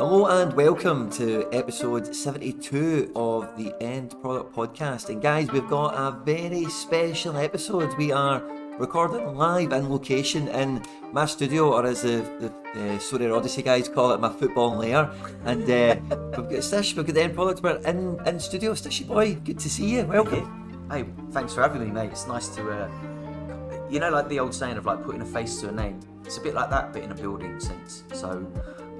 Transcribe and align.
Hello 0.00 0.24
and 0.28 0.54
welcome 0.54 1.10
to 1.10 1.46
episode 1.52 2.16
72 2.16 3.12
of 3.14 3.54
the 3.58 3.74
End 3.82 4.18
Product 4.22 4.50
Podcast. 4.50 5.10
And 5.10 5.20
guys, 5.20 5.50
we've 5.52 5.68
got 5.68 5.92
a 5.94 6.18
very 6.24 6.64
special 6.70 7.36
episode. 7.36 7.94
We 7.98 8.10
are 8.10 8.40
recording 8.78 9.36
live 9.36 9.74
in 9.74 9.90
location 9.90 10.48
in 10.48 10.82
my 11.12 11.26
studio, 11.26 11.74
or 11.74 11.84
as 11.84 12.00
the, 12.00 12.24
the 12.72 12.94
uh, 12.94 12.98
Sorry 12.98 13.30
Odyssey 13.30 13.60
guys 13.60 13.90
call 13.90 14.12
it, 14.12 14.20
my 14.20 14.32
football 14.32 14.74
lair. 14.74 15.10
And 15.44 15.64
uh, 15.64 15.96
we've 16.38 16.48
got 16.48 16.62
Stish, 16.64 16.96
we've 16.96 17.04
got 17.04 17.14
the 17.14 17.22
End 17.22 17.34
Product, 17.34 17.62
we're 17.62 17.76
in, 17.86 18.18
in 18.26 18.40
studio. 18.40 18.72
Stishy 18.72 19.06
boy, 19.06 19.34
good 19.34 19.58
to 19.58 19.68
see 19.68 19.96
you. 19.96 20.06
Welcome. 20.06 20.88
Hey, 20.90 21.04
thanks 21.32 21.52
for 21.52 21.60
having 21.60 21.84
me, 21.84 21.90
mate. 21.90 22.12
It's 22.12 22.26
nice 22.26 22.48
to, 22.56 22.70
uh, 22.70 22.90
you 23.90 24.00
know, 24.00 24.08
like 24.08 24.30
the 24.30 24.40
old 24.40 24.54
saying 24.54 24.78
of 24.78 24.86
like 24.86 25.04
putting 25.04 25.20
a 25.20 25.26
face 25.26 25.60
to 25.60 25.68
a 25.68 25.72
name. 25.72 26.00
It's 26.24 26.38
a 26.38 26.40
bit 26.40 26.54
like 26.54 26.70
that, 26.70 26.94
but 26.94 27.02
in 27.02 27.10
a 27.10 27.14
building 27.14 27.60
sense. 27.60 28.04
So, 28.14 28.50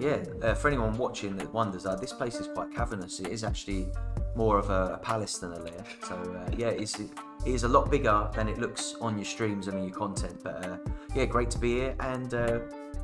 yeah, 0.00 0.18
uh, 0.42 0.54
for 0.54 0.68
anyone 0.68 0.96
watching 0.96 1.36
that 1.36 1.52
wonders, 1.52 1.86
uh, 1.86 1.94
this 1.96 2.12
place 2.12 2.36
is 2.36 2.48
quite 2.48 2.74
cavernous. 2.74 3.20
It 3.20 3.28
is 3.28 3.44
actually 3.44 3.88
more 4.34 4.58
of 4.58 4.70
a, 4.70 4.94
a 4.94 4.98
palace 4.98 5.38
than 5.38 5.52
a 5.52 5.58
lair. 5.58 5.84
So, 6.08 6.14
uh, 6.14 6.50
yeah, 6.56 6.68
it's, 6.68 6.98
it 6.98 7.10
is 7.44 7.64
a 7.64 7.68
lot 7.68 7.90
bigger 7.90 8.28
than 8.34 8.48
it 8.48 8.58
looks 8.58 8.94
on 9.00 9.16
your 9.16 9.24
streams 9.24 9.68
and 9.68 9.78
in 9.78 9.84
your 9.84 9.94
content. 9.96 10.40
But 10.42 10.66
uh, 10.66 10.76
yeah, 11.14 11.26
great 11.26 11.50
to 11.50 11.58
be 11.58 11.74
here, 11.74 11.94
and 12.00 12.32
uh, 12.34 12.60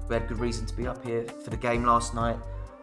we 0.09 0.15
had 0.15 0.29
good 0.29 0.39
reason 0.39 0.67
to 0.67 0.75
be 0.77 0.87
up 0.87 1.05
here 1.05 1.27
for 1.45 1.51
the 1.51 1.57
game 1.57 1.85
last 1.85 2.15
night. 2.15 2.39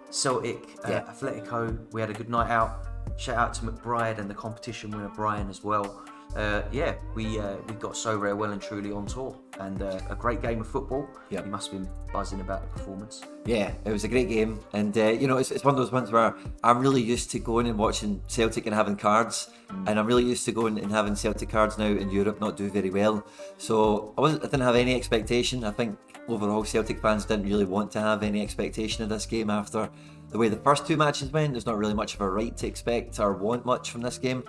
Celtic, 0.10 0.76
uh, 0.86 0.90
Yeah. 0.92 1.04
Atletico. 1.12 1.78
We 1.92 2.02
had 2.02 2.10
a 2.10 2.14
good 2.14 2.30
night 2.30 2.52
out. 2.52 2.86
Shout 3.18 3.38
out 3.38 3.54
to 3.56 3.62
McBride 3.66 4.20
and 4.20 4.30
the 4.30 4.34
competition 4.34 4.92
winner 4.92 5.12
Brian 5.16 5.50
as 5.50 5.64
well. 5.64 6.04
Uh, 6.36 6.64
yeah, 6.72 6.96
we 7.14 7.40
uh, 7.40 7.58
we 7.68 7.76
got 7.76 7.94
Sorare 7.94 8.36
well 8.36 8.52
and 8.52 8.62
truly 8.62 8.92
on 8.92 9.06
tour, 9.06 9.38
and 9.60 9.84
uh, 9.84 10.00
a 10.10 10.16
great 10.16 10.42
game 10.42 10.62
of 10.62 10.68
football. 10.68 11.08
Yep. 11.30 11.46
You 11.46 11.52
must 11.52 11.72
have 11.72 11.82
been 11.82 11.92
buzzing 12.12 12.42
about 12.42 12.62
the 12.62 12.80
performance. 12.80 13.22
Yeah, 13.46 13.72
it 13.86 13.92
was 13.92 14.04
a 14.04 14.08
great 14.08 14.30
game, 14.30 14.60
and 14.74 14.98
uh, 14.98 15.10
you 15.10 15.28
know 15.28 15.38
it's, 15.38 15.52
it's 15.52 15.64
one 15.64 15.76
of 15.76 15.80
those 15.80 15.92
ones 15.92 16.12
where 16.12 16.36
I'm 16.64 16.80
really 16.80 17.04
used 17.04 17.30
to 17.32 17.40
going 17.40 17.68
and 17.68 17.78
watching 17.78 18.20
Celtic 18.28 18.66
and 18.66 18.74
having 18.74 18.96
cards, 18.96 19.52
and 19.86 20.00
I'm 20.00 20.08
really 20.08 20.24
used 20.24 20.46
to 20.46 20.52
going 20.52 20.80
and 20.80 20.92
having 20.92 21.16
Celtic 21.16 21.50
cards 21.50 21.78
now 21.78 21.86
in 21.86 22.10
Europe 22.10 22.42
not 22.42 22.58
do 22.58 22.68
very 22.70 22.90
well. 22.90 23.24
So 23.58 24.14
I 24.18 24.22
wasn't, 24.22 24.42
I 24.44 24.48
didn't 24.48 24.62
have 24.62 24.76
any 24.76 24.96
expectation. 24.96 25.64
I 25.64 25.72
think 25.72 26.00
overall 26.28 26.64
Celtic 26.64 27.00
fans 27.00 27.26
didn't 27.26 27.46
really 27.46 27.66
want 27.66 27.92
to 27.92 28.00
have 28.00 28.24
any 28.24 28.42
expectation 28.42 29.04
of 29.04 29.10
this 29.10 29.28
game 29.28 29.52
after 29.52 29.90
the 30.30 30.38
way 30.40 30.50
the 30.50 30.58
first 30.58 30.88
two 30.88 30.98
matches 30.98 31.32
went. 31.32 31.54
There's 31.54 31.68
not 31.68 31.78
really 31.78 31.94
much 31.94 32.16
of 32.16 32.22
a 32.22 32.30
right 32.30 32.58
to 32.58 32.66
expect 32.66 33.20
or 33.20 33.34
want 33.34 33.66
much 33.66 33.92
from 33.92 34.02
this 34.02 34.18
game, 34.18 34.44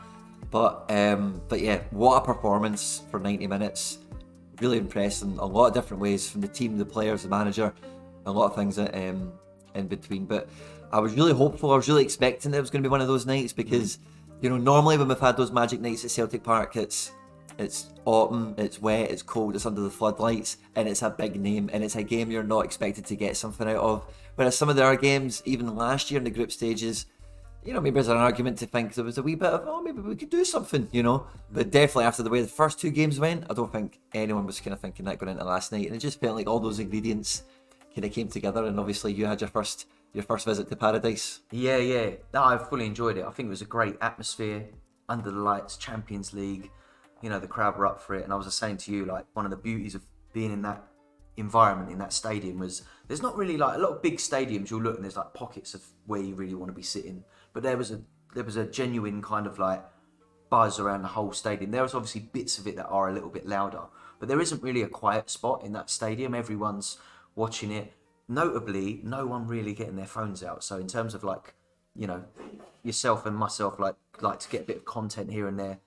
but 0.54 0.88
um, 0.88 1.42
but 1.48 1.60
yeah, 1.60 1.80
what 1.90 2.22
a 2.22 2.24
performance 2.24 3.02
for 3.10 3.18
90 3.18 3.48
minutes 3.48 3.98
really 4.60 4.78
impressed 4.78 5.24
in 5.24 5.36
a 5.38 5.44
lot 5.44 5.66
of 5.66 5.74
different 5.74 6.00
ways 6.00 6.30
from 6.30 6.42
the 6.42 6.46
team, 6.46 6.78
the 6.78 6.84
players, 6.84 7.24
the 7.24 7.28
manager, 7.28 7.74
a 8.24 8.30
lot 8.30 8.46
of 8.46 8.54
things 8.54 8.76
that, 8.76 8.94
um, 8.94 9.32
in 9.74 9.88
between. 9.88 10.26
But 10.26 10.48
I 10.92 11.00
was 11.00 11.12
really 11.14 11.32
hopeful. 11.32 11.72
I 11.72 11.74
was 11.74 11.88
really 11.88 12.04
expecting 12.04 12.52
that 12.52 12.58
it 12.58 12.60
was 12.60 12.70
going 12.70 12.84
to 12.84 12.88
be 12.88 12.90
one 12.92 13.00
of 13.00 13.08
those 13.08 13.26
nights 13.26 13.52
because 13.52 13.98
you 14.42 14.48
know 14.48 14.56
normally 14.56 14.96
when 14.96 15.08
we've 15.08 15.18
had 15.18 15.36
those 15.36 15.50
magic 15.50 15.80
nights 15.80 16.04
at 16.04 16.12
Celtic 16.12 16.44
Park, 16.44 16.76
it's 16.76 17.10
it's 17.58 17.86
autumn, 18.04 18.54
it's 18.56 18.80
wet, 18.80 19.10
it's 19.10 19.22
cold, 19.22 19.56
it's 19.56 19.66
under 19.66 19.80
the 19.80 19.90
floodlights, 19.90 20.58
and 20.76 20.86
it's 20.88 21.02
a 21.02 21.10
big 21.10 21.34
name, 21.34 21.68
and 21.72 21.82
it's 21.82 21.96
a 21.96 22.04
game 22.04 22.30
you're 22.30 22.44
not 22.44 22.64
expected 22.64 23.06
to 23.06 23.16
get 23.16 23.36
something 23.36 23.68
out 23.68 23.78
of. 23.78 24.14
Whereas 24.36 24.56
some 24.56 24.68
of 24.68 24.76
the 24.76 24.84
other 24.84 24.96
games, 24.96 25.42
even 25.46 25.74
last 25.74 26.12
year 26.12 26.18
in 26.18 26.24
the 26.24 26.30
group 26.30 26.52
stages, 26.52 27.06
you 27.64 27.72
know, 27.72 27.80
maybe 27.80 27.94
there's 27.94 28.08
an 28.08 28.16
argument 28.18 28.58
to 28.58 28.66
think 28.66 28.94
there 28.94 29.04
was 29.04 29.16
a 29.16 29.22
wee 29.22 29.34
bit 29.34 29.48
of, 29.48 29.64
oh, 29.66 29.82
maybe 29.82 30.00
we 30.00 30.16
could 30.16 30.30
do 30.30 30.44
something, 30.44 30.88
you 30.92 31.02
know. 31.02 31.26
But 31.50 31.70
definitely 31.70 32.04
after 32.04 32.22
the 32.22 32.30
way 32.30 32.42
the 32.42 32.48
first 32.48 32.78
two 32.78 32.90
games 32.90 33.18
went, 33.18 33.44
I 33.48 33.54
don't 33.54 33.72
think 33.72 34.00
anyone 34.12 34.44
was 34.44 34.60
kind 34.60 34.74
of 34.74 34.80
thinking 34.80 35.06
that 35.06 35.18
going 35.18 35.32
into 35.32 35.44
last 35.44 35.72
night. 35.72 35.86
And 35.86 35.96
it 35.96 36.00
just 36.00 36.20
felt 36.20 36.36
like 36.36 36.46
all 36.46 36.60
those 36.60 36.78
ingredients 36.78 37.44
kind 37.94 38.04
of 38.04 38.12
came 38.12 38.28
together. 38.28 38.64
And 38.66 38.78
obviously, 38.78 39.14
you 39.14 39.24
had 39.24 39.40
your 39.40 39.48
first 39.48 39.86
your 40.12 40.22
first 40.22 40.46
visit 40.46 40.68
to 40.68 40.76
paradise. 40.76 41.40
Yeah, 41.50 41.78
yeah. 41.78 42.10
No, 42.32 42.44
I 42.44 42.58
fully 42.58 42.86
enjoyed 42.86 43.18
it. 43.18 43.24
I 43.24 43.30
think 43.30 43.48
it 43.48 43.50
was 43.50 43.62
a 43.62 43.66
great 43.66 43.96
atmosphere 44.00 44.64
under 45.08 45.30
the 45.30 45.38
lights, 45.38 45.76
Champions 45.76 46.32
League. 46.32 46.70
You 47.20 47.30
know, 47.30 47.40
the 47.40 47.48
crowd 47.48 47.76
were 47.76 47.86
up 47.86 48.00
for 48.00 48.14
it. 48.14 48.24
And 48.24 48.32
I 48.32 48.36
was 48.36 48.46
just 48.46 48.58
saying 48.58 48.76
to 48.78 48.92
you, 48.92 49.06
like, 49.06 49.24
one 49.32 49.44
of 49.44 49.50
the 49.50 49.56
beauties 49.56 49.94
of 49.94 50.02
being 50.32 50.52
in 50.52 50.62
that 50.62 50.84
environment, 51.36 51.90
in 51.90 51.98
that 51.98 52.12
stadium, 52.12 52.60
was 52.60 52.82
there's 53.08 53.22
not 53.22 53.36
really 53.36 53.56
like 53.56 53.76
a 53.76 53.78
lot 53.80 53.90
of 53.90 54.02
big 54.02 54.18
stadiums 54.18 54.70
you'll 54.70 54.82
look 54.82 54.94
and 54.96 55.04
there's 55.04 55.16
like 55.16 55.34
pockets 55.34 55.74
of 55.74 55.82
where 56.06 56.20
you 56.20 56.34
really 56.34 56.54
want 56.54 56.68
to 56.68 56.74
be 56.74 56.82
sitting. 56.82 57.24
But 57.54 57.62
there 57.62 57.78
was 57.78 57.90
a 57.90 58.02
there 58.34 58.44
was 58.44 58.56
a 58.56 58.66
genuine 58.66 59.22
kind 59.22 59.46
of 59.46 59.58
like 59.58 59.82
buzz 60.50 60.78
around 60.78 61.02
the 61.02 61.08
whole 61.08 61.32
stadium. 61.32 61.70
There 61.70 61.82
was 61.82 61.94
obviously 61.94 62.20
bits 62.20 62.58
of 62.58 62.66
it 62.66 62.76
that 62.76 62.86
are 62.86 63.08
a 63.08 63.12
little 63.12 63.30
bit 63.30 63.46
louder, 63.46 63.84
but 64.18 64.28
there 64.28 64.40
isn't 64.40 64.62
really 64.62 64.82
a 64.82 64.88
quiet 64.88 65.30
spot 65.30 65.64
in 65.64 65.72
that 65.72 65.88
stadium. 65.88 66.34
Everyone's 66.34 66.98
watching 67.34 67.72
it. 67.72 67.94
Notably, 68.28 69.00
no 69.02 69.26
one 69.26 69.46
really 69.46 69.72
getting 69.72 69.96
their 69.96 70.06
phones 70.06 70.42
out. 70.42 70.64
So 70.64 70.76
in 70.76 70.86
terms 70.86 71.14
of 71.14 71.24
like, 71.24 71.54
you 71.94 72.06
know, 72.06 72.24
yourself 72.82 73.26
and 73.26 73.36
myself, 73.36 73.78
like 73.78 73.96
like 74.20 74.40
to 74.40 74.48
get 74.48 74.62
a 74.62 74.64
bit 74.64 74.76
of 74.76 74.84
content 74.84 75.30
here 75.30 75.46
and 75.48 75.58
there. 75.58 75.78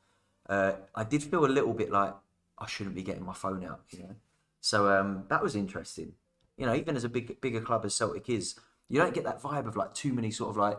Uh, 0.50 0.74
I 0.96 1.04
did 1.04 1.24
feel 1.24 1.46
a 1.46 1.48
little 1.48 1.74
bit 1.74 1.92
like 1.92 2.14
I 2.58 2.68
shouldn't 2.68 2.96
be 2.96 3.04
getting 3.04 3.26
my 3.26 3.34
phone 3.34 3.66
out, 3.66 3.82
you 3.90 4.00
know. 4.00 4.16
So 4.62 4.90
um, 4.90 5.26
that 5.30 5.44
was 5.44 5.56
interesting. 5.56 6.14
You 6.58 6.66
know, 6.66 6.74
even 6.74 6.96
as 6.96 7.04
a 7.04 7.10
big 7.10 7.40
bigger 7.42 7.62
club 7.62 7.86
as 7.86 7.94
Celtic 7.94 8.30
is, 8.30 8.56
you 8.90 9.00
don't 9.00 9.14
get 9.14 9.24
that 9.26 9.42
vibe 9.42 9.68
of 9.68 9.76
like 9.76 9.94
too 9.94 10.14
many 10.14 10.32
sort 10.32 10.50
of 10.50 10.58
like 10.58 10.78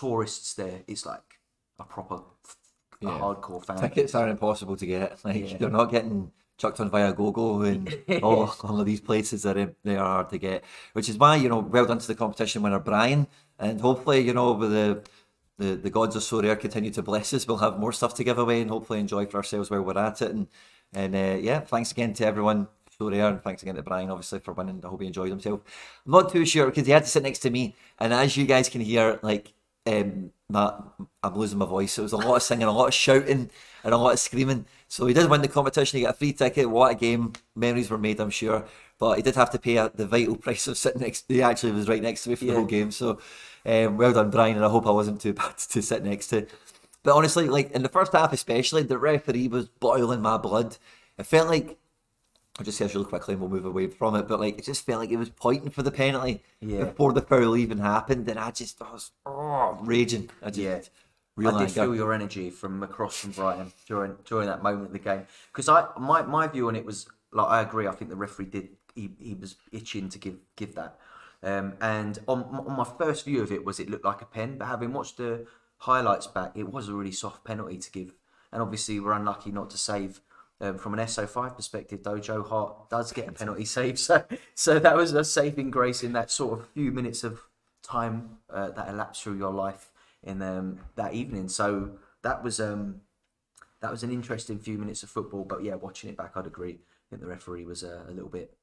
tourists 0.00 0.54
there. 0.54 0.80
It's 0.86 1.04
like 1.06 1.28
a 1.78 1.84
proper, 1.84 2.16
a 2.16 2.20
Yeah. 3.06 3.18
hardcore 3.22 3.64
fan. 3.64 3.78
Tickets 3.78 4.14
are 4.14 4.28
impossible 4.28 4.76
to 4.76 4.86
get. 4.86 5.08
Like 5.24 5.50
Yeah. 5.50 5.56
they're 5.58 5.70
not 5.80 5.90
getting 5.96 6.32
chucked 6.62 6.80
on 6.80 6.90
viagogo 6.90 7.46
and 7.70 7.82
all, 8.24 8.52
all 8.66 8.80
of 8.80 8.86
these 8.86 9.00
places 9.00 9.46
are 9.46 9.54
they 9.88 9.96
are 9.96 10.12
hard 10.16 10.28
to 10.30 10.38
get. 10.38 10.64
Which 10.96 11.08
is 11.08 11.16
why 11.22 11.36
you 11.36 11.48
know 11.48 11.60
well 11.74 11.86
done 11.86 11.98
to 12.04 12.06
the 12.12 12.14
competition 12.24 12.62
winner 12.62 12.80
Brian, 12.80 13.26
and 13.58 13.80
hopefully 13.80 14.20
you 14.28 14.34
know 14.38 14.52
with 14.52 14.70
the 14.70 15.02
the, 15.60 15.74
the 15.74 15.90
gods 15.90 16.14
of 16.14 16.22
Sorare 16.22 16.58
continue 16.66 16.92
to 16.92 17.02
bless 17.02 17.32
us. 17.34 17.46
We'll 17.48 17.56
have 17.66 17.78
more 17.80 17.92
stuff 17.92 18.14
to 18.14 18.24
give 18.24 18.38
away 18.38 18.60
and 18.60 18.70
hopefully 18.70 19.00
enjoy 19.00 19.26
for 19.26 19.38
ourselves 19.38 19.70
while 19.70 19.82
we're 19.82 19.98
at 19.98 20.22
it. 20.22 20.30
And 20.30 20.46
and 20.92 21.14
uh, 21.14 21.36
yeah, 21.48 21.60
thanks 21.60 21.90
again 21.92 22.12
to 22.14 22.26
everyone. 22.26 22.68
Sorare, 22.98 23.28
and 23.30 23.42
thanks 23.42 23.62
again 23.62 23.76
to 23.76 23.82
Brian, 23.82 24.10
obviously, 24.10 24.40
for 24.40 24.52
winning. 24.54 24.80
I 24.84 24.88
hope 24.88 25.00
he 25.00 25.06
enjoyed 25.06 25.30
himself. 25.30 25.60
I'm 26.06 26.12
not 26.12 26.32
too 26.32 26.44
sure 26.44 26.66
because 26.66 26.86
he 26.86 26.92
had 26.92 27.04
to 27.04 27.08
sit 27.10 27.22
next 27.22 27.40
to 27.40 27.50
me, 27.50 27.74
and 28.00 28.12
as 28.12 28.36
you 28.36 28.44
guys 28.46 28.68
can 28.68 28.80
hear, 28.80 29.18
like 29.22 29.52
um, 29.86 30.30
my, 30.48 30.72
I'm 31.22 31.34
losing 31.34 31.58
my 31.58 31.66
voice. 31.66 31.98
It 31.98 32.02
was 32.02 32.12
a 32.12 32.16
lot 32.16 32.36
of 32.36 32.42
singing, 32.42 32.66
a 32.66 32.72
lot 32.72 32.88
of 32.88 32.94
shouting, 32.94 33.50
and 33.84 33.94
a 33.94 33.96
lot 33.96 34.12
of 34.12 34.18
screaming. 34.18 34.66
So 34.88 35.06
he 35.06 35.14
did 35.14 35.28
win 35.30 35.42
the 35.42 35.48
competition. 35.48 35.98
He 35.98 36.04
got 36.04 36.14
a 36.14 36.18
free 36.18 36.32
ticket. 36.32 36.70
What 36.70 36.92
a 36.92 36.94
game! 36.94 37.34
Memories 37.54 37.90
were 37.90 37.98
made, 37.98 38.20
I'm 38.20 38.30
sure. 38.30 38.66
But 38.98 39.16
he 39.16 39.22
did 39.22 39.36
have 39.36 39.50
to 39.50 39.58
pay 39.58 39.76
a, 39.76 39.90
the 39.94 40.06
vital 40.06 40.36
price 40.36 40.66
of 40.66 40.76
sitting 40.76 41.02
next. 41.02 41.26
He 41.28 41.42
actually 41.42 41.72
was 41.72 41.88
right 41.88 42.02
next 42.02 42.24
to 42.24 42.30
me 42.30 42.34
for 42.34 42.46
the 42.46 42.54
whole 42.54 42.64
game. 42.64 42.90
So 42.90 43.20
um, 43.64 43.96
well 43.96 44.12
done, 44.12 44.30
Brian. 44.30 44.56
And 44.56 44.64
I 44.64 44.68
hope 44.68 44.86
I 44.86 44.90
wasn't 44.90 45.20
too 45.20 45.32
bad 45.34 45.56
to 45.58 45.82
sit 45.82 46.02
next 46.04 46.28
to. 46.28 46.46
But 47.02 47.14
honestly, 47.14 47.48
like 47.48 47.70
in 47.72 47.82
the 47.82 47.88
first 47.88 48.12
half, 48.12 48.32
especially, 48.32 48.82
the 48.82 48.98
referee 48.98 49.48
was 49.48 49.68
boiling 49.68 50.20
my 50.20 50.36
blood. 50.36 50.78
It 51.16 51.26
felt 51.26 51.48
like 51.48 51.78
I'll 52.58 52.64
just 52.64 52.78
say 52.78 52.86
really 52.86 53.04
quickly 53.04 53.34
and 53.34 53.40
we'll 53.40 53.50
move 53.50 53.64
away 53.64 53.86
from 53.86 54.16
it. 54.16 54.26
But 54.26 54.40
like, 54.40 54.58
it 54.58 54.64
just 54.64 54.84
felt 54.84 55.00
like 55.00 55.10
it 55.10 55.16
was 55.16 55.30
pointing 55.30 55.70
for 55.70 55.82
the 55.82 55.90
penalty 55.92 56.42
Yeah. 56.60 56.84
before 56.84 57.12
the 57.12 57.22
foul 57.22 57.56
even 57.56 57.78
happened, 57.78 58.28
and 58.28 58.38
I 58.38 58.50
just 58.50 58.82
I 58.82 58.92
was 58.92 59.12
oh, 59.26 59.78
raging. 59.80 60.30
I 60.42 60.50
just 60.50 60.58
Yeah. 60.58 60.80
real 61.36 61.50
I 61.54 61.58
did 61.60 61.60
anger. 61.68 61.82
feel 61.84 61.94
your 61.94 62.12
energy 62.12 62.50
from 62.50 62.82
across 62.82 63.16
from 63.20 63.30
Brighton 63.30 63.72
during 63.86 64.16
during 64.24 64.48
that 64.48 64.62
moment 64.62 64.86
of 64.86 64.92
the 64.92 64.98
game 64.98 65.26
because 65.52 65.68
I 65.68 65.86
my, 65.98 66.22
my 66.22 66.48
view 66.48 66.68
on 66.68 66.74
it 66.76 66.84
was 66.84 67.06
like 67.32 67.48
I 67.48 67.60
agree. 67.62 67.86
I 67.86 67.92
think 67.92 68.10
the 68.10 68.16
referee 68.16 68.46
did 68.46 68.70
he, 68.94 69.10
he 69.20 69.34
was 69.34 69.56
itching 69.72 70.08
to 70.08 70.18
give 70.18 70.36
give 70.56 70.74
that. 70.74 70.98
Um, 71.42 71.74
and 71.80 72.18
on, 72.26 72.42
on 72.66 72.76
my 72.76 72.84
first 72.84 73.24
view 73.24 73.42
of 73.42 73.52
it 73.52 73.64
was 73.64 73.78
it 73.78 73.88
looked 73.88 74.04
like 74.04 74.20
a 74.22 74.24
pen, 74.26 74.58
but 74.58 74.66
having 74.66 74.92
watched 74.92 75.18
the 75.18 75.46
highlights 75.78 76.26
back, 76.26 76.52
it 76.56 76.72
was 76.72 76.88
a 76.88 76.92
really 76.94 77.12
soft 77.12 77.44
penalty 77.44 77.78
to 77.78 77.90
give. 77.92 78.14
And 78.52 78.60
obviously, 78.60 78.98
we're 78.98 79.12
unlucky 79.12 79.52
not 79.52 79.70
to 79.70 79.78
save. 79.78 80.20
Um, 80.60 80.76
from 80.76 80.94
an 80.94 81.00
SO5 81.00 81.54
perspective, 81.54 82.02
though, 82.02 82.18
Joe 82.18 82.42
Hart 82.42 82.90
does 82.90 83.12
get 83.12 83.28
a 83.28 83.32
penalty 83.32 83.64
save, 83.64 83.98
so 83.98 84.24
so 84.54 84.78
that 84.78 84.96
was 84.96 85.12
a 85.12 85.24
saving 85.24 85.70
grace 85.70 86.02
in 86.02 86.12
that 86.14 86.30
sort 86.30 86.58
of 86.58 86.68
few 86.68 86.90
minutes 86.90 87.22
of 87.22 87.40
time 87.82 88.38
uh, 88.50 88.70
that 88.70 88.88
elapsed 88.88 89.22
through 89.22 89.38
your 89.38 89.52
life 89.52 89.90
in 90.22 90.42
um, 90.42 90.80
that 90.96 91.14
evening. 91.14 91.48
So 91.48 91.92
that 92.22 92.42
was 92.42 92.60
um, 92.60 93.02
that 93.80 93.90
was 93.90 94.02
an 94.02 94.10
interesting 94.10 94.58
few 94.58 94.78
minutes 94.78 95.02
of 95.02 95.10
football. 95.10 95.44
But 95.44 95.62
yeah, 95.62 95.76
watching 95.76 96.10
it 96.10 96.16
back, 96.16 96.32
I'd 96.34 96.46
agree. 96.46 96.72
I 96.72 97.04
think 97.10 97.22
the 97.22 97.28
referee 97.28 97.64
was 97.64 97.84
uh, 97.84 98.04
a 98.08 98.12
little 98.12 98.28
bit 98.28 98.56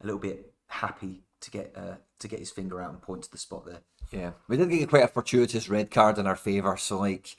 a 0.00 0.06
little 0.06 0.20
bit 0.20 0.52
happy 0.68 1.22
to 1.40 1.50
get 1.50 1.74
uh, 1.76 1.96
to 2.18 2.28
get 2.28 2.38
his 2.38 2.50
finger 2.50 2.80
out 2.80 2.90
and 2.90 3.00
point 3.00 3.22
to 3.22 3.30
the 3.30 3.38
spot 3.38 3.66
there. 3.66 3.80
Yeah, 4.10 4.32
we 4.48 4.56
did 4.56 4.70
get 4.70 4.88
quite 4.88 5.04
a 5.04 5.08
fortuitous 5.08 5.68
red 5.68 5.90
card 5.90 6.18
in 6.18 6.26
our 6.26 6.36
favour. 6.36 6.76
So 6.76 6.98
like, 6.98 7.36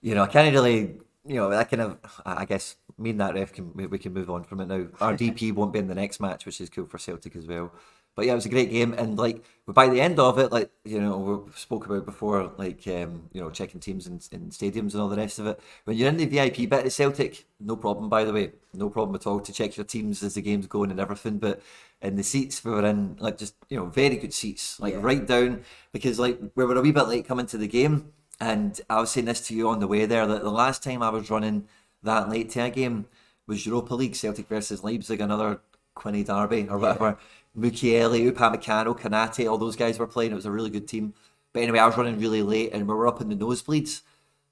you 0.00 0.14
know, 0.14 0.22
I 0.22 0.28
can't 0.28 0.54
really, 0.54 0.96
you 1.26 1.34
know, 1.36 1.50
that 1.50 1.70
kind 1.70 1.82
of, 1.82 1.98
I 2.24 2.44
guess, 2.44 2.76
me 2.98 3.10
and 3.10 3.20
that 3.20 3.34
ref 3.34 3.52
can 3.52 3.72
we 3.74 3.86
we 3.86 3.98
can 3.98 4.12
move 4.12 4.30
on 4.30 4.44
from 4.44 4.60
it 4.60 4.66
now. 4.66 4.86
Our 5.00 5.14
DP 5.16 5.52
won't 5.52 5.72
be 5.72 5.78
in 5.78 5.88
the 5.88 5.94
next 5.94 6.20
match, 6.20 6.46
which 6.46 6.60
is 6.60 6.70
cool 6.70 6.86
for 6.86 6.98
Celtic 6.98 7.36
as 7.36 7.46
well. 7.46 7.72
But 8.14 8.24
yeah, 8.24 8.32
it 8.32 8.36
was 8.36 8.46
a 8.46 8.50
great 8.50 8.70
game, 8.70 8.94
and 8.94 9.18
like 9.18 9.44
by 9.68 9.88
the 9.90 10.00
end 10.00 10.18
of 10.18 10.38
it, 10.38 10.50
like 10.50 10.70
you 10.84 11.00
know 11.00 11.18
we 11.18 11.52
spoke 11.52 11.84
about 11.84 12.06
before, 12.06 12.50
like 12.56 12.86
um, 12.88 13.28
you 13.34 13.42
know 13.42 13.50
checking 13.50 13.78
teams 13.78 14.06
in, 14.06 14.14
in 14.32 14.48
stadiums 14.48 14.92
and 14.94 15.02
all 15.02 15.10
the 15.10 15.18
rest 15.18 15.38
of 15.38 15.46
it. 15.46 15.60
When 15.84 15.98
you're 15.98 16.08
in 16.08 16.16
the 16.16 16.24
VIP 16.24 16.66
bit 16.66 16.86
at 16.86 16.92
Celtic, 16.92 17.44
no 17.60 17.76
problem. 17.76 18.08
By 18.08 18.24
the 18.24 18.32
way, 18.32 18.52
no 18.72 18.88
problem 18.88 19.14
at 19.16 19.26
all 19.26 19.40
to 19.40 19.52
check 19.52 19.76
your 19.76 19.84
teams 19.84 20.22
as 20.22 20.34
the 20.34 20.40
game's 20.40 20.66
going 20.66 20.90
and 20.90 20.98
everything. 21.00 21.36
But 21.38 21.60
in 22.00 22.16
the 22.16 22.22
seats 22.22 22.64
we 22.64 22.70
were 22.70 22.86
in, 22.86 23.16
like 23.20 23.36
just 23.36 23.54
you 23.68 23.76
know 23.76 23.86
very 23.86 24.16
good 24.16 24.32
seats, 24.32 24.80
like 24.80 24.94
Yeah. 24.94 25.00
right 25.02 25.26
down 25.26 25.64
because 25.92 26.18
like 26.18 26.40
we 26.54 26.64
were 26.64 26.76
a 26.76 26.80
wee 26.80 26.92
bit 26.92 27.08
late 27.08 27.26
coming 27.28 27.46
to 27.46 27.58
the 27.58 27.68
game, 27.68 28.12
and 28.40 28.80
I 28.90 29.00
was 29.00 29.10
saying 29.10 29.26
this 29.26 29.46
to 29.48 29.54
you 29.54 29.68
on 29.68 29.80
the 29.80 29.86
way 29.86 30.06
there 30.06 30.26
that 30.26 30.42
the 30.42 30.50
last 30.50 30.82
time 30.82 31.02
I 31.02 31.10
was 31.10 31.30
running 31.30 31.66
that 32.02 32.28
late 32.28 32.50
to 32.50 32.60
a 32.60 32.70
game 32.70 33.06
was 33.46 33.64
Europa 33.64 33.94
League 33.94 34.16
Celtic 34.16 34.48
versus 34.48 34.84
Leipzig, 34.84 35.20
another 35.20 35.60
Quinny 35.94 36.24
Derby 36.24 36.68
or 36.68 36.78
whatever. 36.78 37.18
Mukiele, 37.58 38.30
Upamecano, 38.30 38.98
Konaté, 38.98 39.50
all 39.50 39.56
those 39.56 39.76
guys 39.76 39.98
were 39.98 40.06
playing. 40.06 40.32
It 40.32 40.36
was 40.36 40.46
a 40.46 40.50
really 40.50 40.70
good 40.70 40.86
team. 40.86 41.14
But 41.52 41.62
anyway, 41.62 41.78
I 41.78 41.86
was 41.86 41.96
running 41.96 42.20
really 42.20 42.42
late 42.42 42.72
and 42.72 42.86
we 42.86 42.94
were 42.94 43.08
up 43.08 43.20
in 43.22 43.30
the 43.30 43.36
nosebleeds. 43.36 44.02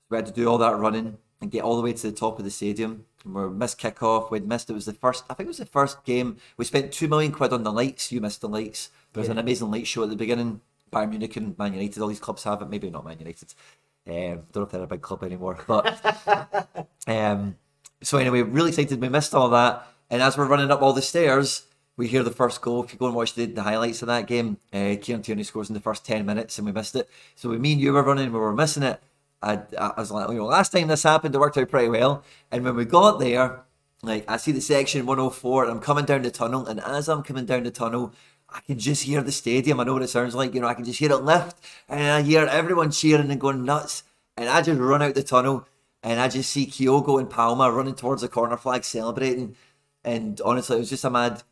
We 0.09 0.17
had 0.17 0.27
to 0.27 0.33
do 0.33 0.49
all 0.49 0.59
that 0.59 0.79
running 0.79 1.19
and 1.41 1.51
get 1.51 1.63
all 1.63 1.77
the 1.77 1.83
way 1.83 1.93
to 1.93 2.11
the 2.11 2.17
top 2.17 2.39
of 2.39 2.45
the 2.45 2.51
stadium. 2.51 3.05
And 3.25 3.35
we 3.35 3.49
missed 3.51 3.79
kickoff. 3.79 4.31
We'd 4.31 4.49
missed 4.49 4.71
it 4.71 4.75
was 4.75 4.87
the 4.87 4.95
first 4.95 5.25
I 5.29 5.35
think 5.35 5.47
it 5.47 5.49
was 5.49 5.59
the 5.59 5.67
first 5.67 6.05
game. 6.05 6.39
We 6.57 6.65
spent 6.65 6.93
two 6.93 7.09
million 7.09 7.33
quid 7.33 7.53
on 7.53 7.63
the 7.63 7.73
lights. 7.73 8.11
You 8.11 8.23
missed 8.23 8.41
the 8.41 8.49
lights. 8.49 8.91
There 9.13 9.21
was 9.21 9.29
an 9.29 9.39
amazing 9.39 9.71
light 9.71 9.87
show 9.87 10.03
at 10.03 10.09
the 10.09 10.17
beginning. 10.17 10.63
Bayern 10.95 11.11
Munich 11.11 11.37
and 11.37 11.59
Man 11.59 11.75
United, 11.75 12.01
all 12.01 12.09
these 12.09 12.21
clubs 12.21 12.45
have 12.45 12.63
it. 12.63 12.71
Maybe 12.71 12.91
not 12.91 13.05
Man 13.05 13.19
United. 13.19 13.55
Um, 14.07 14.43
don't 14.53 14.57
know 14.57 14.63
if 14.63 14.71
they're 14.71 14.83
a 14.83 14.87
big 14.87 15.03
club 15.03 15.25
anymore. 15.25 15.59
But 15.67 16.89
um, 17.07 17.57
so 18.03 18.19
anyway, 18.19 18.43
really 18.43 18.71
excited. 18.71 19.01
We 19.01 19.09
missed 19.09 19.35
all 19.35 19.49
that, 19.51 19.87
and 20.11 20.23
as 20.23 20.37
we're 20.37 20.47
running 20.47 20.71
up 20.71 20.83
all 20.83 20.93
the 20.93 21.03
stairs, 21.03 21.65
we 21.97 22.09
hear 22.09 22.23
the 22.23 22.31
first 22.31 22.61
goal. 22.61 22.85
If 22.85 22.93
you 22.93 22.99
go 22.99 23.07
and 23.07 23.15
watch 23.15 23.35
the, 23.35 23.47
the 23.47 23.63
highlights 23.63 24.03
of 24.03 24.09
that 24.09 24.27
game, 24.27 24.59
uh, 24.73 24.97
Kieran 25.01 25.23
Tierney 25.23 25.43
scores 25.43 25.71
in 25.71 25.75
the 25.75 25.81
first 25.81 26.05
ten 26.05 26.27
minutes, 26.27 26.59
and 26.59 26.67
we 26.67 26.73
missed 26.73 26.97
it. 26.97 27.09
So 27.35 27.49
we, 27.49 27.59
me 27.59 27.73
and 27.73 27.81
you 27.81 27.93
were 27.93 28.03
running, 28.03 28.33
we 28.33 28.39
were 28.39 28.55
missing 28.55 28.83
it. 28.83 29.03
I, 29.43 29.61
I 29.79 29.93
was 29.99 30.11
like, 30.11 30.29
you 30.31 30.37
know, 30.37 30.47
last 30.47 30.73
time 30.73 30.89
this 30.89 31.03
happened, 31.03 31.35
it 31.35 31.39
worked 31.39 31.59
out 31.59 31.69
pretty 31.69 31.89
well. 31.89 32.25
And 32.51 32.65
when 32.65 32.77
we 32.77 32.87
got 32.87 33.19
there, 33.19 33.63
like 34.03 34.25
I 34.29 34.39
see 34.39 34.53
the 34.53 34.61
section 34.61 35.07
104, 35.07 35.65
and 35.65 35.73
I'm 35.73 35.81
coming 35.81 36.05
down 36.05 36.23
the 36.23 36.31
tunnel, 36.31 36.67
and 36.67 36.81
as 36.81 37.09
I'm 37.09 37.23
coming 37.23 37.47
down 37.47 37.63
the 37.63 37.71
tunnel. 37.71 38.13
I 38.55 38.61
can 38.61 38.79
just 38.79 39.03
hear 39.03 39.21
the 39.21 39.33
stadium. 39.33 39.81
I 39.81 39.85
know 39.85 39.95
what 39.95 40.03
it 40.03 40.09
sounds 40.09 40.35
like. 40.35 40.55
You 40.55 40.61
know, 40.61 40.69
I 40.69 40.75
can 40.75 40.85
just 40.85 41.01
hear 41.01 41.11
it 41.11 41.17
lift, 41.17 41.57
and 41.89 42.01
I 42.01 42.23
hear 42.23 42.47
everyone 42.47 42.93
cheering 42.93 43.31
and 43.31 43.41
going 43.41 43.65
nuts. 43.65 44.05
And 44.37 44.49
I 44.49 44.63
just 44.63 44.81
run 44.81 45.03
out 45.03 45.15
the 45.15 45.25
tunnel, 45.25 45.67
and 46.05 46.21
I 46.21 46.29
just 46.29 46.51
see 46.51 46.67
Kyogo 46.67 47.19
and 47.19 47.29
Palma 47.29 47.71
running 47.71 47.97
towards 47.97 48.23
the 48.23 48.29
corner 48.29 48.57
flag, 48.57 48.85
celebrating. 48.85 49.57
And 50.05 50.41
honestly, 50.45 50.77
it 50.77 50.81
was 50.81 50.91
just 50.91 51.05
a 51.05 51.11
mad, 51.11 51.43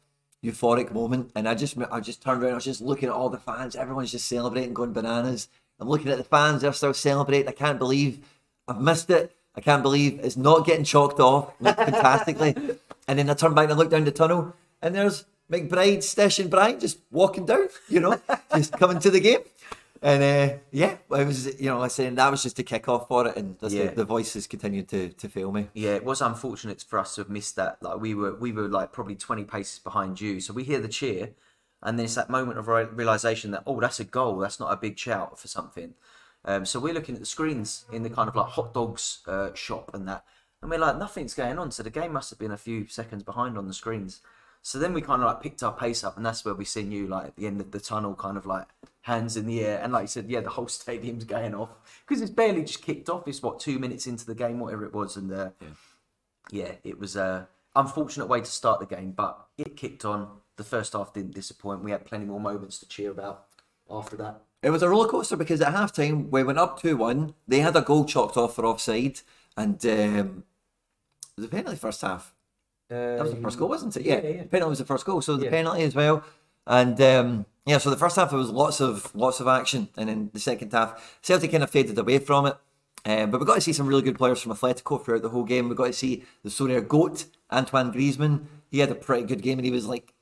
euphoric 0.44 0.92
moment. 0.92 1.32
And 1.34 1.48
I 1.48 1.56
just, 1.56 1.76
I 1.90 1.98
just 1.98 2.22
turned 2.22 2.42
around. 2.42 2.52
I 2.52 2.56
was 2.56 2.64
just 2.64 2.80
looking 2.80 3.08
at 3.08 3.14
all 3.14 3.30
the 3.30 3.38
fans. 3.38 3.74
Everyone's 3.74 4.12
just 4.12 4.28
celebrating, 4.28 4.72
going 4.72 4.92
bananas. 4.92 5.48
I'm 5.80 5.88
looking 5.88 6.12
at 6.12 6.18
the 6.18 6.24
fans. 6.24 6.62
They're 6.62 6.72
still 6.72 6.94
celebrating. 6.94 7.48
I 7.48 7.52
can't 7.52 7.78
believe 7.78 8.20
I've 8.68 8.80
missed 8.80 9.10
it. 9.10 9.34
I 9.54 9.60
can't 9.60 9.82
believe 9.82 10.20
it's 10.22 10.36
not 10.36 10.66
getting 10.66 10.84
chalked 10.84 11.20
off 11.20 11.52
like, 11.60 11.76
fantastically. 11.76 12.54
and 13.08 13.18
then 13.18 13.28
I 13.28 13.34
turn 13.34 13.54
back 13.54 13.64
and 13.64 13.72
I 13.72 13.76
look 13.76 13.90
down 13.90 14.04
the 14.04 14.12
tunnel, 14.12 14.54
and 14.80 14.94
there's 14.94 15.24
McBride, 15.50 15.98
Stish, 15.98 16.38
and 16.38 16.50
Brian 16.50 16.80
just 16.80 16.98
walking 17.10 17.46
down. 17.46 17.68
You 17.88 18.00
know, 18.00 18.20
just 18.54 18.72
coming 18.72 18.98
to 19.00 19.10
the 19.10 19.20
game. 19.20 19.40
And 20.04 20.22
uh, 20.22 20.54
yeah, 20.72 20.96
it 21.16 21.26
was 21.26 21.60
you 21.60 21.66
know, 21.66 21.76
I 21.78 21.82
was 21.82 21.94
saying 21.94 22.16
that 22.16 22.30
was 22.30 22.42
just 22.42 22.58
a 22.58 22.64
kick 22.64 22.88
off 22.88 23.06
for 23.06 23.28
it, 23.28 23.36
and 23.36 23.56
Yeah. 23.68 23.86
the, 23.88 23.96
the 23.96 24.04
voices 24.04 24.46
continued 24.48 24.88
to, 24.88 25.10
to 25.10 25.28
fail 25.28 25.52
me. 25.52 25.68
Yeah, 25.74 25.90
it 25.94 26.04
was 26.04 26.20
unfortunate 26.20 26.84
for 26.88 26.98
us 26.98 27.14
to 27.14 27.20
have 27.20 27.30
missed 27.30 27.54
that. 27.56 27.80
Like 27.82 28.00
we 28.00 28.14
were, 28.14 28.34
we 28.34 28.50
were 28.50 28.66
like 28.68 28.90
probably 28.92 29.14
twenty 29.14 29.44
paces 29.44 29.78
behind 29.78 30.20
you. 30.20 30.40
So 30.40 30.52
we 30.52 30.64
hear 30.64 30.80
the 30.80 30.88
cheer, 30.88 31.30
and 31.82 31.98
then 31.98 32.04
it's 32.06 32.16
that 32.16 32.30
moment 32.30 32.58
of 32.58 32.66
re- 32.66 32.84
realization 32.84 33.52
that 33.52 33.62
oh, 33.64 33.80
that's 33.80 34.00
a 34.00 34.04
goal. 34.04 34.38
That's 34.38 34.58
not 34.58 34.72
a 34.72 34.76
big 34.76 34.98
shout 34.98 35.38
for 35.38 35.46
something. 35.46 35.94
Um, 36.44 36.66
so 36.66 36.80
we're 36.80 36.94
looking 36.94 37.14
at 37.14 37.20
the 37.20 37.26
screens 37.26 37.84
in 37.92 38.02
the 38.02 38.10
kind 38.10 38.28
of 38.28 38.34
like 38.34 38.48
hot 38.48 38.74
dogs 38.74 39.20
uh, 39.28 39.54
shop 39.54 39.92
and 39.94 40.08
that, 40.08 40.24
and 40.62 40.68
we're 40.68 40.80
like 40.80 40.98
nothing's 40.98 41.34
going 41.34 41.60
on. 41.60 41.70
So 41.70 41.84
the 41.84 41.90
game 41.90 42.12
must 42.12 42.30
have 42.30 42.40
been 42.40 42.50
a 42.50 42.56
few 42.58 42.88
seconds 42.88 43.22
behind 43.22 43.56
on 43.56 43.68
the 43.68 43.74
screens. 43.74 44.20
So 44.62 44.78
then 44.78 44.94
we 44.94 45.00
kind 45.00 45.20
of 45.20 45.26
like 45.26 45.42
picked 45.42 45.62
our 45.64 45.72
pace 45.72 46.04
up, 46.04 46.16
and 46.16 46.24
that's 46.24 46.44
where 46.44 46.54
we 46.54 46.64
seen 46.64 46.92
you 46.92 47.08
like 47.08 47.26
at 47.26 47.36
the 47.36 47.48
end 47.48 47.60
of 47.60 47.72
the 47.72 47.80
tunnel, 47.80 48.14
kind 48.14 48.36
of 48.36 48.46
like 48.46 48.68
hands 49.02 49.36
in 49.36 49.46
the 49.46 49.64
air, 49.64 49.80
and 49.82 49.92
like 49.92 50.02
you 50.02 50.08
said, 50.08 50.30
yeah, 50.30 50.40
the 50.40 50.50
whole 50.50 50.68
stadium's 50.68 51.24
going 51.24 51.54
off 51.54 51.70
because 52.06 52.22
it's 52.22 52.30
barely 52.30 52.62
just 52.62 52.82
kicked 52.82 53.08
off. 53.08 53.26
It's 53.26 53.42
what 53.42 53.60
two 53.60 53.78
minutes 53.78 54.06
into 54.06 54.24
the 54.24 54.36
game, 54.36 54.60
whatever 54.60 54.84
it 54.84 54.94
was, 54.94 55.16
and 55.16 55.32
uh, 55.32 55.50
yeah, 56.50 56.72
it 56.84 56.98
was 56.98 57.16
a 57.16 57.48
unfortunate 57.74 58.26
way 58.26 58.40
to 58.40 58.46
start 58.46 58.80
the 58.80 58.86
game, 58.86 59.12
but 59.12 59.46
it 59.58 59.76
kicked 59.76 60.04
on. 60.04 60.28
The 60.56 60.64
first 60.64 60.92
half 60.92 61.14
didn't 61.14 61.34
disappoint. 61.34 61.82
We 61.82 61.90
had 61.90 62.04
plenty 62.04 62.26
more 62.26 62.38
moments 62.38 62.78
to 62.80 62.86
cheer 62.86 63.10
about 63.10 63.46
after 63.90 64.16
that. 64.16 64.42
It 64.62 64.70
was 64.70 64.82
a 64.82 64.88
roller 64.88 65.08
coaster 65.08 65.34
because 65.34 65.60
at 65.60 65.74
halftime 65.74 66.30
we 66.30 66.44
went 66.44 66.58
up 66.58 66.80
2 66.80 66.96
1. 66.96 67.34
They 67.48 67.60
had 67.60 67.74
a 67.74 67.80
goal 67.80 68.04
chalked 68.04 68.36
off 68.36 68.54
for 68.54 68.66
offside, 68.66 69.20
and 69.56 69.84
um, 69.86 70.44
it 71.36 71.40
was 71.40 71.46
a 71.46 71.48
penalty 71.48 71.78
first 71.78 72.02
half. 72.02 72.32
That 72.92 73.22
was 73.22 73.34
the 73.34 73.40
first 73.40 73.58
goal, 73.58 73.68
wasn't 73.68 73.96
it? 73.96 74.02
Yeah, 74.04 74.20
yeah, 74.22 74.28
yeah. 74.28 74.42
penalty 74.44 74.70
was 74.70 74.78
the 74.78 74.84
first 74.84 75.04
goal, 75.04 75.20
so 75.22 75.36
the 75.36 75.44
Yeah. 75.44 75.50
penalty 75.50 75.82
as 75.82 75.94
well. 75.94 76.22
And 76.66 77.00
um, 77.00 77.46
yeah, 77.66 77.78
so 77.78 77.90
the 77.90 77.96
first 77.96 78.16
half 78.16 78.30
there 78.30 78.38
was 78.38 78.50
lots 78.50 78.80
of 78.80 79.14
lots 79.14 79.40
of 79.40 79.48
action, 79.48 79.88
and 79.96 80.08
then 80.08 80.30
the 80.32 80.40
second 80.40 80.72
half 80.72 81.18
Celtic 81.22 81.50
kind 81.50 81.62
of 81.62 81.70
faded 81.70 81.98
away 81.98 82.18
from 82.18 82.46
it. 82.46 82.56
Um, 83.04 83.30
but 83.32 83.40
we 83.40 83.46
got 83.46 83.56
to 83.56 83.60
see 83.60 83.72
some 83.72 83.88
really 83.88 84.02
good 84.02 84.16
players 84.16 84.40
from 84.40 84.52
Atletico 84.52 85.04
throughout 85.04 85.22
the 85.22 85.30
whole 85.30 85.42
game. 85.44 85.68
We 85.68 85.74
got 85.74 85.86
to 85.86 85.92
see 85.92 86.24
the 86.44 86.50
Sonia 86.50 86.80
goat 86.80 87.24
Antoine 87.50 87.92
Griezmann. 87.92 88.44
He 88.70 88.78
had 88.78 88.90
a 88.90 88.94
pretty 88.94 89.24
good 89.24 89.42
game, 89.42 89.58
and 89.58 89.64
he 89.66 89.72
was 89.72 89.86
like 89.86 90.14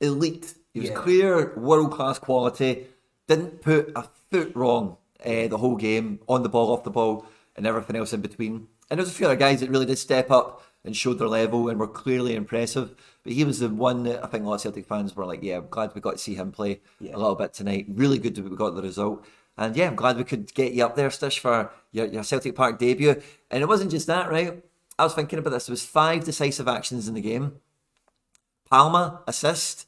elite. 0.00 0.54
He 0.72 0.80
was 0.80 0.88
Yeah. 0.88 0.94
clear, 0.96 1.52
world 1.58 1.92
class 1.92 2.18
quality. 2.18 2.86
Didn't 3.28 3.60
put 3.60 3.92
a 3.94 4.04
foot 4.30 4.52
wrong 4.54 4.96
uh, 5.24 5.46
the 5.46 5.58
whole 5.58 5.76
game, 5.76 6.18
on 6.28 6.42
the 6.42 6.48
ball, 6.48 6.72
off 6.72 6.82
the 6.84 6.90
ball, 6.90 7.26
and 7.54 7.66
everything 7.66 7.94
else 7.96 8.12
in 8.12 8.20
between. 8.22 8.66
And 8.90 8.98
there 8.98 9.04
was 9.04 9.10
a 9.10 9.14
few 9.14 9.26
other 9.26 9.36
guys 9.36 9.60
that 9.60 9.70
really 9.70 9.86
did 9.86 9.98
step 9.98 10.30
up 10.30 10.62
and 10.84 10.96
showed 10.96 11.18
their 11.18 11.28
level 11.28 11.68
and 11.68 11.78
were 11.78 11.86
clearly 11.86 12.34
impressive. 12.34 12.94
But 13.22 13.32
he 13.34 13.44
was 13.44 13.60
the 13.60 13.68
one 13.68 14.02
that 14.04 14.24
I 14.24 14.26
think 14.26 14.44
a 14.44 14.48
lot 14.48 14.56
of 14.56 14.60
Celtic 14.62 14.86
fans 14.86 15.14
were 15.14 15.24
like, 15.26 15.42
yeah, 15.42 15.58
I'm 15.58 15.68
glad 15.68 15.94
we 15.94 16.00
got 16.00 16.12
to 16.12 16.18
see 16.18 16.34
him 16.34 16.50
play 16.52 16.80
Yeah. 17.00 17.14
a 17.14 17.18
little 17.18 17.36
bit 17.36 17.52
tonight. 17.54 17.86
Really 17.88 18.18
good 18.18 18.34
that 18.34 18.44
we 18.48 18.56
got 18.56 18.74
the 18.74 18.82
result. 18.82 19.24
And 19.56 19.76
yeah, 19.76 19.86
I'm 19.86 19.96
glad 19.96 20.16
we 20.16 20.24
could 20.24 20.52
get 20.54 20.72
you 20.72 20.84
up 20.84 20.96
there, 20.96 21.08
Stish, 21.10 21.38
for 21.38 21.70
your, 21.92 22.06
your 22.06 22.24
Celtic 22.24 22.54
Park 22.54 22.78
debut. 22.78 23.20
And 23.50 23.62
it 23.62 23.66
wasn't 23.68 23.90
just 23.90 24.06
that, 24.06 24.30
right? 24.30 24.62
I 24.98 25.04
was 25.04 25.14
thinking 25.14 25.38
about 25.38 25.50
this. 25.50 25.66
There 25.66 25.72
was 25.72 25.84
five 25.84 26.24
decisive 26.24 26.68
actions 26.68 27.06
in 27.06 27.14
the 27.14 27.20
game. 27.20 27.60
Palma 28.70 29.20
assist. 29.26 29.86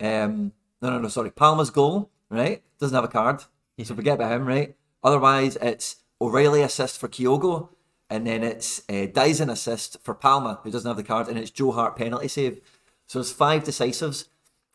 Um, 0.00 0.52
no, 0.80 0.90
no, 0.90 0.98
no. 1.00 1.08
Sorry, 1.08 1.30
Palma's 1.30 1.70
goal. 1.70 2.10
Right, 2.30 2.62
doesn't 2.78 2.94
have 2.94 3.04
a 3.04 3.08
card, 3.08 3.44
so 3.82 3.94
forget 3.94 4.16
about 4.16 4.32
him. 4.32 4.44
Right. 4.44 4.76
Otherwise, 5.02 5.56
it's 5.62 5.96
O'Riley 6.20 6.60
assist 6.60 6.98
for 7.00 7.08
Kyogo, 7.08 7.70
and 8.10 8.26
then 8.26 8.42
it's 8.42 8.82
uh, 8.88 9.06
Dyson 9.12 9.50
assist 9.50 9.98
for 10.02 10.14
Palma, 10.14 10.60
who 10.62 10.70
doesn't 10.70 10.88
have 10.88 10.96
the 10.96 11.02
card, 11.02 11.28
and 11.28 11.38
it's 11.38 11.50
Joe 11.50 11.72
Hart 11.72 11.96
penalty 11.96 12.28
save. 12.28 12.60
So 13.06 13.20
it's 13.20 13.32
five 13.32 13.64
decisives. 13.64 14.28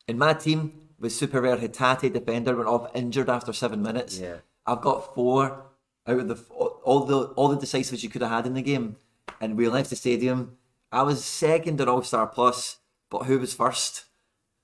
In 0.07 0.17
my 0.17 0.33
team, 0.33 0.73
with 0.99 1.13
super 1.13 1.41
rare 1.41 1.57
Hatate 1.57 2.13
defender 2.13 2.55
went 2.55 2.69
off 2.69 2.91
injured 2.95 3.29
after 3.29 3.53
seven 3.53 3.81
minutes. 3.81 4.19
Yeah. 4.19 4.37
I've 4.65 4.81
got 4.81 5.13
four 5.13 5.65
out 6.07 6.19
of 6.19 6.27
the 6.27 6.35
all 6.83 7.05
the 7.05 7.23
all 7.35 7.49
the 7.49 7.59
decisives 7.59 8.03
you 8.03 8.09
could 8.09 8.21
have 8.21 8.31
had 8.31 8.45
in 8.45 8.53
the 8.53 8.61
game, 8.61 8.97
and 9.41 9.57
we 9.57 9.67
left 9.67 9.89
the 9.89 9.95
stadium. 9.95 10.57
I 10.91 11.01
was 11.03 11.25
second 11.25 11.81
at 11.81 11.87
All 11.87 12.03
Star 12.03 12.27
Plus, 12.27 12.77
but 13.09 13.23
who 13.23 13.39
was 13.39 13.53
first? 13.53 14.05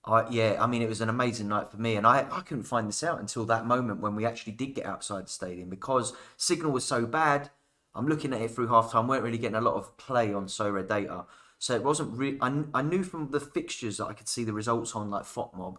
I, 0.06 0.30
yeah, 0.30 0.58
I 0.60 0.68
mean, 0.68 0.82
it 0.82 0.90
was 0.90 1.02
an 1.02 1.10
amazing 1.10 1.50
night 1.50 1.70
for 1.70 1.78
me, 1.78 1.96
and 1.96 2.08
I, 2.08 2.26
I 2.32 2.42
couldn't 2.42 2.64
find 2.64 2.88
this 2.88 3.04
out 3.04 3.20
until 3.20 3.46
that 3.46 3.66
moment 3.66 4.00
when 4.00 4.16
we 4.16 4.26
actually 4.26 4.54
did 4.54 4.76
get 4.76 4.86
outside 4.86 5.26
the 5.26 5.30
stadium 5.30 5.70
because 5.70 6.14
signal 6.38 6.72
was 6.72 6.86
so 6.86 7.06
bad. 7.06 7.50
I'm 7.96 8.08
looking 8.08 8.34
at 8.34 8.42
it 8.42 8.52
through 8.52 8.68
half 8.68 8.92
time, 8.92 9.08
weren't 9.08 9.24
really 9.24 9.38
getting 9.38 9.58
a 9.58 9.62
lot 9.62 9.76
of 9.76 9.98
play 9.98 10.34
on 10.34 10.46
Sorare 10.46 10.88
data, 10.88 11.26
so 11.58 11.76
it 11.76 11.84
wasn't. 11.84 12.18
Re- 12.18 12.38
I, 12.42 12.64
I 12.74 12.82
knew 12.82 13.04
from 13.04 13.32
the 13.32 13.40
fixtures 13.40 13.98
that 13.98 14.06
I 14.06 14.14
could 14.14 14.28
see 14.28 14.44
the 14.44 14.54
results 14.54 14.96
on 14.96 15.10
like 15.10 15.24
FOTMob, 15.24 15.78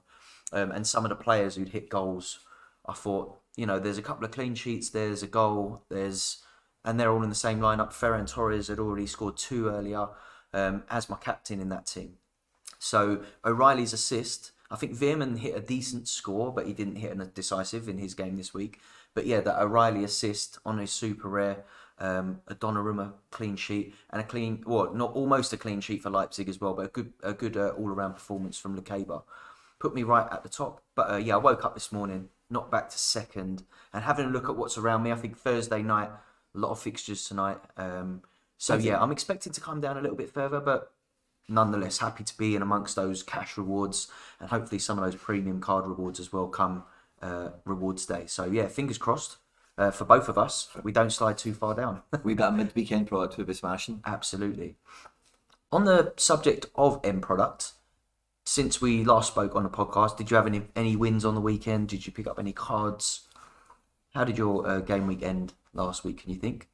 um, 0.52 0.70
and 0.72 0.86
some 0.86 1.04
of 1.04 1.08
the 1.08 1.16
players 1.16 1.54
who'd 1.54 1.70
hit 1.70 1.88
goals. 1.88 2.40
I 2.86 2.94
thought, 2.94 3.38
you 3.56 3.66
know, 3.66 3.78
there's 3.78 3.98
a 3.98 4.02
couple 4.02 4.24
of 4.24 4.30
clean 4.30 4.54
sheets, 4.54 4.90
there's 4.90 5.22
a 5.22 5.26
goal, 5.26 5.84
there's, 5.90 6.42
and 6.84 6.98
they're 6.98 7.12
all 7.12 7.22
in 7.22 7.28
the 7.28 7.34
same 7.34 7.60
lineup. 7.60 7.92
Ferran 7.92 8.28
Torres 8.28 8.68
had 8.68 8.78
already 8.78 9.06
scored 9.06 9.36
two 9.36 9.68
earlier, 9.68 10.08
um, 10.52 10.82
as 10.90 11.08
my 11.08 11.16
captain 11.16 11.60
in 11.60 11.68
that 11.68 11.86
team. 11.86 12.14
So 12.78 13.22
O'Riley's 13.44 13.92
assist, 13.92 14.52
I 14.70 14.76
think 14.76 14.96
Veerman 14.96 15.38
hit 15.38 15.56
a 15.56 15.60
decent 15.60 16.08
score, 16.08 16.52
but 16.52 16.66
he 16.66 16.72
didn't 16.72 16.96
hit 16.96 17.12
a 17.12 17.24
decisive 17.26 17.88
in 17.88 17.98
his 17.98 18.14
game 18.14 18.36
this 18.36 18.54
week. 18.54 18.80
But 19.14 19.26
yeah, 19.26 19.40
that 19.40 19.60
O'Riley 19.60 20.04
assist 20.04 20.58
on 20.64 20.78
his 20.78 20.90
super 20.90 21.28
rare, 21.28 21.64
um, 22.00 22.40
a 22.48 22.54
Donnarumma 22.54 23.12
clean 23.30 23.56
sheet, 23.56 23.94
and 24.10 24.20
a 24.20 24.24
clean, 24.24 24.62
well, 24.66 24.92
not 24.92 25.12
almost 25.12 25.52
a 25.52 25.56
clean 25.56 25.80
sheet 25.80 26.02
for 26.02 26.10
Leipzig 26.10 26.48
as 26.48 26.60
well, 26.60 26.74
but 26.74 26.86
a 26.86 26.88
good, 26.88 27.12
a 27.22 27.32
good 27.32 27.56
uh, 27.56 27.68
all-around 27.70 28.14
performance 28.14 28.58
from 28.58 28.80
Lukeba. 28.80 29.22
Put 29.78 29.94
me 29.94 30.02
right 30.02 30.26
at 30.30 30.42
the 30.42 30.48
top. 30.48 30.82
But 30.94 31.10
uh, 31.10 31.16
yeah, 31.16 31.34
I 31.34 31.38
woke 31.38 31.64
up 31.64 31.74
this 31.74 31.92
morning, 31.92 32.28
not 32.50 32.70
back 32.70 32.90
to 32.90 32.98
second, 32.98 33.64
and 33.92 34.04
having 34.04 34.26
a 34.26 34.30
look 34.30 34.48
at 34.48 34.56
what's 34.56 34.76
around 34.76 35.02
me. 35.02 35.12
I 35.12 35.16
think 35.16 35.36
Thursday 35.38 35.82
night, 35.82 36.10
a 36.54 36.58
lot 36.58 36.70
of 36.70 36.80
fixtures 36.80 37.24
tonight. 37.24 37.58
Um, 37.76 38.22
so 38.58 38.76
yeah, 38.76 39.00
I'm 39.00 39.12
expecting 39.12 39.52
to 39.52 39.60
come 39.60 39.80
down 39.80 39.96
a 39.96 40.02
little 40.02 40.16
bit 40.16 40.30
further, 40.30 40.60
but 40.60 40.92
nonetheless 41.48 41.98
happy 41.98 42.22
to 42.22 42.36
be 42.36 42.54
in 42.54 42.62
amongst 42.62 42.94
those 42.94 43.22
cash 43.22 43.56
rewards 43.56 44.08
and 44.38 44.50
hopefully 44.50 44.78
some 44.78 44.98
of 44.98 45.04
those 45.04 45.20
premium 45.20 45.60
card 45.60 45.84
rewards 45.86 46.20
as 46.20 46.32
well 46.32 46.46
come 46.46 46.84
uh, 47.22 47.48
rewards 47.64 48.06
day. 48.06 48.24
So 48.26 48.44
yeah, 48.44 48.66
fingers 48.68 48.98
crossed 48.98 49.38
uh, 49.80 49.90
for 49.90 50.04
both 50.04 50.28
of 50.28 50.36
us. 50.36 50.68
We 50.82 50.92
don't 50.92 51.10
slide 51.10 51.38
too 51.38 51.54
far 51.54 51.74
down. 51.74 52.02
we 52.22 52.34
got 52.34 52.52
a 52.52 52.56
mid-weekend 52.56 53.08
product 53.08 53.38
we'll 53.38 53.46
be 53.46 53.54
smashing. 53.54 54.02
Absolutely. 54.04 54.76
On 55.72 55.84
the 55.84 56.12
subject 56.16 56.66
of 56.74 57.00
End 57.02 57.22
Product, 57.22 57.72
since 58.44 58.80
we 58.80 59.04
last 59.04 59.28
spoke 59.28 59.56
on 59.56 59.62
the 59.62 59.70
podcast, 59.70 60.18
did 60.18 60.30
you 60.30 60.36
have 60.36 60.46
any 60.46 60.62
any 60.76 60.96
wins 60.96 61.24
on 61.24 61.34
the 61.34 61.40
weekend? 61.40 61.88
Did 61.88 62.06
you 62.06 62.12
pick 62.12 62.26
up 62.26 62.38
any 62.38 62.52
cards? 62.52 63.26
How 64.12 64.24
did 64.24 64.36
your 64.36 64.66
uh, 64.68 64.80
game 64.80 65.06
week 65.06 65.22
end 65.22 65.54
last 65.72 66.04
week? 66.04 66.22
Can 66.22 66.30
you 66.30 66.36
think? 66.36 66.68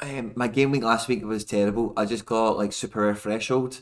Um, 0.00 0.32
my 0.36 0.48
game 0.48 0.70
week 0.70 0.82
last 0.82 1.08
week 1.08 1.24
was 1.24 1.44
terrible. 1.44 1.92
I 1.96 2.04
just 2.04 2.26
got 2.26 2.58
like 2.58 2.72
super 2.72 3.02
rare 3.02 3.14
threshold. 3.14 3.80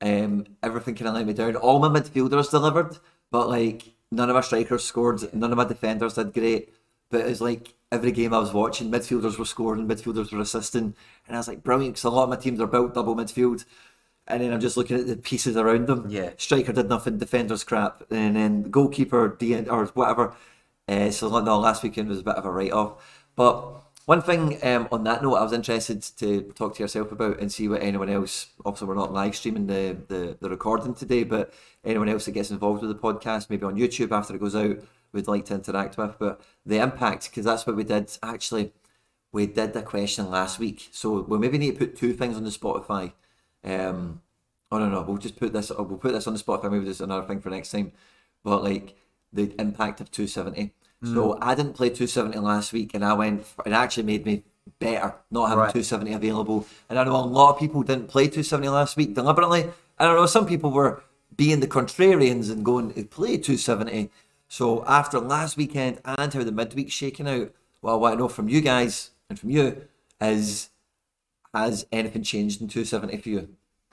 Um, 0.00 0.46
everything 0.62 0.94
kind 0.94 1.08
of 1.08 1.14
let 1.14 1.26
me 1.26 1.32
down. 1.32 1.56
All 1.56 1.78
my 1.78 1.88
midfielders 1.88 2.50
delivered, 2.50 2.98
but 3.30 3.48
like 3.48 3.94
none 4.10 4.28
of 4.28 4.34
my 4.34 4.40
strikers 4.42 4.84
scored. 4.84 5.32
None 5.32 5.52
of 5.52 5.56
my 5.56 5.64
defenders 5.64 6.14
did 6.14 6.34
great. 6.34 6.74
But 7.10 7.22
it's 7.22 7.40
like 7.40 7.74
every 7.90 8.12
game 8.12 8.34
I 8.34 8.38
was 8.38 8.52
watching, 8.52 8.90
midfielders 8.90 9.38
were 9.38 9.44
scoring, 9.44 9.86
midfielders 9.86 10.32
were 10.32 10.40
assisting, 10.40 10.94
and 11.26 11.36
I 11.36 11.38
was 11.38 11.48
like, 11.48 11.62
brilliant, 11.62 11.94
because 11.94 12.04
a 12.04 12.10
lot 12.10 12.24
of 12.24 12.30
my 12.30 12.36
teams 12.36 12.60
are 12.60 12.66
built 12.66 12.94
double 12.94 13.16
midfield. 13.16 13.64
And 14.26 14.42
then 14.42 14.52
I'm 14.52 14.60
just 14.60 14.76
looking 14.76 14.98
at 14.98 15.06
the 15.06 15.16
pieces 15.16 15.56
around 15.56 15.86
them. 15.86 16.04
Yeah. 16.10 16.32
Striker 16.36 16.74
did 16.74 16.88
nothing, 16.90 17.16
defenders 17.16 17.64
crap, 17.64 18.04
and 18.10 18.36
then 18.36 18.64
goalkeeper, 18.64 19.36
D 19.38 19.56
or 19.68 19.86
whatever. 19.86 20.34
Uh, 20.86 21.10
so 21.10 21.28
no, 21.40 21.58
last 21.58 21.82
weekend 21.82 22.10
was 22.10 22.20
a 22.20 22.24
bit 22.24 22.36
of 22.36 22.44
a 22.44 22.50
write 22.50 22.72
off. 22.72 23.02
But 23.36 23.82
one 24.04 24.20
thing 24.20 24.58
um, 24.62 24.88
on 24.92 25.04
that 25.04 25.22
note, 25.22 25.36
I 25.36 25.42
was 25.42 25.54
interested 25.54 26.02
to 26.18 26.42
talk 26.54 26.74
to 26.74 26.82
yourself 26.82 27.10
about 27.10 27.40
and 27.40 27.50
see 27.50 27.68
what 27.68 27.82
anyone 27.82 28.10
else. 28.10 28.48
Obviously, 28.66 28.88
we're 28.88 28.94
not 28.96 29.12
live 29.14 29.34
streaming 29.34 29.66
the, 29.66 29.96
the, 30.08 30.36
the 30.40 30.50
recording 30.50 30.94
today, 30.94 31.24
but 31.24 31.54
anyone 31.84 32.08
else 32.10 32.26
that 32.26 32.32
gets 32.32 32.50
involved 32.50 32.82
with 32.82 32.90
the 32.90 33.02
podcast, 33.02 33.48
maybe 33.48 33.64
on 33.64 33.76
YouTube 33.76 34.12
after 34.12 34.34
it 34.34 34.40
goes 34.40 34.56
out, 34.56 34.78
would 35.12 35.28
like 35.28 35.46
to 35.46 35.54
interact 35.54 35.96
with. 35.96 36.16
But 36.18 36.40
the 36.64 36.78
impact, 36.78 37.30
because 37.30 37.44
that's 37.44 37.66
what 37.66 37.76
we 37.76 37.84
did. 37.84 38.16
Actually, 38.22 38.72
we 39.32 39.46
did 39.46 39.72
the 39.72 39.82
question 39.82 40.30
last 40.30 40.58
week, 40.58 40.88
so 40.92 41.22
we 41.22 41.38
maybe 41.38 41.58
need 41.58 41.78
to 41.78 41.86
put 41.86 41.96
two 41.96 42.12
things 42.12 42.36
on 42.36 42.44
the 42.44 42.50
Spotify. 42.50 43.12
Um, 43.64 44.22
oh 44.70 44.78
no, 44.78 44.88
no, 44.88 45.02
we'll 45.02 45.18
just 45.18 45.36
put 45.36 45.52
this. 45.52 45.70
We'll 45.70 45.98
put 45.98 46.12
this 46.12 46.26
on 46.26 46.34
the 46.34 46.40
Spotify. 46.40 46.70
Maybe 46.70 46.84
there's 46.84 47.00
another 47.00 47.26
thing 47.26 47.40
for 47.40 47.50
next 47.50 47.70
time. 47.70 47.92
But 48.44 48.62
like 48.62 48.96
the 49.32 49.54
impact 49.58 50.00
of 50.00 50.10
270. 50.10 50.72
Mm. 51.04 51.14
So 51.14 51.38
I 51.40 51.54
didn't 51.54 51.74
play 51.74 51.88
270 51.88 52.38
last 52.38 52.72
week, 52.72 52.94
and 52.94 53.04
I 53.04 53.12
went. 53.12 53.46
For, 53.46 53.62
It 53.66 53.72
actually 53.72 54.04
made 54.04 54.24
me 54.24 54.44
better 54.78 55.14
not 55.30 55.48
having 55.48 55.64
right. 55.64 55.72
270 55.72 56.12
available. 56.12 56.66
And 56.88 56.98
I 56.98 57.04
know 57.04 57.16
a 57.16 57.24
lot 57.24 57.54
of 57.54 57.58
people 57.58 57.82
didn't 57.82 58.08
play 58.08 58.24
270 58.24 58.68
last 58.68 58.96
week 58.96 59.14
deliberately. 59.14 59.70
I 59.98 60.04
don't 60.04 60.16
know 60.16 60.26
some 60.26 60.46
people 60.46 60.70
were 60.70 61.02
being 61.36 61.60
the 61.60 61.66
contrarians 61.66 62.50
and 62.50 62.64
going 62.64 62.92
to 62.94 63.04
play 63.04 63.36
270 63.36 64.10
so 64.48 64.84
after 64.86 65.20
last 65.20 65.56
weekend 65.56 66.00
and 66.04 66.32
how 66.32 66.42
the 66.42 66.50
midweek's 66.50 66.92
shaking 66.92 67.28
out, 67.28 67.52
well, 67.82 67.94
I 67.94 67.98
want 67.98 68.14
to 68.14 68.18
know 68.18 68.28
from 68.28 68.48
you 68.48 68.60
guys 68.60 69.10
and 69.28 69.38
from 69.38 69.50
you 69.50 69.82
is 70.20 70.70
has 71.54 71.86
anything 71.92 72.22
changed 72.22 72.60
in 72.60 72.68
270 72.68 73.16
for 73.18 73.28
you? 73.28 73.48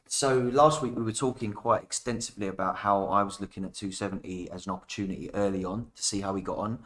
So 0.07 0.38
last 0.38 0.81
week 0.81 0.95
we 0.95 1.03
were 1.03 1.12
talking 1.12 1.51
quite 1.53 1.83
extensively 1.83 2.47
about 2.47 2.77
how 2.77 3.05
I 3.05 3.24
was 3.24 3.41
looking 3.41 3.65
at 3.65 3.74
270 3.74 4.50
as 4.51 4.65
an 4.65 4.74
opportunity 4.74 5.33
early 5.33 5.65
on 5.65 5.88
to 5.95 6.03
see 6.03 6.21
how 6.21 6.33
we 6.33 6.41
got 6.41 6.57
on. 6.57 6.79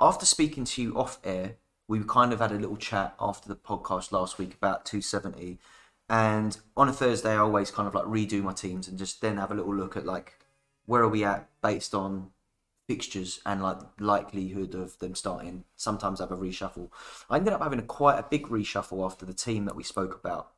After 0.00 0.24
speaking 0.24 0.64
to 0.64 0.82
you 0.82 0.96
off 0.96 1.18
air, 1.24 1.56
we 1.88 2.00
kind 2.04 2.32
of 2.32 2.40
had 2.40 2.52
a 2.52 2.58
little 2.58 2.76
chat 2.76 3.14
after 3.20 3.48
the 3.48 3.56
podcast 3.56 4.12
last 4.12 4.38
week 4.38 4.54
about 4.54 4.84
270. 4.84 5.58
And 6.08 6.56
on 6.76 6.88
a 6.88 6.92
Thursday, 6.92 7.32
I 7.32 7.38
always 7.38 7.70
kind 7.70 7.88
of 7.88 7.94
like 7.94 8.04
redo 8.04 8.42
my 8.42 8.52
teams 8.52 8.88
and 8.88 8.98
just 8.98 9.20
then 9.20 9.38
have 9.38 9.50
a 9.50 9.54
little 9.54 9.74
look 9.74 9.96
at 9.96 10.06
like 10.06 10.34
where 10.86 11.02
are 11.02 11.08
we 11.08 11.24
at 11.24 11.48
based 11.62 11.94
on 11.94 12.30
fixtures 12.92 13.40
and 13.46 13.62
like 13.62 13.78
likelihood 13.98 14.74
of 14.74 14.98
them 14.98 15.14
starting. 15.14 15.64
Sometimes 15.76 16.20
have 16.20 16.30
a 16.30 16.36
reshuffle. 16.36 16.90
I 17.30 17.36
ended 17.38 17.54
up 17.54 17.62
having 17.62 17.78
a 17.78 17.82
quite 17.82 18.18
a 18.18 18.26
big 18.28 18.48
reshuffle 18.48 19.02
after 19.02 19.24
the 19.24 19.32
team 19.32 19.64
that 19.64 19.74
we 19.74 19.82
spoke 19.82 20.14
about 20.14 20.50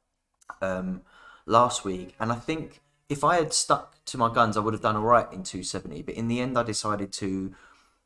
um, 0.60 1.02
last 1.46 1.84
week, 1.84 2.16
and 2.18 2.32
I 2.32 2.34
think 2.34 2.80
if 3.08 3.22
I 3.22 3.36
had 3.36 3.52
stuck 3.52 4.04
to 4.06 4.18
my 4.18 4.32
guns, 4.34 4.56
I 4.56 4.60
would 4.60 4.74
have 4.74 4.82
done 4.82 4.96
all 4.96 5.02
right 5.02 5.30
in 5.32 5.44
270. 5.44 6.02
But 6.02 6.16
in 6.16 6.26
the 6.26 6.40
end, 6.40 6.58
I 6.58 6.64
decided 6.64 7.12
to 7.12 7.54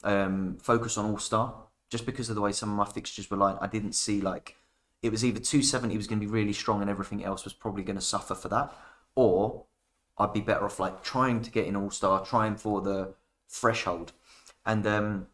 um, 0.04 0.58
focus 0.61 0.99
on 0.99 1.11
All 1.11 1.18
Star 1.18 1.54
just 1.88 2.04
because 2.04 2.28
of 2.28 2.35
the 2.35 2.42
way 2.42 2.52
some 2.52 2.70
of 2.70 2.76
my 2.76 2.92
fixtures 2.92 3.30
were 3.30 3.38
like. 3.38 3.56
I 3.62 3.66
didn't 3.66 3.94
see 3.94 4.20
like 4.20 4.56
it 5.02 5.11
was 5.11 5.25
either 5.25 5.40
270 5.40 5.97
was 5.97 6.06
going 6.06 6.20
to 6.20 6.26
be 6.26 6.30
really 6.30 6.52
strong 6.52 6.82
and 6.82 6.90
everything 6.90 7.25
else 7.25 7.44
was 7.44 7.54
probably 7.54 7.82
going 7.82 7.97
to 7.97 8.04
suffer 8.04 8.35
for 8.35 8.49
that, 8.49 8.76
or 9.14 9.64
I'd 10.18 10.35
be 10.35 10.40
better 10.40 10.66
off 10.66 10.78
like 10.78 11.02
trying 11.02 11.40
to 11.42 11.50
get 11.50 11.66
in 11.66 11.76
All 11.76 11.90
Star, 11.90 12.25
trying 12.26 12.56
for 12.56 12.82
the 12.82 13.14
threshold, 13.49 14.12
and 14.68 14.87
um, 14.87 15.26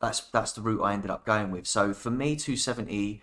that's 0.00 0.20
that's 0.20 0.52
the 0.52 0.60
route 0.60 0.82
I 0.82 0.92
ended 0.92 1.10
up 1.10 1.24
going 1.24 1.50
with. 1.50 1.66
So 1.66 1.94
for 1.94 2.10
me, 2.10 2.36
270 2.36 3.22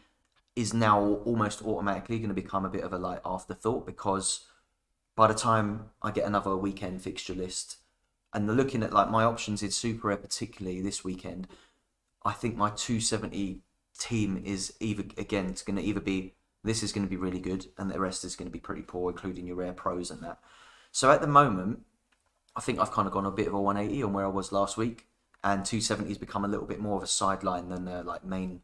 is 0.56 0.74
now 0.74 1.00
almost 1.24 1.62
automatically 1.62 2.18
going 2.18 2.30
to 2.30 2.36
become 2.36 2.66
a 2.66 2.70
bit 2.70 2.84
of 2.84 2.92
a 2.92 2.98
like 2.98 3.22
afterthought 3.24 3.86
because 3.86 4.46
by 5.16 5.28
the 5.28 5.36
time 5.36 5.92
I 6.02 6.10
get 6.10 6.26
another 6.26 6.58
weekend 6.58 7.04
fixture 7.04 7.36
list 7.36 7.78
and 8.34 8.48
looking 8.58 8.82
at 8.82 8.92
like 8.92 9.12
my 9.12 9.24
options 9.24 9.62
in 9.62 9.70
Super 9.70 10.08
Rare 10.08 10.18
particularly 10.18 10.82
this 10.82 11.04
weekend, 11.04 11.48
I 12.26 12.32
think 12.32 12.58
my 12.58 12.70
270 12.72 13.62
team 14.00 14.42
is 14.44 14.74
either 14.80 15.04
again 15.16 15.46
it's 15.46 15.62
going 15.62 15.78
to 15.78 15.84
either 15.84 16.00
be 16.00 16.34
this 16.64 16.82
is 16.82 16.92
going 16.92 17.06
to 17.06 17.10
be 17.10 17.18
really 17.18 17.40
good 17.40 17.68
and 17.78 17.92
the 17.92 18.00
rest 18.00 18.26
is 18.26 18.36
going 18.36 18.48
to 18.48 18.52
be 18.52 18.60
pretty 18.60 18.82
poor, 18.82 19.12
including 19.12 19.46
your 19.46 19.58
rare 19.58 19.74
pros 19.74 20.10
and 20.10 20.24
that. 20.24 20.40
So 20.92 21.12
at 21.12 21.22
the 21.22 21.28
moment, 21.28 21.82
I 22.58 22.60
think 22.60 22.80
I've 22.80 22.92
kind 22.92 23.08
of 23.08 23.14
gone 23.14 23.28
a 23.28 23.32
bit 23.32 23.48
of 23.48 23.54
a 23.54 23.62
180 23.62 24.02
on 24.02 24.14
where 24.14 24.26
I 24.26 24.30
was 24.30 24.52
last 24.52 24.78
week, 24.78 25.06
and 25.44 25.64
270 25.64 26.10
has 26.10 26.18
become 26.18 26.44
a 26.44 26.48
little 26.48 26.66
bit 26.66 26.80
more 26.80 26.98
of 26.98 27.04
a 27.04 27.08
sideline 27.08 27.70
than 27.70 27.88
a 27.88 28.02
like 28.02 28.26
main 28.26 28.62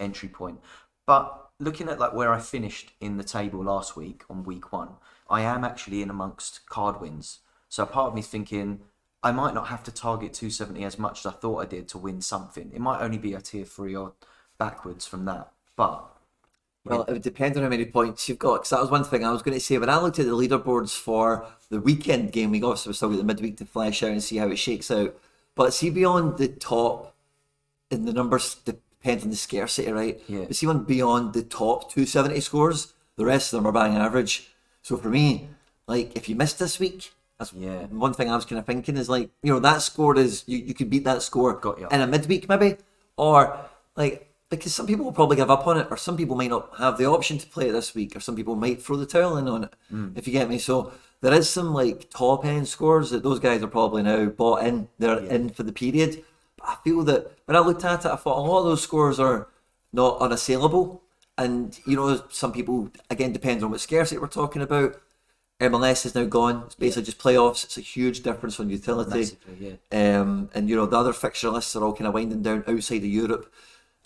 entry 0.00 0.30
point. 0.30 0.60
But 1.04 1.50
looking 1.60 1.88
at 1.88 2.00
like 2.00 2.14
where 2.14 2.32
I 2.32 2.40
finished 2.40 2.92
in 2.98 3.18
the 3.18 3.24
table 3.24 3.62
last 3.62 3.94
week 3.94 4.24
on 4.30 4.42
week 4.42 4.72
one, 4.72 4.94
I 5.28 5.42
am 5.42 5.64
actually 5.64 6.00
in 6.00 6.08
amongst 6.08 6.66
card 6.66 6.98
wins. 6.98 7.40
So 7.68 7.84
part 7.84 8.08
of 8.08 8.14
me 8.14 8.22
thinking 8.22 8.80
I 9.22 9.32
might 9.32 9.54
not 9.54 9.68
have 9.68 9.82
to 9.84 9.90
target 9.90 10.32
270 10.32 10.82
as 10.84 10.98
much 10.98 11.20
as 11.20 11.26
I 11.26 11.36
thought 11.36 11.62
I 11.62 11.66
did 11.66 11.88
to 11.88 11.98
win 11.98 12.22
something. 12.22 12.70
It 12.74 12.80
might 12.80 13.02
only 13.02 13.18
be 13.18 13.34
a 13.34 13.40
tier 13.42 13.66
three 13.66 13.94
or 13.94 14.14
backwards 14.56 15.06
from 15.06 15.26
that, 15.26 15.52
but 15.76 16.15
well, 16.86 17.02
it 17.02 17.12
would 17.12 17.22
depend 17.22 17.56
on 17.56 17.62
how 17.62 17.68
many 17.68 17.84
points 17.84 18.28
you've 18.28 18.38
got. 18.38 18.54
Because 18.54 18.70
that 18.70 18.80
was 18.80 18.90
one 18.90 19.04
thing 19.04 19.24
I 19.24 19.32
was 19.32 19.42
going 19.42 19.56
to 19.56 19.60
say. 19.60 19.78
When 19.78 19.90
I 19.90 20.00
looked 20.00 20.18
at 20.18 20.26
the 20.26 20.32
leaderboards 20.32 20.96
for 20.96 21.46
the 21.70 21.80
weekend 21.80 22.32
game 22.32 22.50
week, 22.50 22.64
obviously 22.64 22.92
still 22.92 23.10
got 23.10 23.18
the 23.18 23.24
midweek 23.24 23.56
to 23.58 23.64
flesh 23.64 24.02
out 24.02 24.10
and 24.10 24.22
see 24.22 24.36
how 24.36 24.48
it 24.48 24.56
shakes 24.56 24.90
out. 24.90 25.16
But 25.54 25.74
see 25.74 25.90
beyond 25.90 26.38
the 26.38 26.48
top, 26.48 27.14
and 27.90 28.06
the 28.06 28.12
numbers 28.12 28.56
depend 28.56 29.22
on 29.22 29.30
the 29.30 29.36
scarcity, 29.36 29.90
right? 29.90 30.20
Yeah. 30.28 30.44
But 30.44 30.56
see 30.56 30.66
one 30.66 30.84
beyond 30.84 31.32
the 31.32 31.42
top 31.42 31.90
270 31.90 32.40
scores, 32.40 32.94
the 33.16 33.24
rest 33.24 33.52
of 33.52 33.58
them 33.58 33.66
are 33.66 33.72
bang 33.72 33.96
average. 33.96 34.50
So 34.82 34.96
for 34.96 35.08
me, 35.08 35.48
like 35.86 36.16
if 36.16 36.28
you 36.28 36.36
missed 36.36 36.58
this 36.58 36.78
week, 36.78 37.12
that's 37.38 37.52
yeah. 37.52 37.86
one 37.86 38.14
thing 38.14 38.30
I 38.30 38.36
was 38.36 38.44
kind 38.44 38.58
of 38.58 38.66
thinking 38.66 38.96
is 38.96 39.08
like, 39.08 39.30
you 39.42 39.52
know, 39.52 39.60
that 39.60 39.82
score 39.82 40.16
is 40.16 40.44
you, 40.46 40.58
you 40.58 40.74
could 40.74 40.90
beat 40.90 41.04
that 41.04 41.22
score 41.22 41.54
Got 41.54 41.80
you. 41.80 41.88
in 41.90 42.00
a 42.00 42.06
midweek 42.06 42.48
maybe. 42.48 42.76
Or 43.16 43.58
like 43.96 44.25
because 44.48 44.74
some 44.74 44.86
people 44.86 45.04
will 45.04 45.12
probably 45.12 45.36
give 45.36 45.50
up 45.50 45.66
on 45.66 45.78
it, 45.78 45.88
or 45.90 45.96
some 45.96 46.16
people 46.16 46.36
might 46.36 46.50
not 46.50 46.70
have 46.78 46.98
the 46.98 47.06
option 47.06 47.38
to 47.38 47.46
play 47.46 47.68
it 47.68 47.72
this 47.72 47.94
week, 47.94 48.14
or 48.14 48.20
some 48.20 48.36
people 48.36 48.54
might 48.54 48.82
throw 48.82 48.96
the 48.96 49.06
towel 49.06 49.36
in 49.36 49.48
on 49.48 49.64
it. 49.64 49.74
Mm. 49.92 50.16
If 50.16 50.26
you 50.26 50.32
get 50.32 50.48
me, 50.48 50.58
so 50.58 50.92
there 51.20 51.34
is 51.34 51.48
some 51.48 51.74
like 51.74 52.10
top 52.10 52.44
end 52.44 52.68
scores 52.68 53.10
that 53.10 53.22
those 53.22 53.40
guys 53.40 53.62
are 53.62 53.68
probably 53.68 54.02
now 54.02 54.26
bought 54.26 54.64
in. 54.64 54.88
They're 54.98 55.22
yeah. 55.22 55.34
in 55.34 55.50
for 55.50 55.62
the 55.62 55.72
period. 55.72 56.22
But 56.56 56.68
I 56.68 56.76
feel 56.84 57.02
that 57.04 57.32
when 57.46 57.56
I 57.56 57.60
looked 57.60 57.84
at 57.84 58.04
it, 58.04 58.10
I 58.10 58.16
thought 58.16 58.38
a 58.38 58.40
lot 58.40 58.60
of 58.60 58.66
those 58.66 58.82
scores 58.82 59.18
are 59.18 59.48
not 59.92 60.20
unassailable. 60.20 61.02
And 61.38 61.78
you 61.86 61.96
know, 61.96 62.22
some 62.30 62.52
people 62.52 62.90
again 63.10 63.32
depends 63.32 63.64
on 63.64 63.70
what 63.70 63.80
scarcity 63.80 64.18
we're 64.18 64.28
talking 64.28 64.62
about. 64.62 65.00
MLS 65.60 66.04
is 66.04 66.14
now 66.14 66.24
gone. 66.24 66.64
It's 66.66 66.74
basically 66.74 67.02
yeah. 67.02 67.06
just 67.06 67.18
playoffs. 67.18 67.64
It's 67.64 67.78
a 67.78 67.82
huge 67.82 68.22
difference 68.22 68.60
on 68.60 68.68
utility. 68.68 69.38
yeah. 69.58 69.72
Um, 69.90 70.50
and 70.54 70.68
you 70.68 70.76
know 70.76 70.86
the 70.86 70.98
other 70.98 71.14
fixture 71.14 71.50
lists 71.50 71.74
are 71.74 71.82
all 71.82 71.94
kind 71.94 72.06
of 72.06 72.14
winding 72.14 72.42
down 72.42 72.62
outside 72.68 72.98
of 72.98 73.04
Europe. 73.04 73.52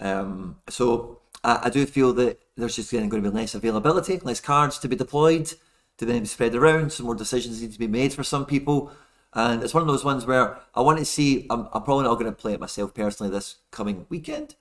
Um, 0.01 0.57
so 0.69 1.21
I, 1.45 1.61
I, 1.65 1.71
do 1.71 1.85
feel 1.87 2.13
that 2.15 2.41
there's 2.57 2.77
just 2.77 2.91
going 2.91 3.11
to 3.11 3.21
be 3.21 3.29
less 3.29 3.55
availability, 3.55 4.19
less 4.21 4.41
cards 4.41 4.79
to 4.79 4.89
be 4.89 4.97
deployed, 4.97 5.53
to 5.99 6.07
then 6.07 6.21
be 6.21 6.27
spread 6.27 6.55
around. 6.55 6.93
Some 6.93 7.07
more 7.07 7.15
decisions 7.15 7.61
need 7.61 7.73
to 7.73 7.79
be 7.79 7.87
made 7.87 8.15
for 8.15 8.25
some 8.25 8.47
people. 8.47 8.91
And 9.35 9.63
it's 9.63 9.75
one 9.75 9.83
of 9.83 9.87
those 9.87 10.05
ones 10.05 10.27
where 10.27 10.59
I 10.75 10.81
want 10.81 10.99
to 10.99 11.05
see. 11.05 11.47
I'm, 11.51 11.69
I'm 11.73 11.83
probably 11.83 12.05
not 12.05 12.15
going 12.15 12.27
to 12.27 12.33
play 12.33 12.55
it 12.55 12.61
myself 12.61 12.95
personally 12.95 13.31
this 13.31 13.57
coming 13.71 14.07
weekend. 14.09 14.55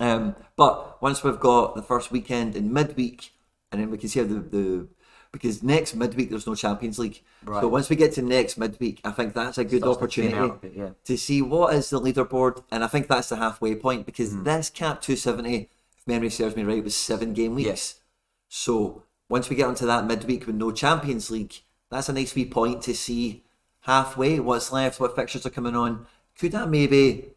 Um, 0.00 0.34
but 0.56 1.00
once 1.00 1.22
we've 1.22 1.38
got 1.38 1.76
the 1.76 1.82
first 1.82 2.10
weekend 2.10 2.56
in 2.56 2.72
midweek, 2.72 3.32
and 3.70 3.80
then 3.80 3.90
we 3.90 3.98
can 3.98 4.08
see 4.08 4.20
how 4.20 4.26
the, 4.26 4.40
the 4.40 4.88
because 5.32 5.62
next 5.62 5.94
midweek 5.94 6.30
there's 6.30 6.46
no 6.46 6.54
Champions 6.54 6.98
League. 6.98 7.22
Right. 7.44 7.62
So 7.62 7.68
once 7.68 7.88
we 7.88 7.96
get 7.96 8.12
to 8.12 8.22
next 8.22 8.58
midweek, 8.58 9.00
I 9.02 9.10
think 9.10 9.32
that's 9.32 9.58
a 9.58 9.64
good 9.64 9.82
opportunity 9.82 10.34
to, 10.36 10.54
bit, 10.54 10.72
yeah. 10.76 10.90
to, 11.04 11.16
see 11.16 11.40
what 11.40 11.74
is 11.74 11.90
the 11.90 12.00
leaderboard, 12.00 12.62
and 12.70 12.84
I 12.84 12.86
think 12.86 13.08
that's 13.08 13.30
the 13.30 13.36
halfway 13.36 13.74
point 13.74 14.04
because 14.04 14.32
mm. 14.32 14.44
this 14.44 14.68
cap 14.68 15.00
270, 15.00 15.70
if 15.98 16.06
memory 16.06 16.30
serves 16.30 16.54
me 16.54 16.62
right, 16.62 16.84
was 16.84 16.94
seven 16.94 17.32
game 17.32 17.54
weeks. 17.54 17.66
Yes. 17.66 18.00
So 18.48 19.04
once 19.28 19.48
we 19.48 19.56
get 19.56 19.66
onto 19.66 19.86
that 19.86 20.06
midweek 20.06 20.46
with 20.46 20.56
no 20.56 20.70
Champions 20.70 21.30
League, 21.30 21.54
that's 21.90 22.10
a 22.10 22.12
nice 22.12 22.34
wee 22.34 22.44
point 22.44 22.82
to 22.82 22.94
see 22.94 23.42
halfway 23.80 24.38
what's 24.38 24.70
left, 24.70 25.00
what 25.00 25.16
fixtures 25.16 25.46
are 25.46 25.50
coming 25.50 25.74
on. 25.74 26.06
Could 26.38 26.54
I 26.54 26.66
maybe 26.66 27.30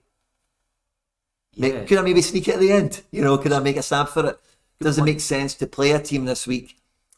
make, 1.56 1.74
Yeah. 1.74 1.86
could 1.86 1.98
I 1.98 2.02
maybe 2.02 2.22
sneak 2.22 2.48
it 2.50 2.56
at 2.56 2.60
the 2.60 2.72
end? 2.72 3.02
You 3.12 3.22
know, 3.22 3.38
could 3.38 3.54
I 3.54 3.60
make 3.60 3.78
a 3.78 3.84
stab 3.84 4.10
for 4.10 4.26
it? 4.26 4.40
Does 4.82 4.98
it 4.98 5.04
make 5.06 5.22
sense 5.22 5.54
to 5.56 5.68
play 5.68 5.92
a 5.92 6.00
team 6.00 6.26
this 6.26 6.46
week? 6.46 6.76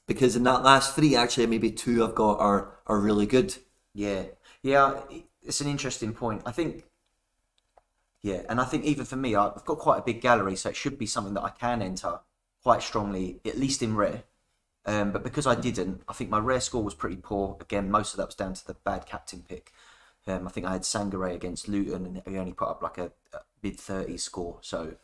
Because 0.07 0.35
in 0.35 0.43
that 0.43 0.63
last 0.63 0.95
three, 0.95 1.15
actually, 1.15 1.47
maybe 1.47 1.71
two 1.71 2.03
I've 2.03 2.15
got 2.15 2.39
are 2.39 2.79
are 2.87 2.99
really 2.99 3.25
good. 3.25 3.55
Yeah, 3.93 4.23
yeah, 4.63 5.01
it's 5.43 5.61
an 5.61 5.67
interesting 5.67 6.13
point. 6.13 6.41
I 6.45 6.51
think, 6.51 6.85
yeah, 8.21 8.43
and 8.49 8.59
I 8.61 8.65
think 8.65 8.85
even 8.85 9.05
for 9.05 9.15
me, 9.17 9.35
I've 9.35 9.65
got 9.65 9.79
quite 9.79 9.99
a 9.99 10.03
big 10.03 10.21
gallery, 10.21 10.55
so 10.55 10.69
it 10.69 10.75
should 10.75 10.97
be 10.97 11.05
something 11.05 11.33
that 11.33 11.43
I 11.43 11.49
can 11.49 11.81
enter 11.81 12.19
quite 12.63 12.83
strongly, 12.83 13.39
at 13.45 13.57
least 13.57 13.81
in 13.83 13.95
rare. 13.95 14.23
Um, 14.85 15.11
but 15.11 15.23
because 15.23 15.45
I 15.45 15.55
didn't, 15.55 16.01
I 16.07 16.13
think 16.13 16.29
my 16.29 16.39
rare 16.39 16.61
score 16.61 16.83
was 16.83 16.93
pretty 16.93 17.17
poor. 17.17 17.57
Again, 17.59 17.91
most 17.91 18.13
of 18.13 18.17
that 18.17 18.27
was 18.27 18.35
down 18.35 18.53
to 18.53 18.65
the 18.65 18.73
bad 18.73 19.05
captain 19.05 19.43
pick. 19.47 19.73
Um, 20.25 20.47
I 20.47 20.51
think 20.51 20.65
I 20.65 20.73
had 20.73 20.81
Sangare 20.81 21.33
against 21.33 21.67
Luton, 21.67 22.05
and 22.05 22.21
he 22.25 22.37
only 22.37 22.53
put 22.53 22.69
up 22.69 22.81
like 22.81 22.97
a, 22.97 23.11
a 23.33 23.39
mid 23.61 23.77
30s 23.77 24.21
score. 24.21 24.59
So, 24.61 24.95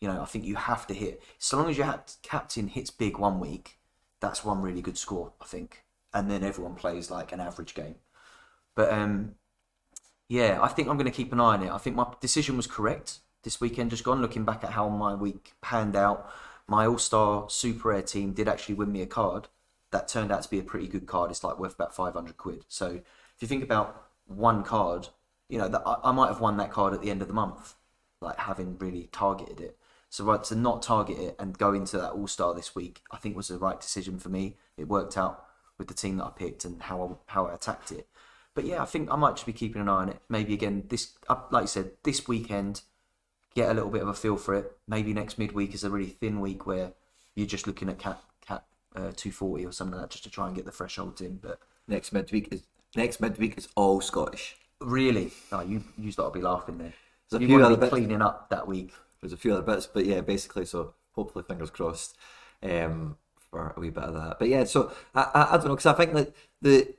you 0.00 0.08
know, 0.08 0.22
I 0.22 0.24
think 0.24 0.44
you 0.44 0.56
have 0.56 0.86
to 0.86 0.94
hit. 0.94 1.22
So 1.38 1.58
long 1.58 1.70
as 1.70 1.78
your 1.78 2.02
captain 2.22 2.68
hits 2.68 2.90
big 2.90 3.18
one 3.18 3.40
week, 3.40 3.78
that's 4.20 4.44
one 4.44 4.62
really 4.62 4.82
good 4.82 4.98
score, 4.98 5.32
I 5.40 5.44
think. 5.44 5.84
And 6.12 6.30
then 6.30 6.42
everyone 6.42 6.74
plays 6.74 7.10
like 7.10 7.32
an 7.32 7.40
average 7.40 7.74
game. 7.74 7.96
But 8.74 8.92
um, 8.92 9.34
yeah, 10.28 10.58
I 10.62 10.68
think 10.68 10.88
I'm 10.88 10.96
going 10.96 11.10
to 11.10 11.16
keep 11.16 11.32
an 11.32 11.40
eye 11.40 11.54
on 11.54 11.62
it. 11.62 11.70
I 11.70 11.78
think 11.78 11.96
my 11.96 12.06
decision 12.20 12.56
was 12.56 12.66
correct 12.66 13.18
this 13.42 13.60
weekend. 13.60 13.90
Just 13.90 14.04
gone 14.04 14.20
looking 14.20 14.44
back 14.44 14.64
at 14.64 14.70
how 14.70 14.88
my 14.88 15.14
week 15.14 15.52
panned 15.60 15.96
out. 15.96 16.30
My 16.68 16.86
All 16.86 16.98
Star 16.98 17.48
Super 17.48 17.90
Rare 17.90 18.02
team 18.02 18.32
did 18.32 18.48
actually 18.48 18.74
win 18.74 18.92
me 18.92 19.02
a 19.02 19.06
card 19.06 19.48
that 19.92 20.08
turned 20.08 20.32
out 20.32 20.42
to 20.42 20.50
be 20.50 20.58
a 20.58 20.64
pretty 20.64 20.88
good 20.88 21.06
card. 21.06 21.30
It's 21.30 21.44
like 21.44 21.58
worth 21.58 21.74
about 21.74 21.94
500 21.94 22.36
quid. 22.36 22.64
So 22.68 22.86
if 22.86 23.40
you 23.40 23.48
think 23.48 23.62
about 23.62 24.08
one 24.26 24.62
card, 24.62 25.08
you 25.48 25.58
know, 25.58 25.68
that 25.68 25.82
I, 25.86 25.96
I 26.04 26.12
might 26.12 26.28
have 26.28 26.40
won 26.40 26.56
that 26.56 26.72
card 26.72 26.92
at 26.92 27.02
the 27.02 27.10
end 27.10 27.22
of 27.22 27.28
the 27.28 27.34
month, 27.34 27.74
like 28.20 28.38
having 28.38 28.76
really 28.78 29.08
targeted 29.12 29.60
it. 29.60 29.78
So 30.16 30.24
right 30.24 30.42
to 30.44 30.54
not 30.54 30.80
target 30.80 31.18
it 31.18 31.36
and 31.38 31.58
go 31.58 31.74
into 31.74 31.98
that 31.98 32.12
All 32.12 32.26
Star 32.26 32.54
this 32.54 32.74
week, 32.74 33.02
I 33.10 33.18
think 33.18 33.36
was 33.36 33.48
the 33.48 33.58
right 33.58 33.78
decision 33.78 34.18
for 34.18 34.30
me. 34.30 34.56
It 34.78 34.88
worked 34.88 35.18
out 35.18 35.44
with 35.76 35.88
the 35.88 35.94
team 35.94 36.16
that 36.16 36.24
I 36.24 36.30
picked 36.30 36.64
and 36.64 36.80
how 36.80 37.18
I, 37.28 37.32
how 37.34 37.46
I 37.48 37.54
attacked 37.54 37.92
it. 37.92 38.08
But 38.54 38.64
yeah, 38.64 38.80
I 38.80 38.86
think 38.86 39.10
I 39.10 39.16
might 39.16 39.34
just 39.34 39.44
be 39.44 39.52
keeping 39.52 39.82
an 39.82 39.90
eye 39.90 40.00
on 40.00 40.08
it. 40.08 40.22
Maybe 40.30 40.54
again 40.54 40.84
this, 40.88 41.10
like 41.50 41.64
you 41.64 41.68
said, 41.68 41.90
this 42.02 42.26
weekend, 42.26 42.80
get 43.54 43.68
a 43.68 43.74
little 43.74 43.90
bit 43.90 44.00
of 44.00 44.08
a 44.08 44.14
feel 44.14 44.38
for 44.38 44.54
it. 44.54 44.78
Maybe 44.88 45.12
next 45.12 45.38
midweek 45.38 45.74
is 45.74 45.84
a 45.84 45.90
really 45.90 46.06
thin 46.08 46.40
week 46.40 46.66
where 46.66 46.94
you're 47.34 47.46
just 47.46 47.66
looking 47.66 47.90
at 47.90 47.98
cap 47.98 48.22
cap 48.40 48.64
uh, 48.94 49.12
240 49.14 49.66
or 49.66 49.72
something 49.72 49.98
like 49.98 50.08
that 50.08 50.12
just 50.12 50.24
to 50.24 50.30
try 50.30 50.46
and 50.46 50.56
get 50.56 50.64
the 50.64 50.72
thresholds 50.72 51.20
in. 51.20 51.36
But 51.36 51.60
Next 51.86 52.14
midweek 52.14 52.48
is 52.50 52.62
next 52.96 53.20
midweek 53.20 53.58
is 53.58 53.68
all 53.76 54.00
Scottish. 54.00 54.56
really, 54.80 55.32
no, 55.52 55.60
you 55.60 55.84
you 55.98 56.10
got 56.12 56.32
to 56.32 56.38
be 56.38 56.40
laughing 56.40 56.78
there. 56.78 56.94
There's 57.30 57.42
you 57.42 57.48
want 57.58 57.64
to 57.64 57.76
be 57.76 57.80
bits. 57.80 57.90
cleaning 57.90 58.22
up 58.22 58.48
that 58.48 58.66
week. 58.66 58.94
There's 59.20 59.32
a 59.32 59.36
few 59.36 59.52
other 59.52 59.62
bits, 59.62 59.86
but 59.86 60.04
yeah, 60.04 60.20
basically, 60.20 60.66
so 60.66 60.94
hopefully, 61.12 61.44
fingers 61.46 61.70
crossed 61.70 62.16
um, 62.62 63.16
for 63.50 63.74
a 63.76 63.80
wee 63.80 63.90
bit 63.90 64.04
of 64.04 64.14
that. 64.14 64.38
But 64.38 64.48
yeah, 64.48 64.64
so 64.64 64.92
I, 65.14 65.22
I, 65.22 65.48
I 65.48 65.56
don't 65.56 65.68
know 65.68 65.76
because 65.76 65.86
I 65.86 65.94
think 65.94 66.12
that 66.14 66.34
the 66.60 66.94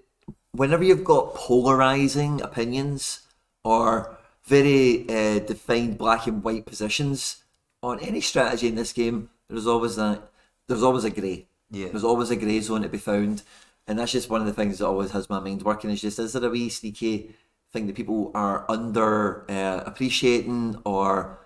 whenever 0.52 0.84
you've 0.84 1.04
got 1.04 1.36
polarizing 1.36 2.42
opinions 2.42 3.22
or 3.64 4.18
very 4.44 5.08
uh, 5.10 5.40
defined 5.40 5.98
black 5.98 6.28
and 6.28 6.44
white 6.44 6.66
positions 6.66 7.44
on 7.84 8.00
any 8.00 8.22
strategy 8.22 8.68
in 8.68 8.76
this 8.76 8.94
game, 8.94 9.30
there's 9.50 9.68
always 9.68 9.96
that 9.98 10.30
there's 10.68 10.84
always 10.84 11.04
a 11.04 11.10
grey. 11.10 11.48
Yeah. 11.70 11.90
There's 11.90 12.04
always 12.04 12.30
a 12.32 12.36
grey 12.36 12.60
zone 12.62 12.82
to 12.82 12.90
be 12.90 12.98
found, 12.98 13.44
and 13.88 14.00
that's 14.00 14.12
just 14.12 14.30
one 14.30 14.42
of 14.42 14.48
the 14.48 14.54
things 14.54 14.80
that 14.80 14.88
always 14.88 15.12
has 15.12 15.30
my 15.30 15.40
mind 15.40 15.64
working. 15.64 15.90
Is 15.90 16.02
just 16.02 16.20
is 16.20 16.34
there 16.34 16.44
a 16.44 16.50
wee 16.50 16.70
sneaky 16.70 17.36
thing 17.72 17.88
that 17.88 17.96
people 17.96 18.32
are 18.34 18.66
under 18.70 19.50
uh, 19.50 19.84
appreciating 19.86 20.82
or 20.86 21.40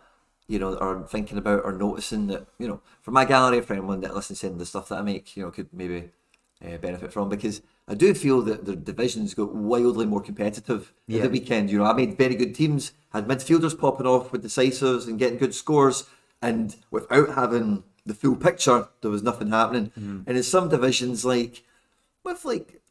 you 0.52 0.60
know, 0.60 0.78
are 0.78 1.02
thinking 1.08 1.38
about 1.38 1.62
or 1.64 1.72
noticing 1.72 2.28
that, 2.28 2.46
you 2.60 2.68
know, 2.68 2.82
for 3.02 3.12
my 3.12 3.24
gallery, 3.26 3.62
for 3.62 3.74
anyone 3.74 4.02
that 4.02 4.14
listens 4.14 4.42
to 4.42 4.50
the 4.50 4.66
stuff 4.66 4.90
that 4.90 5.00
I 5.00 5.02
make, 5.02 5.36
you 5.38 5.44
know, 5.44 5.52
could 5.52 5.70
maybe 5.72 6.10
uh, 6.66 6.78
benefit 6.78 7.14
from 7.14 7.30
because 7.30 7.62
I 7.88 7.96
do 7.96 8.14
feel 8.14 8.42
that 8.44 8.66
the 8.66 8.76
divisions 8.76 9.34
got 9.34 9.56
wildly 9.56 10.06
more 10.06 10.22
competitive 10.22 10.94
at 11.08 11.16
Yeah. 11.16 11.22
the 11.24 11.30
weekend. 11.30 11.72
You 11.72 11.78
know, 11.80 11.86
I 11.86 11.94
made 11.94 12.18
very 12.18 12.36
good 12.36 12.54
teams, 12.54 12.92
had 13.14 13.28
midfielders 13.28 13.78
popping 13.78 14.06
off 14.08 14.32
with 14.32 14.42
decisives 14.44 15.08
and 15.08 15.18
getting 15.18 15.40
good 15.40 15.56
scores, 15.56 16.04
and 16.42 16.76
without 16.92 17.30
having 17.36 17.84
the 18.06 18.14
full 18.14 18.36
picture, 18.36 18.90
there 19.02 19.12
was 19.12 19.24
nothing 19.24 19.50
happening. 19.52 19.92
And 19.96 20.28
in 20.38 20.44
some 20.44 20.70
divisions, 20.70 21.24
like 21.24 21.64
with 22.24 22.44
like 22.46 22.82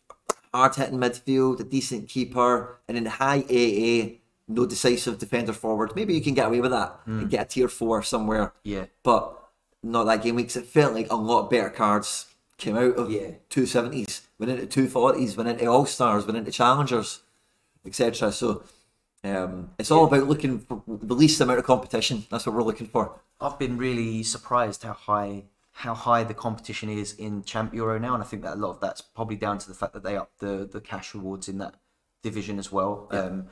hard 0.55 0.75
hitting 0.77 0.99
midfield, 0.99 1.61
a 1.61 1.65
decent 1.65 2.09
keeper, 2.09 2.79
and 2.89 2.97
in 2.97 3.07
high 3.07 3.45
AA, 3.51 4.19
no 4.51 4.67
decisive 4.67 5.19
defender 5.19 5.53
forward. 5.53 5.93
Maybe 5.95 6.15
you 6.15 6.21
can 6.21 6.35
get 6.35 6.49
away 6.49 6.61
with 6.61 6.73
that 6.73 7.01
and 7.07 7.31
get 7.31 7.47
a 7.47 7.49
tier 7.49 7.69
four 7.69 8.03
somewhere. 8.03 8.53
Yeah. 8.65 8.87
But 9.03 9.37
not 9.83 10.05
that 10.05 10.23
game 10.23 10.35
weeks. 10.35 10.57
It 10.57 10.67
felt 10.67 10.95
like 10.95 11.11
a 11.11 11.17
lot 11.17 11.49
better 11.51 11.71
cards 11.71 12.27
came 12.59 12.77
out 12.77 12.97
of 12.97 13.11
Yeah. 13.11 13.33
two 13.49 13.65
seventies, 13.65 14.23
went 14.39 14.51
into 14.53 14.67
two 14.67 14.89
forties, 14.89 15.37
went 15.37 15.49
into 15.49 15.67
all 15.67 15.87
stars, 15.87 16.27
went 16.27 16.37
into 16.37 16.51
challengers, 16.51 17.21
etc. 17.87 18.33
So 18.33 18.63
um, 19.25 19.71
it's 19.79 19.91
all 19.91 20.05
about 20.05 20.27
looking 20.29 20.59
for 20.59 20.83
the 20.87 21.15
least 21.15 21.41
amount 21.41 21.59
of 21.59 21.65
competition. 21.65 22.25
That's 22.31 22.45
what 22.47 22.55
we're 22.55 22.63
looking 22.63 22.89
for. 22.89 23.21
I've 23.41 23.59
been 23.59 23.79
really 23.79 24.23
surprised 24.23 24.83
how 24.83 24.93
high 24.95 25.45
how 25.73 25.95
high 25.95 26.25
the 26.25 26.35
competition 26.35 26.91
is 26.91 27.15
in 27.15 27.43
Champ 27.45 27.73
Euro 27.73 27.99
now, 27.99 28.13
and 28.15 28.23
I 28.23 28.27
think 28.27 28.43
that 28.43 28.55
a 28.55 28.57
lot 28.57 28.71
of 28.73 28.81
that's 28.81 29.01
probably 29.01 29.37
down 29.37 29.59
to 29.59 29.69
the 29.69 29.75
fact 29.75 29.95
that 29.95 30.03
they 30.03 30.17
up 30.17 30.31
the 30.39 30.69
the 30.71 30.81
cash 30.81 31.15
rewards 31.15 31.49
in 31.49 31.59
that 31.59 31.77
division 32.23 32.59
as 32.59 32.71
well, 32.71 33.09
um, 33.13 33.47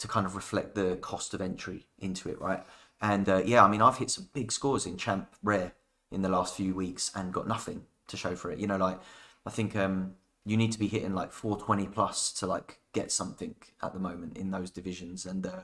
to 0.00 0.08
kind 0.08 0.26
of 0.26 0.34
reflect 0.34 0.74
the 0.74 0.96
cost 0.96 1.32
of 1.34 1.40
entry 1.40 1.86
into 1.98 2.28
it, 2.28 2.40
right? 2.40 2.64
And 3.00 3.28
uh, 3.28 3.42
yeah, 3.44 3.64
I 3.64 3.68
mean, 3.68 3.80
I've 3.80 3.98
hit 3.98 4.10
some 4.10 4.28
big 4.34 4.52
scores 4.52 4.84
in 4.86 4.96
Champ 4.96 5.34
Rare 5.42 5.72
in 6.10 6.22
the 6.22 6.28
last 6.28 6.54
few 6.56 6.74
weeks 6.74 7.10
and 7.14 7.32
got 7.32 7.48
nothing 7.48 7.84
to 8.08 8.16
show 8.16 8.34
for 8.34 8.50
it. 8.50 8.58
You 8.58 8.66
know, 8.66 8.76
like 8.76 8.98
I 9.46 9.50
think 9.50 9.76
um, 9.76 10.14
you 10.44 10.56
need 10.56 10.72
to 10.72 10.78
be 10.78 10.88
hitting 10.88 11.14
like 11.14 11.32
420 11.32 11.86
plus 11.86 12.32
to 12.34 12.46
like 12.46 12.80
get 12.92 13.12
something 13.12 13.54
at 13.82 13.92
the 13.94 14.00
moment 14.00 14.36
in 14.36 14.50
those 14.50 14.70
divisions, 14.70 15.24
and 15.24 15.46
uh, 15.46 15.60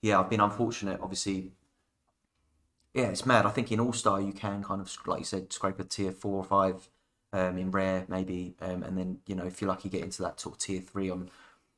yeah, 0.00 0.18
I've 0.20 0.30
been 0.30 0.40
unfortunate, 0.40 1.00
obviously 1.02 1.52
yeah, 2.94 3.04
it's 3.04 3.24
mad. 3.24 3.46
I 3.46 3.50
think 3.50 3.72
in 3.72 3.80
All 3.80 3.92
Star 3.92 4.20
you 4.20 4.32
can 4.32 4.62
kind 4.62 4.80
of, 4.80 4.94
like 5.06 5.20
you 5.20 5.24
said, 5.24 5.52
scrape 5.52 5.80
a 5.80 5.84
tier 5.84 6.12
four 6.12 6.36
or 6.36 6.44
five 6.44 6.88
um, 7.32 7.56
in 7.56 7.70
rare 7.70 8.04
maybe, 8.08 8.54
um, 8.60 8.82
and 8.82 8.98
then 8.98 9.18
you 9.26 9.34
know 9.34 9.46
if 9.46 9.60
you're 9.60 9.68
lucky 9.68 9.88
get 9.88 10.02
into 10.02 10.22
that 10.22 10.40
sort 10.40 10.56
of 10.56 10.58
tier 10.58 10.80
three 10.80 11.08
on 11.10 11.30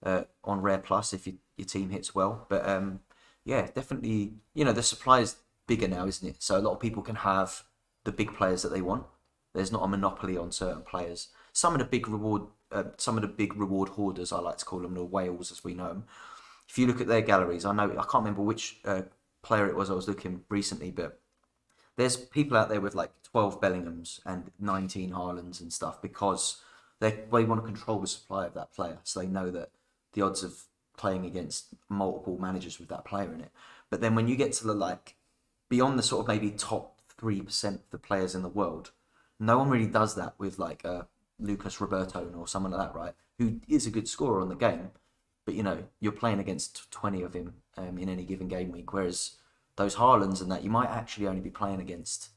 uh, 0.05 0.25
on 0.45 0.61
rare 0.61 0.79
plus 0.79 1.13
if 1.13 1.27
you, 1.27 1.35
your 1.57 1.67
team 1.67 1.91
hits 1.91 2.15
well. 2.15 2.47
But 2.49 2.69
um, 2.69 3.01
yeah, 3.45 3.69
definitely, 3.75 4.35
you 4.55 4.65
know 4.65 4.73
the 4.73 4.83
supply 4.83 5.21
is 5.21 5.37
bigger 5.67 5.89
now, 5.89 6.07
isn't 6.07 6.29
it? 6.29 6.43
So 6.43 6.59
a 6.59 6.61
lot 6.61 6.73
of 6.73 6.81
people 6.81 7.03
can 7.03 7.17
have 7.17 7.63
the 8.05 8.13
big 8.13 8.35
players 8.35 8.63
that 8.63 8.73
they 8.73 8.83
want. 8.83 9.05
There's 9.55 9.73
not 9.73 9.85
a 9.85 9.89
monopoly 9.89 10.37
on 10.37 10.53
certain 10.53 10.83
players. 10.83 11.29
Some 11.53 11.75
of 11.75 11.79
the 11.79 11.85
big 11.85 12.09
reward, 12.09 12.43
uh, 12.73 12.85
some 12.97 13.17
of 13.17 13.23
the 13.23 13.29
big 13.29 13.57
reward 13.57 13.91
hoarders, 13.91 14.33
I 14.33 14.41
like 14.41 14.59
to 14.59 14.65
call 14.65 14.81
them, 14.81 14.95
the 14.95 15.05
whales 15.05 15.53
as 15.53 15.63
we 15.63 15.75
know 15.75 15.89
them. 15.89 16.05
If 16.69 16.79
you 16.79 16.87
look 16.87 17.01
at 17.01 17.07
their 17.07 17.21
galleries, 17.21 17.65
I 17.65 17.73
know 17.73 17.91
I 17.91 18.03
can't 18.03 18.25
remember 18.25 18.43
which 18.43 18.81
uh, 18.85 19.03
player 19.43 19.69
it 19.69 19.77
was 19.77 19.91
I 19.91 19.95
was 19.95 20.09
looking 20.09 20.43
recently, 20.49 20.91
but 20.91 21.21
there's 21.97 22.17
people 22.17 22.57
out 22.57 22.69
there 22.69 22.81
with 22.81 22.95
like 22.95 23.13
12 23.23 23.61
Bellinghams 23.61 24.21
and 24.27 24.51
19 24.59 25.13
Haalands 25.13 25.61
and 25.61 25.73
stuff 25.73 26.03
because 26.03 26.61
they 27.01 27.21
they 27.33 27.45
want 27.45 27.61
to 27.61 27.67
control 27.67 28.01
the 28.01 28.07
supply 28.07 28.47
of 28.47 28.55
that 28.55 28.73
player, 28.73 28.99
so 29.05 29.21
they 29.21 29.27
know 29.27 29.51
that 29.51 29.71
the 30.15 30.23
odds 30.23 30.43
of 30.43 30.65
playing 30.97 31.27
against 31.27 31.67
multiple 31.89 32.39
managers 32.39 32.79
with 32.79 32.89
that 32.89 33.05
player 33.05 33.33
in 33.33 33.41
it. 33.41 33.51
But 33.91 34.01
then 34.01 34.15
when 34.15 34.29
you 34.29 34.37
get 34.37 34.53
to 34.55 34.67
the 34.67 34.75
like 34.75 35.17
beyond 35.69 35.99
the 35.99 36.03
sort 36.03 36.23
of 36.23 36.29
maybe 36.29 36.51
top 36.51 37.01
three 37.19 37.43
percent 37.43 37.77
of 37.77 37.91
the 37.91 37.99
players 37.99 38.35
in 38.35 38.43
the 38.43 38.49
world, 38.49 38.93
no 39.39 39.59
one 39.59 39.69
really 39.69 39.87
does 39.87 40.15
that 40.15 40.35
with 40.39 40.59
like 40.59 40.85
uh, 40.85 41.03
Lucas 41.39 41.81
Roberto 41.81 42.33
or 42.37 42.47
someone 42.47 42.73
like 42.73 42.93
that, 42.93 42.99
right? 42.99 43.15
Who 43.39 43.61
is 43.69 43.87
a 43.87 43.91
good 43.91 44.09
scorer 44.09 44.41
on 44.41 44.49
the 44.49 44.55
game, 44.55 44.91
but 45.45 45.55
you 45.55 45.63
know 45.63 45.85
you're 46.01 46.13
playing 46.13 46.39
against 46.39 46.91
20 46.93 47.23
of 47.23 47.35
him 47.35 47.55
um, 47.77 47.99
in 47.99 48.09
any 48.09 48.25
given 48.25 48.49
game 48.49 48.71
week, 48.71 48.93
whereas 48.93 49.37
those 49.77 49.97
Haalands 49.97 50.41
and 50.41 50.51
that 50.53 50.63
you 50.63 50.71
might 50.71 50.91
actually 50.91 51.27
only 51.27 51.41
be 51.41 51.51
playing 51.51 51.81
against 51.81 52.31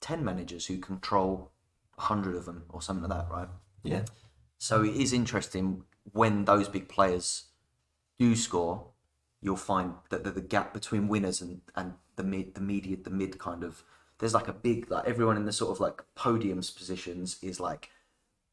10 0.00 0.24
managers 0.24 0.66
who 0.66 0.78
control 0.78 1.50
100 1.96 2.34
of 2.34 2.46
them 2.46 2.64
or 2.70 2.80
something 2.80 3.08
like 3.08 3.18
that, 3.18 3.30
right? 3.30 3.48
Yeah. 3.82 4.04
So 4.58 4.82
it 4.82 4.94
is 4.94 5.12
interesting 5.12 5.84
when 6.12 6.44
those 6.44 6.68
big 6.68 6.88
players 6.88 7.44
do 8.18 8.36
score, 8.36 8.86
you'll 9.40 9.56
find 9.56 9.94
that 10.10 10.24
the, 10.24 10.30
the 10.30 10.40
gap 10.40 10.74
between 10.74 11.08
winners 11.08 11.40
and, 11.40 11.60
and 11.74 11.94
the 12.16 12.22
mid, 12.22 12.54
the 12.54 12.60
median, 12.60 13.02
the 13.02 13.10
mid 13.10 13.38
kind 13.38 13.64
of, 13.64 13.82
there's 14.18 14.34
like 14.34 14.48
a 14.48 14.52
big, 14.52 14.90
like 14.90 15.06
everyone 15.06 15.36
in 15.36 15.46
the 15.46 15.52
sort 15.52 15.70
of 15.70 15.80
like 15.80 16.02
podiums 16.16 16.74
positions 16.74 17.38
is 17.42 17.58
like 17.58 17.90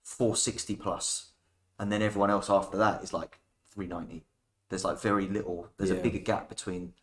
460 0.04 0.76
plus, 0.78 1.32
and 1.78 1.92
then 1.92 2.02
everyone 2.02 2.30
else 2.30 2.50
after 2.50 2.78
that 2.78 3.04
is 3.04 3.14
like 3.14 3.40
390. 3.74 4.26
There's 4.70 4.86
like 4.86 5.00
very 5.00 5.28
little, 5.28 5.70
there's 5.78 5.92
a 5.92 5.96
bigger 5.96 6.20
gap 6.20 6.50
between 6.50 6.94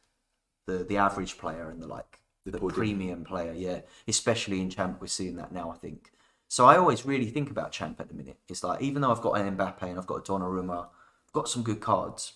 the, 0.66 0.84
the 0.84 0.96
average 0.96 1.38
player 1.38 1.70
and 1.70 1.82
the 1.82 1.86
like, 1.86 2.20
The 2.44 2.52
the, 2.52 2.58
premium 2.58 3.24
player, 3.24 3.52
yeah. 3.52 3.80
Especially 4.08 4.60
in 4.60 4.70
Champ, 4.70 5.00
we're 5.00 5.06
seeing 5.06 5.36
that 5.36 5.52
now, 5.52 5.70
I 5.70 5.76
think. 5.76 6.10
So 6.48 6.66
I 6.66 6.76
always 6.76 7.04
really 7.04 7.26
think 7.26 7.50
about 7.50 7.72
Champ 7.72 8.00
at 8.00 8.08
the 8.08 8.14
minute. 8.14 8.38
It's 8.48 8.62
like 8.62 8.80
even 8.80 9.02
though 9.02 9.10
I've 9.10 9.20
got 9.20 9.38
an 9.38 9.56
Mbappe 9.56 9.82
and 9.82 9.98
I've 9.98 10.06
got 10.06 10.28
a 10.28 10.32
Donnarumma, 10.32 10.86
I've 11.26 11.32
got 11.32 11.48
some 11.48 11.62
good 11.62 11.80
cards. 11.80 12.34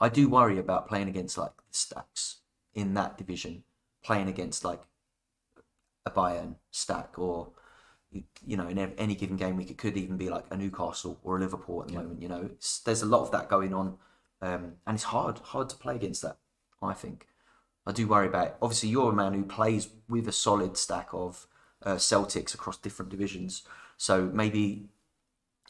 I 0.00 0.08
do 0.08 0.28
worry 0.28 0.58
about 0.58 0.88
playing 0.88 1.08
against 1.08 1.38
like 1.38 1.52
stacks 1.70 2.36
in 2.74 2.94
that 2.94 3.16
division, 3.16 3.64
playing 4.04 4.28
against 4.28 4.64
like 4.64 4.82
a 6.04 6.10
Bayern 6.10 6.56
stack 6.70 7.18
or 7.18 7.48
you 8.44 8.56
know 8.56 8.68
in 8.68 8.78
any 8.78 9.14
given 9.14 9.36
game 9.36 9.56
week 9.56 9.70
it 9.70 9.76
could 9.76 9.96
even 9.96 10.16
be 10.16 10.30
like 10.30 10.44
a 10.50 10.56
Newcastle 10.56 11.18
or 11.24 11.36
a 11.36 11.40
Liverpool 11.40 11.82
at 11.82 11.88
the 11.88 11.94
yeah. 11.94 12.00
moment. 12.00 12.22
You 12.22 12.28
know, 12.28 12.50
it's, 12.52 12.80
there's 12.80 13.02
a 13.02 13.06
lot 13.06 13.22
of 13.22 13.30
that 13.32 13.48
going 13.48 13.74
on, 13.74 13.96
um, 14.40 14.74
and 14.86 14.94
it's 14.94 15.04
hard 15.04 15.38
hard 15.38 15.68
to 15.70 15.76
play 15.76 15.96
against 15.96 16.22
that. 16.22 16.36
I 16.82 16.92
think 16.92 17.26
I 17.86 17.92
do 17.92 18.06
worry 18.06 18.26
about. 18.28 18.46
It. 18.46 18.56
Obviously, 18.62 18.90
you're 18.90 19.10
a 19.10 19.14
man 19.14 19.34
who 19.34 19.44
plays 19.44 19.88
with 20.08 20.28
a 20.28 20.32
solid 20.32 20.76
stack 20.76 21.08
of 21.12 21.46
uh, 21.86 21.94
Celtics 21.94 22.52
across 22.52 22.76
different 22.76 23.10
divisions, 23.10 23.62
so 23.96 24.30
maybe 24.34 24.88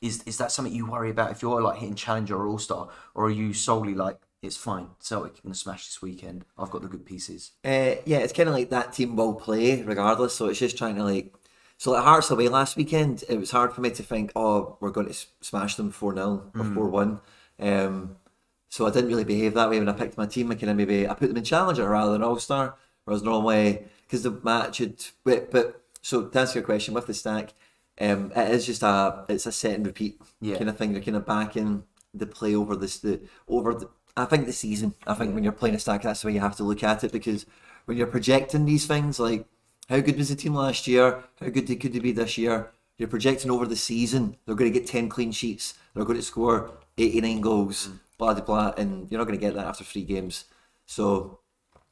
is 0.02 0.22
is 0.24 0.38
that 0.38 0.50
something 0.50 0.74
you 0.74 0.86
worry 0.86 1.10
about 1.10 1.30
if 1.30 1.42
you're 1.42 1.62
like 1.62 1.78
hitting 1.78 1.94
Challenger 1.94 2.36
or 2.36 2.48
All 2.48 2.58
Star, 2.58 2.88
or 3.14 3.26
are 3.26 3.30
you 3.30 3.52
solely 3.52 3.94
like 3.94 4.18
it's 4.42 4.56
fine. 4.56 4.88
Celtic 5.00 5.42
can 5.42 5.54
smash 5.54 5.86
this 5.86 6.02
weekend. 6.02 6.44
I've 6.58 6.70
got 6.70 6.82
the 6.82 6.88
good 6.88 7.06
pieces. 7.06 7.52
Uh, 7.64 7.96
yeah, 8.04 8.18
it's 8.18 8.32
kind 8.32 8.48
of 8.48 8.54
like 8.54 8.70
that 8.70 8.92
team 8.92 9.16
will 9.16 9.34
play 9.34 9.82
regardless. 9.82 10.34
So 10.34 10.46
it's 10.46 10.58
just 10.58 10.78
trying 10.78 10.96
to 10.96 11.04
like. 11.04 11.34
So 11.78 11.90
like 11.92 12.04
Hearts 12.04 12.30
away 12.30 12.48
last 12.48 12.76
weekend, 12.76 13.22
it 13.28 13.38
was 13.38 13.50
hard 13.50 13.74
for 13.74 13.82
me 13.82 13.90
to 13.90 14.02
think, 14.02 14.32
oh, 14.34 14.78
we're 14.80 14.90
going 14.90 15.08
to 15.08 15.26
smash 15.42 15.74
them 15.74 15.90
four 15.90 16.14
0 16.14 16.50
or 16.54 16.64
mm. 16.64 16.74
four 16.74 16.88
one. 16.88 17.20
Um, 17.60 18.16
so 18.70 18.86
I 18.86 18.90
didn't 18.90 19.10
really 19.10 19.24
behave 19.24 19.52
that 19.54 19.68
way 19.68 19.78
when 19.78 19.88
I 19.88 19.92
picked 19.92 20.16
my 20.16 20.24
team. 20.24 20.50
I 20.50 20.54
kind 20.54 20.70
of 20.70 20.76
maybe 20.76 21.06
I 21.06 21.12
put 21.12 21.28
them 21.28 21.36
in 21.36 21.44
Challenger 21.44 21.86
rather 21.86 22.12
than 22.12 22.22
All 22.22 22.38
Star, 22.38 22.76
whereas 23.04 23.22
normally 23.22 23.84
because 24.02 24.22
the 24.22 24.30
match 24.42 24.78
had. 24.78 25.04
But, 25.22 25.50
but 25.50 25.82
so 26.06 26.28
to 26.28 26.38
answer 26.38 26.60
your 26.60 26.64
question 26.64 26.94
with 26.94 27.08
the 27.08 27.14
stack, 27.14 27.52
um, 28.00 28.30
it 28.36 28.50
is 28.52 28.64
just 28.64 28.84
a 28.84 29.24
it's 29.28 29.46
a 29.46 29.50
set 29.50 29.74
and 29.74 29.84
repeat 29.84 30.20
yeah. 30.40 30.56
kind 30.56 30.70
of 30.70 30.78
thing. 30.78 30.92
You're 30.92 31.02
kind 31.02 31.16
of 31.16 31.26
backing 31.26 31.82
the 32.14 32.26
play 32.26 32.54
over 32.54 32.76
this 32.76 33.00
the 33.00 33.22
over 33.48 33.74
the 33.74 33.88
I 34.16 34.24
think 34.24 34.46
the 34.46 34.52
season. 34.52 34.94
I 35.04 35.14
think 35.14 35.34
when 35.34 35.42
you're 35.42 35.52
playing 35.52 35.74
a 35.74 35.80
stack, 35.80 36.02
that's 36.02 36.22
the 36.22 36.28
way 36.28 36.34
you 36.34 36.40
have 36.40 36.56
to 36.58 36.62
look 36.62 36.84
at 36.84 37.02
it 37.02 37.10
because 37.10 37.44
when 37.86 37.96
you're 37.96 38.06
projecting 38.06 38.66
these 38.66 38.86
things, 38.86 39.18
like 39.18 39.46
how 39.88 39.98
good 39.98 40.16
was 40.16 40.28
the 40.28 40.36
team 40.36 40.54
last 40.54 40.86
year? 40.86 41.24
How 41.40 41.48
good 41.48 41.66
could 41.66 41.92
they 41.92 41.98
be 41.98 42.12
this 42.12 42.38
year? 42.38 42.70
You're 42.98 43.08
projecting 43.08 43.50
over 43.50 43.66
the 43.66 43.74
season. 43.74 44.36
They're 44.46 44.54
going 44.54 44.72
to 44.72 44.78
get 44.78 44.88
10 44.88 45.08
clean 45.08 45.32
sheets. 45.32 45.74
They're 45.92 46.04
going 46.04 46.18
to 46.18 46.22
score 46.22 46.70
89 46.96 47.40
goals, 47.40 47.88
mm. 47.88 47.98
blah, 48.16 48.32
blah, 48.32 48.44
blah. 48.44 48.74
And 48.78 49.10
you're 49.10 49.18
not 49.18 49.26
going 49.26 49.38
to 49.38 49.44
get 49.44 49.54
that 49.54 49.66
after 49.66 49.84
three 49.84 50.04
games. 50.04 50.44
So 50.86 51.40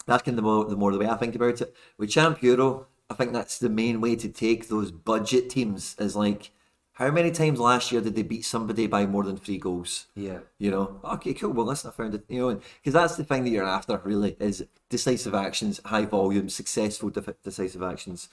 that's 0.07 0.23
kind 0.23 0.39
of 0.39 0.45
the 0.45 0.49
more, 0.49 0.65
the 0.65 0.77
more 0.77 0.93
the 0.93 0.99
way 0.99 1.09
I 1.09 1.17
think 1.17 1.35
about 1.35 1.61
it. 1.61 1.75
With 1.99 2.11
Champ 2.11 2.43
Euro, 2.43 2.87
I 3.11 3.15
think 3.15 3.33
that's 3.33 3.59
the 3.59 3.69
main 3.69 4.01
way 4.01 4.17
to 4.17 4.29
take 4.29 4.69
those 4.69 4.91
budget 4.91 5.51
teams 5.51 5.95
is 5.99 6.17
like 6.17 6.51
how 6.95 7.11
many 7.11 7.33
times 7.33 7.59
last 7.59 7.91
year 7.91 8.01
did 8.01 8.15
they 8.15 8.23
beat 8.23 8.45
somebody 8.45 8.87
by 8.87 9.05
more 9.05 9.25
than 9.25 9.37
three 9.37 9.59
goals? 9.59 10.07
Yeah. 10.15 10.39
You 10.59 10.71
know, 10.71 11.01
okay, 11.05 11.35
cool. 11.35 11.51
Well, 11.51 11.67
listen, 11.67 11.91
I 11.91 11.93
found 11.93 12.15
it. 12.15 12.25
You 12.29 12.41
know, 12.41 12.61
because 12.81 12.93
that's 12.93 13.17
the 13.17 13.25
thing 13.25 13.43
that 13.45 13.51
you're 13.51 13.67
after, 13.67 14.01
really, 14.05 14.37
is 14.39 14.65
decisive 14.89 15.35
actions, 15.35 15.81
high 15.85 16.05
volume, 16.05 16.49
successful 16.49 17.11
decisive 17.11 17.83
actions. 17.83 18.29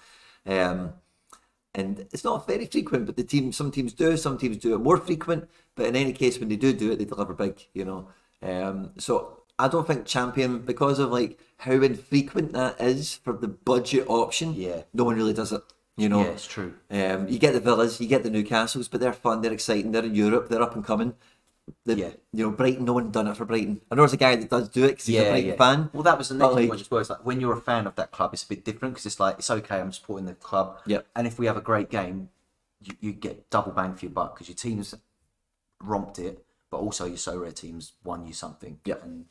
Um, 0.46 0.94
and 1.74 2.06
it's 2.12 2.24
not 2.24 2.46
very 2.46 2.68
frequent, 2.68 3.08
but 3.08 3.16
the 3.16 3.24
team, 3.24 3.52
some 3.52 3.72
teams 3.72 3.94
do, 3.94 4.16
some 4.16 4.38
teams 4.38 4.58
do 4.58 4.76
it 4.76 4.80
more 4.80 4.98
frequent. 4.98 5.50
But 5.76 5.88
in 5.88 5.96
any 5.96 6.14
case, 6.14 6.38
when 6.38 6.50
they 6.50 6.56
do 6.56 6.72
do 6.72 6.92
it, 6.92 7.00
they 7.00 7.06
deliver 7.06 7.34
big. 7.34 7.66
You 7.74 7.86
know, 7.86 8.10
um, 8.44 8.92
so 9.00 9.41
I 9.62 9.68
don't 9.68 9.86
think 9.86 10.06
champion 10.06 10.60
because 10.60 11.00
of 11.00 11.12
like 11.12 11.40
how 11.58 11.74
infrequent 11.74 12.54
that 12.54 12.82
is 12.82 13.16
for 13.16 13.34
the 13.34 13.48
budget 13.48 14.06
option. 14.08 14.54
Yeah, 14.56 14.84
no 14.94 15.04
one 15.04 15.16
really 15.16 15.34
does 15.34 15.52
it. 15.52 15.62
You 15.98 16.10
know, 16.10 16.22
yeah, 16.22 16.30
it's 16.30 16.48
true. 16.48 16.74
Um, 16.90 17.28
you 17.28 17.38
get 17.38 17.54
the 17.54 17.60
Villas, 17.60 18.02
you 18.02 18.08
get 18.08 18.24
the 18.24 18.30
Newcastles, 18.30 18.90
but 18.90 19.02
they're 19.02 19.14
fun, 19.14 19.42
they're 19.42 19.54
exciting, 19.54 19.92
they're 19.92 20.06
in 20.06 20.16
Europe, 20.16 20.50
they're 20.50 20.62
up 20.62 20.74
and 20.74 20.84
coming. 20.84 21.14
The, 21.86 21.96
yeah. 21.96 22.10
You 22.34 22.46
know, 22.46 22.52
Brighton, 22.52 22.86
no 22.86 22.94
one 22.94 23.12
done 23.12 23.28
it 23.28 23.38
for 23.38 23.46
Brighton. 23.46 23.82
I 23.92 23.96
know 23.96 24.02
there's 24.02 24.14
a 24.14 24.18
guy 24.18 24.36
that 24.36 24.50
does 24.50 24.70
do 24.70 24.86
it 24.86 24.90
because 24.90 25.06
he's 25.06 25.16
yeah, 25.16 25.22
a 25.22 25.32
Brighton 25.32 25.50
yeah. 25.50 25.56
fan. 25.58 25.90
Well, 25.94 26.04
that 26.04 26.18
was 26.18 26.30
the 26.30 26.36
next 26.36 26.54
like, 26.54 26.70
one 26.70 26.80
as 26.80 26.90
well. 26.90 27.02
It's 27.02 27.10
like 27.10 27.26
when 27.26 27.40
you're 27.40 27.58
a 27.58 27.62
fan 27.62 27.86
of 27.88 27.96
that 27.96 28.12
club, 28.12 28.34
it's 28.34 28.44
a 28.44 28.48
bit 28.48 28.66
different 28.66 28.96
because 28.96 29.06
it's 29.06 29.20
like, 29.20 29.40
it's 29.40 29.50
okay, 29.50 29.80
I'm 29.80 29.92
supporting 29.92 30.26
the 30.26 30.34
club. 30.34 30.80
Yep. 30.88 31.06
And 31.16 31.28
if 31.28 31.38
we 31.38 31.46
have 31.46 31.58
a 31.58 31.62
great 31.62 31.90
game, 31.90 32.30
you, 32.82 32.96
you 33.00 33.12
get 33.14 33.50
double 33.50 33.72
bang 33.72 33.94
for 33.94 34.06
your 34.06 34.14
buck 34.14 34.36
because 34.36 34.48
your 34.48 34.56
team's 34.56 34.96
romped 35.82 36.20
it, 36.20 36.44
but 36.72 36.78
also 36.78 37.06
your 37.06 37.18
Sorare 37.18 37.54
team's 37.54 37.94
won 38.04 38.26
you 38.26 38.34
something. 38.34 38.80
Yeah. 38.86 38.96
And 39.04 39.26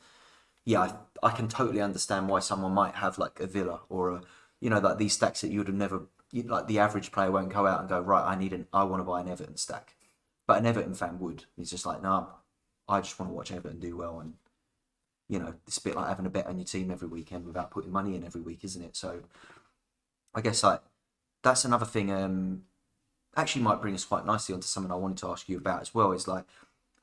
yeah, 0.65 0.81
I, 0.81 1.27
I 1.27 1.31
can 1.31 1.47
totally 1.47 1.81
understand 1.81 2.29
why 2.29 2.39
someone 2.39 2.73
might 2.73 2.95
have 2.95 3.17
like 3.17 3.39
a 3.39 3.47
Villa 3.47 3.81
or 3.89 4.09
a, 4.11 4.21
you 4.59 4.69
know, 4.69 4.79
like 4.79 4.97
these 4.97 5.13
stacks 5.13 5.41
that 5.41 5.51
you 5.51 5.59
would 5.59 5.67
have 5.67 5.75
never 5.75 6.03
like 6.33 6.67
the 6.67 6.79
average 6.79 7.11
player 7.11 7.31
won't 7.31 7.51
go 7.51 7.67
out 7.67 7.81
and 7.81 7.89
go 7.89 7.99
right. 7.99 8.25
I 8.25 8.35
need 8.35 8.53
an. 8.53 8.67
I 8.71 8.83
want 8.83 9.01
to 9.01 9.05
buy 9.05 9.21
an 9.21 9.27
Everton 9.27 9.57
stack, 9.57 9.95
but 10.47 10.59
an 10.59 10.65
Everton 10.65 10.93
fan 10.93 11.19
would. 11.19 11.45
He's 11.57 11.69
just 11.69 11.85
like, 11.85 12.01
no, 12.01 12.29
I 12.87 13.01
just 13.01 13.19
want 13.19 13.31
to 13.31 13.35
watch 13.35 13.51
Everton 13.51 13.79
do 13.79 13.97
well, 13.97 14.19
and 14.19 14.35
you 15.27 15.39
know, 15.39 15.53
it's 15.67 15.77
a 15.77 15.83
bit 15.83 15.95
like 15.95 16.07
having 16.07 16.25
a 16.25 16.29
bet 16.29 16.47
on 16.47 16.57
your 16.57 16.65
team 16.65 16.91
every 16.91 17.07
weekend 17.07 17.45
without 17.45 17.71
putting 17.71 17.91
money 17.91 18.15
in 18.15 18.23
every 18.23 18.41
week, 18.41 18.63
isn't 18.63 18.83
it? 18.83 18.95
So, 18.95 19.21
I 20.33 20.41
guess 20.41 20.63
like 20.63 20.81
that's 21.43 21.65
another 21.65 21.85
thing. 21.85 22.11
Um, 22.11 22.63
actually, 23.35 23.63
might 23.63 23.81
bring 23.81 23.95
us 23.95 24.05
quite 24.05 24.25
nicely 24.25 24.53
onto 24.53 24.67
something 24.67 24.91
I 24.91 24.95
wanted 24.95 25.17
to 25.19 25.29
ask 25.29 25.49
you 25.49 25.57
about 25.57 25.81
as 25.81 25.93
well. 25.93 26.11
Is 26.13 26.27
like, 26.27 26.45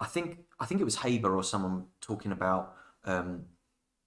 I 0.00 0.06
think 0.06 0.38
I 0.60 0.66
think 0.66 0.80
it 0.80 0.84
was 0.84 0.96
Haber 0.96 1.34
or 1.34 1.44
someone 1.44 1.86
talking 2.00 2.32
about. 2.32 2.74
Um, 3.04 3.46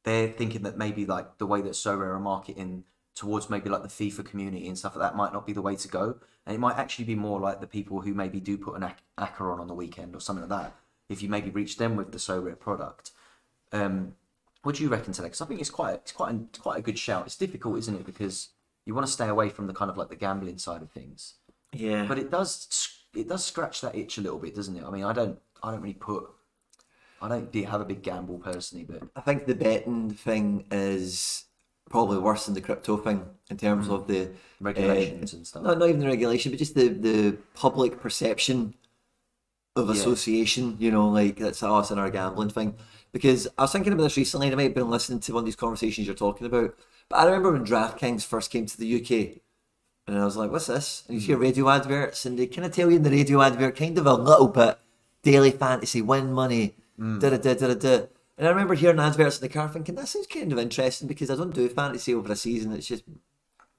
they're 0.03 0.29
thinking 0.29 0.63
that 0.63 0.77
maybe 0.77 1.05
like 1.05 1.37
the 1.37 1.45
way 1.45 1.61
that 1.61 1.73
Sorare 1.73 2.15
are 2.15 2.19
marketing 2.19 2.85
towards 3.15 3.49
maybe 3.49 3.69
like 3.69 3.83
the 3.83 3.87
FIFA 3.87 4.25
community 4.25 4.67
and 4.67 4.77
stuff 4.77 4.95
like 4.95 5.11
that 5.11 5.15
might 5.15 5.33
not 5.33 5.45
be 5.45 5.53
the 5.53 5.61
way 5.61 5.75
to 5.75 5.87
go. 5.87 6.15
And 6.45 6.55
it 6.55 6.59
might 6.59 6.77
actually 6.77 7.05
be 7.05 7.15
more 7.15 7.39
like 7.39 7.61
the 7.61 7.67
people 7.67 8.01
who 8.01 8.13
maybe 8.13 8.39
do 8.39 8.57
put 8.57 8.75
an 8.75 8.89
ACCA 9.17 9.53
on 9.53 9.59
on 9.59 9.67
the 9.67 9.75
weekend 9.75 10.15
or 10.15 10.19
something 10.19 10.47
like 10.47 10.63
that. 10.63 10.75
If 11.09 11.21
you 11.21 11.29
maybe 11.29 11.49
reach 11.49 11.77
them 11.77 11.95
with 11.95 12.11
the 12.11 12.17
Sorare 12.17 12.59
product. 12.59 13.11
Um, 13.71 14.15
what 14.63 14.75
do 14.75 14.83
you 14.83 14.89
reckon 14.89 15.13
to 15.13 15.21
that? 15.21 15.27
Because 15.27 15.41
I 15.41 15.45
think 15.45 15.59
it's 15.59 15.69
quite 15.69 15.95
it's 15.95 16.11
quite 16.11 16.35
a, 16.35 16.59
quite 16.59 16.79
a 16.79 16.81
good 16.81 16.97
shout. 16.97 17.25
It's 17.25 17.35
difficult, 17.35 17.79
isn't 17.79 17.95
it? 17.95 18.05
Because 18.05 18.49
you 18.85 18.93
want 18.93 19.07
to 19.07 19.13
stay 19.13 19.27
away 19.27 19.49
from 19.49 19.67
the 19.67 19.73
kind 19.73 19.89
of 19.89 19.97
like 19.97 20.09
the 20.09 20.15
gambling 20.15 20.57
side 20.57 20.81
of 20.81 20.91
things. 20.91 21.35
Yeah. 21.73 22.05
But 22.07 22.19
it 22.19 22.31
does 22.31 22.89
it 23.15 23.27
does 23.27 23.43
scratch 23.43 23.81
that 23.81 23.95
itch 23.95 24.17
a 24.17 24.21
little 24.21 24.39
bit, 24.39 24.55
doesn't 24.55 24.75
it? 24.75 24.83
I 24.83 24.89
mean, 24.89 25.03
I 25.03 25.13
don't 25.13 25.39
I 25.63 25.71
don't 25.71 25.81
really 25.81 25.93
put 25.93 26.29
I 27.21 27.27
don't 27.27 27.53
have 27.65 27.81
a 27.81 27.85
big 27.85 28.01
gamble 28.01 28.39
personally, 28.39 28.85
but 28.85 29.03
I 29.15 29.21
think 29.21 29.45
the 29.45 29.55
betting 29.55 30.11
thing 30.11 30.65
is 30.71 31.45
probably 31.89 32.17
worse 32.17 32.45
than 32.45 32.55
the 32.55 32.61
crypto 32.61 32.97
thing 32.97 33.23
in 33.49 33.57
terms 33.57 33.87
mm. 33.87 33.93
of 33.93 34.07
the 34.07 34.29
regulations 34.59 35.33
uh, 35.33 35.37
and 35.37 35.47
stuff. 35.47 35.63
Not, 35.63 35.77
not 35.77 35.89
even 35.89 36.01
the 36.01 36.07
regulation, 36.07 36.51
but 36.51 36.57
just 36.57 36.73
the, 36.73 36.87
the 36.87 37.37
public 37.53 37.99
perception 37.99 38.73
of 39.75 39.87
yeah. 39.87 39.93
association. 39.93 40.77
You 40.79 40.91
know, 40.91 41.09
like 41.09 41.37
that's 41.37 41.61
us 41.61 41.91
and 41.91 41.99
our 41.99 42.09
gambling 42.09 42.49
thing. 42.49 42.75
Because 43.11 43.47
I 43.57 43.63
was 43.63 43.71
thinking 43.71 43.93
about 43.93 44.03
this 44.03 44.17
recently, 44.17 44.47
and 44.47 44.53
I 44.53 44.57
might 44.57 44.63
have 44.63 44.73
been 44.73 44.89
listening 44.89 45.19
to 45.19 45.33
one 45.33 45.41
of 45.41 45.45
these 45.45 45.55
conversations 45.55 46.07
you're 46.07 46.15
talking 46.15 46.47
about. 46.47 46.75
But 47.09 47.17
I 47.17 47.25
remember 47.25 47.51
when 47.51 47.65
DraftKings 47.65 48.25
first 48.25 48.51
came 48.51 48.65
to 48.65 48.77
the 48.77 49.01
UK, 49.01 49.41
and 50.07 50.17
I 50.17 50.25
was 50.25 50.37
like, 50.37 50.49
"What's 50.49 50.67
this?" 50.67 51.03
And 51.07 51.19
you 51.19 51.27
hear 51.27 51.37
mm. 51.37 51.41
radio 51.41 51.69
adverts, 51.69 52.25
and 52.25 52.39
they 52.39 52.47
kind 52.47 52.65
of 52.65 52.73
tell 52.73 52.89
you 52.89 52.95
in 52.95 53.03
the 53.03 53.11
radio 53.11 53.41
advert, 53.41 53.75
kind 53.75 53.97
of 53.97 54.07
a 54.07 54.13
little 54.13 54.47
bit 54.47 54.79
daily 55.23 55.51
fantasy, 55.51 56.01
win 56.01 56.31
money, 56.31 56.75
da 57.19 57.29
da 57.29 57.37
da 57.37 57.53
da 57.53 57.73
da. 57.73 58.05
And 58.37 58.47
I 58.47 58.49
remember 58.49 58.73
hearing 58.73 58.99
adverts 58.99 59.37
in 59.37 59.41
the 59.41 59.53
car 59.53 59.69
thinking, 59.69 59.95
that 59.95 60.07
sounds 60.07 60.27
kind 60.27 60.51
of 60.51 60.57
interesting 60.59 61.07
because 61.07 61.29
I 61.29 61.35
don't 61.35 61.53
do 61.53 61.67
fantasy 61.69 62.13
over 62.13 62.31
a 62.31 62.35
season. 62.35 62.71
It's 62.73 62.87
just 62.87 63.03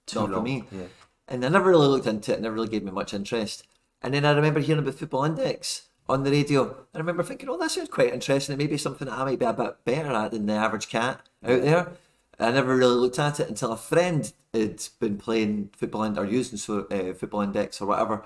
Too 0.07 0.21
not 0.21 0.31
long. 0.31 0.41
for 0.41 0.45
me. 0.45 0.65
Yeah. 0.71 0.87
And 1.29 1.45
I 1.45 1.49
never 1.49 1.71
really 1.71 1.89
looked 1.89 2.07
into 2.07 2.33
it. 2.33 2.39
It 2.39 2.43
never 2.43 2.55
really 2.55 2.69
gave 2.69 2.85
me 2.85 2.91
much 2.91 3.15
interest. 3.15 3.65
And 4.03 4.15
then 4.15 4.25
I 4.25 4.33
remember 4.33 4.61
hearing 4.61 4.83
about 4.83 4.95
Football 4.95 5.25
Index 5.25 5.89
on 6.09 6.25
the 6.25 6.31
radio. 6.31 6.77
I 6.95 6.99
remember 6.99 7.23
thinking, 7.23 7.49
oh, 7.49 7.59
that 7.59 7.71
sounds 7.71 7.89
quite 7.89 8.13
interesting. 8.13 8.55
It 8.55 8.59
may 8.59 8.67
be 8.67 8.77
something 8.77 9.09
that 9.09 9.19
I 9.19 9.25
might 9.25 9.39
be 9.39 9.47
a 9.47 9.53
bit 9.53 9.85
better 9.85 10.13
at 10.13 10.33
than 10.33 10.47
the 10.47 10.55
average 10.55 10.89
cat 10.89 11.21
out 11.45 11.63
there. 11.63 11.93
I 12.39 12.51
never 12.51 12.77
really 12.77 12.97
looked 12.97 13.19
at 13.19 13.41
it 13.41 13.49
until 13.49 13.73
a 13.73 13.77
friend 13.77 14.33
had 14.53 14.83
been 14.99 15.17
playing 15.17 15.71
Football 15.77 16.05
Index 16.05 16.23
or 16.23 16.31
using 16.31 16.59
so, 16.59 16.87
uh, 16.91 17.15
Football 17.15 17.43
Index 17.43 17.81
or 17.81 17.87
whatever. 17.87 18.25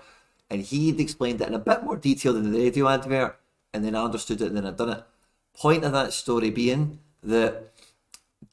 And 0.50 0.62
he'd 0.62 1.00
explained 1.00 1.40
it 1.40 1.48
in 1.48 1.54
a 1.54 1.58
bit 1.58 1.82
more 1.82 1.96
detail 1.96 2.32
than 2.32 2.50
the 2.50 2.58
radio 2.58 2.88
advert. 2.88 3.38
And 3.76 3.84
then 3.84 3.94
I 3.94 4.02
understood 4.02 4.40
it 4.40 4.48
and 4.48 4.56
then 4.56 4.66
I'd 4.66 4.78
done 4.78 4.88
it. 4.88 5.04
Point 5.54 5.84
of 5.84 5.92
that 5.92 6.14
story 6.14 6.48
being 6.50 6.98
that 7.22 7.72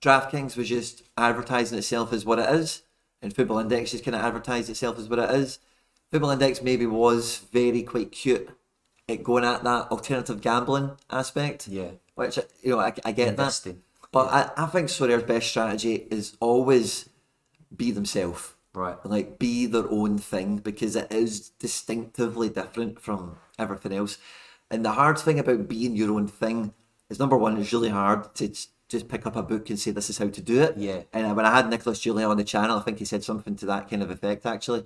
DraftKings 0.02 0.58
was 0.58 0.68
just 0.68 1.04
advertising 1.18 1.78
itself 1.78 2.12
as 2.12 2.26
what 2.26 2.40
it 2.40 2.50
is, 2.50 2.82
and 3.22 3.34
Football 3.34 3.60
Index 3.60 3.92
just 3.92 4.04
kind 4.04 4.16
of 4.16 4.22
advertised 4.22 4.70
itself 4.70 5.00
as 5.00 5.08
what 5.08 5.20
it 5.20 5.32
is. 5.32 5.60
Football 6.12 6.32
Index 6.32 6.62
maybe 6.62 6.86
was 6.86 7.38
very 7.54 7.84
quite 7.84 8.12
cute 8.12 8.50
at 9.08 9.24
going 9.24 9.46
at 9.46 9.64
that 9.64 9.92
alternative 9.92 10.42
gambling 10.42 10.92
aspect. 11.10 11.70
Yeah. 11.70 11.92
Which, 12.16 12.38
you 12.62 12.72
know, 12.72 12.80
I, 12.80 12.94
I 13.06 13.14
get 13.14 13.30
Investing. 13.30 13.82
that. 14.02 14.12
But 14.12 14.26
yeah. 14.26 14.50
I, 14.58 14.66
I 14.66 14.68
think 14.68 14.90
Sorare's 14.90 15.24
best 15.24 15.48
strategy 15.48 16.06
is 16.12 16.36
always 16.42 17.10
be 17.76 17.92
themselves. 17.92 18.54
Right. 18.74 18.98
Like 19.06 19.40
be 19.40 19.68
their 19.68 19.90
own 19.90 20.18
thing 20.18 20.58
because 20.58 20.96
it 20.96 21.12
is 21.12 21.50
distinctively 21.50 22.50
different 22.50 23.00
from 23.00 23.38
everything 23.58 23.94
else. 23.94 24.18
And 24.74 24.84
the 24.84 24.92
hard 24.94 25.20
thing 25.20 25.38
about 25.38 25.68
being 25.68 25.96
your 25.96 26.12
own 26.12 26.28
thing 26.28 26.74
is 27.10 27.20
number 27.20 27.38
one, 27.38 27.58
it's 27.58 27.72
really 27.72 27.90
hard 27.90 28.34
to 28.36 28.48
just 28.48 29.08
pick 29.08 29.28
up 29.28 29.36
a 29.36 29.44
book 29.44 29.70
and 29.70 29.80
say 29.80 29.92
this 29.92 30.10
is 30.10 30.18
how 30.18 30.30
to 30.30 30.42
do 30.42 30.62
it. 30.64 30.76
Yeah. 30.78 31.04
And 31.14 31.36
when 31.36 31.46
I 31.46 31.56
had 31.56 31.70
Nicolas 31.70 32.00
Julia 32.00 32.28
on 32.28 32.38
the 32.38 32.44
channel, 32.44 32.80
I 32.80 32.82
think 32.82 32.98
he 32.98 33.06
said 33.06 33.24
something 33.24 33.56
to 33.58 33.68
that 33.68 33.88
kind 33.88 34.02
of 34.02 34.10
effect 34.10 34.48
actually. 34.48 34.86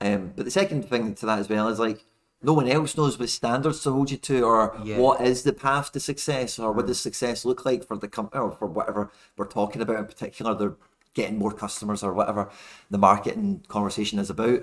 Um, 0.00 0.32
but 0.34 0.46
the 0.46 0.50
second 0.50 0.88
thing 0.88 1.14
to 1.16 1.26
that 1.26 1.38
as 1.38 1.50
well 1.50 1.68
is 1.68 1.78
like 1.78 2.06
no 2.42 2.54
one 2.54 2.66
else 2.66 2.96
knows 2.96 3.18
what 3.18 3.28
standards 3.28 3.82
to 3.82 3.92
hold 3.92 4.10
you 4.10 4.16
to, 4.16 4.42
or 4.42 4.78
Yeah. 4.82 4.98
what 4.98 5.20
is 5.20 5.42
the 5.42 5.52
path 5.52 5.92
to 5.92 6.00
success, 6.00 6.58
or 6.58 6.72
what 6.72 6.86
does 6.86 7.00
success 7.00 7.44
look 7.44 7.66
like 7.66 7.86
for 7.86 7.96
the 7.98 8.08
company, 8.08 8.42
or 8.42 8.50
for 8.52 8.66
whatever 8.66 9.10
we're 9.36 9.46
talking 9.46 9.82
about 9.82 9.98
in 9.98 10.06
particular. 10.06 10.54
They're 10.54 10.76
getting 11.14 11.38
more 11.38 11.52
customers, 11.52 12.02
or 12.02 12.12
whatever 12.12 12.50
the 12.90 12.98
marketing 12.98 13.64
conversation 13.68 14.18
is 14.18 14.30
about. 14.30 14.60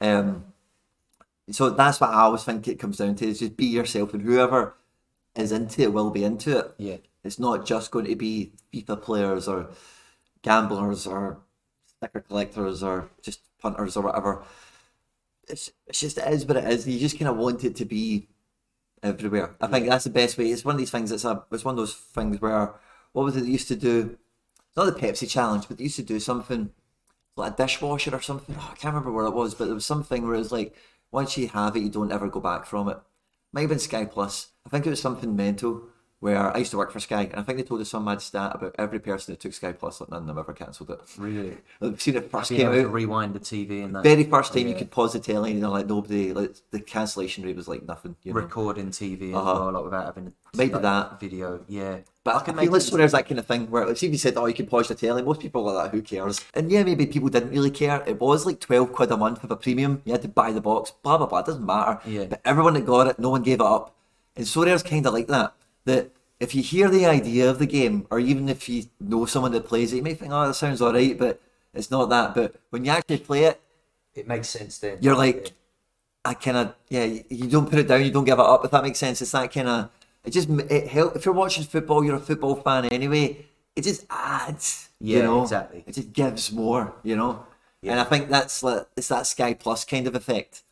Um, 0.00 0.44
so 1.54 1.70
that's 1.70 2.00
what 2.00 2.10
I 2.10 2.22
always 2.22 2.44
think 2.44 2.68
it 2.68 2.78
comes 2.78 2.98
down 2.98 3.14
to: 3.16 3.26
is 3.26 3.40
just 3.40 3.56
be 3.56 3.66
yourself, 3.66 4.14
and 4.14 4.22
whoever 4.22 4.76
is 5.34 5.52
into 5.52 5.82
it 5.82 5.92
will 5.92 6.10
be 6.10 6.24
into 6.24 6.58
it. 6.58 6.74
Yeah. 6.78 6.96
It's 7.22 7.38
not 7.38 7.66
just 7.66 7.90
going 7.90 8.06
to 8.06 8.16
be 8.16 8.52
FIFA 8.72 9.02
players 9.02 9.48
or 9.48 9.70
gamblers 10.42 11.06
or 11.06 11.38
sticker 11.86 12.20
collectors 12.20 12.82
or 12.82 13.10
just 13.22 13.40
punters 13.58 13.96
or 13.96 14.04
whatever. 14.04 14.42
It's, 15.48 15.70
it's 15.86 16.00
just 16.00 16.18
it 16.18 16.28
is 16.28 16.46
what 16.46 16.56
it 16.56 16.64
is. 16.64 16.88
You 16.88 16.98
just 16.98 17.18
kind 17.18 17.28
of 17.28 17.36
want 17.36 17.64
it 17.64 17.76
to 17.76 17.84
be 17.84 18.28
everywhere. 19.02 19.56
I 19.60 19.66
think 19.66 19.88
that's 19.88 20.04
the 20.04 20.10
best 20.10 20.38
way. 20.38 20.50
It's 20.50 20.64
one 20.64 20.76
of 20.76 20.78
these 20.78 20.90
things. 20.90 21.12
It's 21.12 21.24
a. 21.24 21.44
It's 21.50 21.64
one 21.64 21.72
of 21.72 21.78
those 21.78 21.94
things 21.94 22.40
where 22.40 22.74
what 23.12 23.24
was 23.24 23.36
it 23.36 23.42
they 23.42 23.50
used 23.50 23.68
to 23.68 23.76
do? 23.76 24.16
Not 24.76 24.84
the 24.84 24.92
Pepsi 24.92 25.28
challenge, 25.28 25.66
but 25.68 25.78
they 25.78 25.84
used 25.84 25.96
to 25.96 26.02
do 26.02 26.20
something 26.20 26.70
like 27.36 27.52
a 27.52 27.56
dishwasher 27.56 28.14
or 28.14 28.20
something. 28.20 28.54
Oh, 28.58 28.70
I 28.72 28.76
can't 28.76 28.94
remember 28.94 29.12
where 29.12 29.26
it 29.26 29.34
was, 29.34 29.54
but 29.54 29.66
there 29.66 29.74
was 29.74 29.86
something 29.86 30.24
where 30.24 30.34
it 30.34 30.38
was 30.38 30.52
like 30.52 30.74
once 31.12 31.36
you 31.36 31.48
have 31.48 31.76
it, 31.76 31.80
you 31.80 31.88
don't 31.90 32.12
ever 32.12 32.28
go 32.28 32.40
back 32.40 32.66
from 32.66 32.88
it. 32.88 32.98
Might 33.52 33.62
have 33.62 33.70
been 33.70 33.78
Sky 33.78 34.04
Plus. 34.04 34.48
I 34.64 34.68
think 34.68 34.86
it 34.86 34.90
was 34.90 35.00
something 35.00 35.34
mental 35.34 35.82
where 36.20 36.54
I 36.54 36.58
used 36.58 36.70
to 36.72 36.76
work 36.76 36.92
for 36.92 37.00
Sky, 37.00 37.22
and 37.22 37.36
I 37.36 37.42
think 37.42 37.56
they 37.58 37.64
told 37.64 37.80
us 37.80 37.88
some 37.90 38.04
mad 38.04 38.20
stat 38.20 38.52
about 38.54 38.74
every 38.78 38.98
person 39.00 39.32
that 39.32 39.40
took 39.40 39.54
Sky 39.54 39.72
Plus, 39.72 40.00
like 40.00 40.10
none 40.10 40.20
of 40.20 40.26
them 40.26 40.38
ever 40.38 40.52
cancelled 40.52 40.90
it. 40.90 41.00
Really? 41.18 41.56
I've 41.82 42.00
seen 42.00 42.14
it 42.16 42.30
first 42.30 42.50
came 42.52 42.68
out. 42.68 42.92
rewind 42.92 43.32
the 43.34 43.40
TV 43.40 43.82
and 43.82 43.96
that. 43.96 44.04
Very 44.04 44.24
first 44.24 44.52
time 44.52 44.64
you 44.66 44.72
Yeah. 44.72 44.78
could 44.78 44.90
pause 44.90 45.14
the 45.14 45.18
telly, 45.18 45.52
and 45.52 45.62
like 45.68 45.86
nobody, 45.86 46.32
like 46.34 46.54
the 46.70 46.80
cancellation 46.80 47.42
rate 47.44 47.56
was 47.56 47.68
like 47.68 47.84
nothing. 47.86 48.16
You 48.22 48.34
know? 48.34 48.40
recording 48.40 48.90
TV 48.90 49.30
as 49.30 49.34
Uh-huh. 49.36 49.54
well, 49.60 49.72
like 49.72 49.84
without 49.84 50.04
having 50.06 50.26
a 50.28 50.32
Maybe 50.56 50.74
like, 50.74 50.82
that. 50.82 51.18
video. 51.20 51.64
Yeah, 51.68 51.98
But 52.22 52.36
I, 52.36 52.38
can 52.40 52.54
feel 52.54 52.70
make 52.70 52.76
as 52.76 52.88
it- 52.88 52.96
there's 52.96 53.12
that 53.12 53.26
kind 53.26 53.38
of 53.38 53.46
thing 53.46 53.70
where, 53.70 53.86
like, 53.86 53.96
see 53.96 54.06
if 54.06 54.12
you 54.12 54.18
said, 54.18 54.36
oh, 54.36 54.44
you 54.46 54.52
can 54.52 54.66
pause 54.66 54.88
the 54.88 54.94
telly, 54.94 55.22
most 55.22 55.40
people 55.40 55.66
are 55.68 55.74
like, 55.74 55.90
who 55.90 56.02
cares? 56.02 56.44
And 56.52 56.70
yeah, 56.70 56.82
maybe 56.82 57.06
people 57.06 57.30
didn't 57.30 57.50
really 57.50 57.70
care. 57.70 58.02
It 58.06 58.20
was 58.20 58.44
like 58.44 58.60
12 58.60 58.92
quid 58.92 59.10
a 59.10 59.16
month 59.16 59.40
with 59.40 59.50
a 59.50 59.56
premium. 59.56 60.02
You 60.04 60.12
had 60.12 60.22
to 60.22 60.28
buy 60.28 60.52
the 60.52 60.60
box, 60.60 60.90
blah, 61.02 61.16
blah, 61.16 61.26
blah. 61.26 61.38
It 61.38 61.46
doesn't 61.46 61.64
matter. 61.64 61.98
Yeah. 62.06 62.24
But 62.24 62.42
everyone 62.44 62.74
that 62.74 62.84
got 62.84 63.06
it, 63.06 63.18
no 63.18 63.30
one 63.30 63.42
gave 63.42 63.60
it 63.60 63.66
up. 63.66 63.94
And 64.36 64.46
so 64.46 64.64
there's 64.64 64.82
kind 64.82 65.06
of 65.06 65.14
like 65.14 65.28
that. 65.28 65.54
That 65.86 66.10
if 66.38 66.54
you 66.54 66.62
hear 66.62 66.90
the 66.90 67.06
idea 67.06 67.48
of 67.48 67.58
the 67.58 67.66
game, 67.66 68.06
or 68.10 68.20
even 68.20 68.48
if 68.50 68.68
you 68.68 68.84
know 69.00 69.24
someone 69.24 69.52
that 69.52 69.66
plays 69.66 69.92
it, 69.92 69.96
you 69.96 70.02
may 70.02 70.14
think, 70.14 70.30
oh, 70.32 70.46
that 70.46 70.54
sounds 70.54 70.82
all 70.82 70.92
right, 70.92 71.16
but 71.18 71.40
it's 71.72 71.90
not 71.90 72.10
that. 72.10 72.34
But 72.34 72.54
when 72.68 72.84
you 72.84 72.90
actually 72.90 73.18
play 73.18 73.44
it, 73.44 73.60
it 74.14 74.28
makes 74.28 74.48
sense 74.50 74.78
then. 74.78 74.98
you're 75.00 75.16
like, 75.16 75.52
I 76.24 76.34
kind 76.34 76.56
of 76.58 76.74
yeah. 76.90 77.04
You 77.04 77.24
you 77.30 77.46
don't 77.48 77.68
put 77.70 77.78
it 77.78 77.88
down. 77.88 78.04
You 78.04 78.10
don't 78.10 78.24
give 78.24 78.38
it 78.38 78.44
up. 78.44 78.62
If 78.64 78.70
that 78.72 78.82
makes 78.82 78.98
sense, 78.98 79.22
it's 79.22 79.30
that 79.32 79.50
kind 79.52 79.68
of. 79.68 79.90
It 80.24 80.30
just 80.30 80.48
it 80.50 80.88
help 80.88 81.16
if 81.16 81.24
you're 81.24 81.34
watching 81.34 81.64
football. 81.64 82.04
You're 82.04 82.16
a 82.16 82.20
football 82.20 82.56
fan 82.56 82.86
anyway. 82.86 83.46
It 83.74 83.84
just 83.84 84.04
adds. 84.10 84.88
you 85.00 85.22
know? 85.22 85.42
exactly. 85.42 85.84
It 85.86 85.94
just 85.94 86.12
gives 86.12 86.52
more. 86.52 86.94
You 87.02 87.16
know. 87.16 87.46
Yeah. 87.82 87.92
And 87.92 88.00
I 88.00 88.04
think 88.04 88.28
that's 88.28 88.62
like 88.62 88.86
it's 88.96 89.08
that 89.08 89.26
Sky 89.26 89.54
Plus 89.54 89.84
kind 89.84 90.06
of 90.06 90.14
effect. 90.14 90.62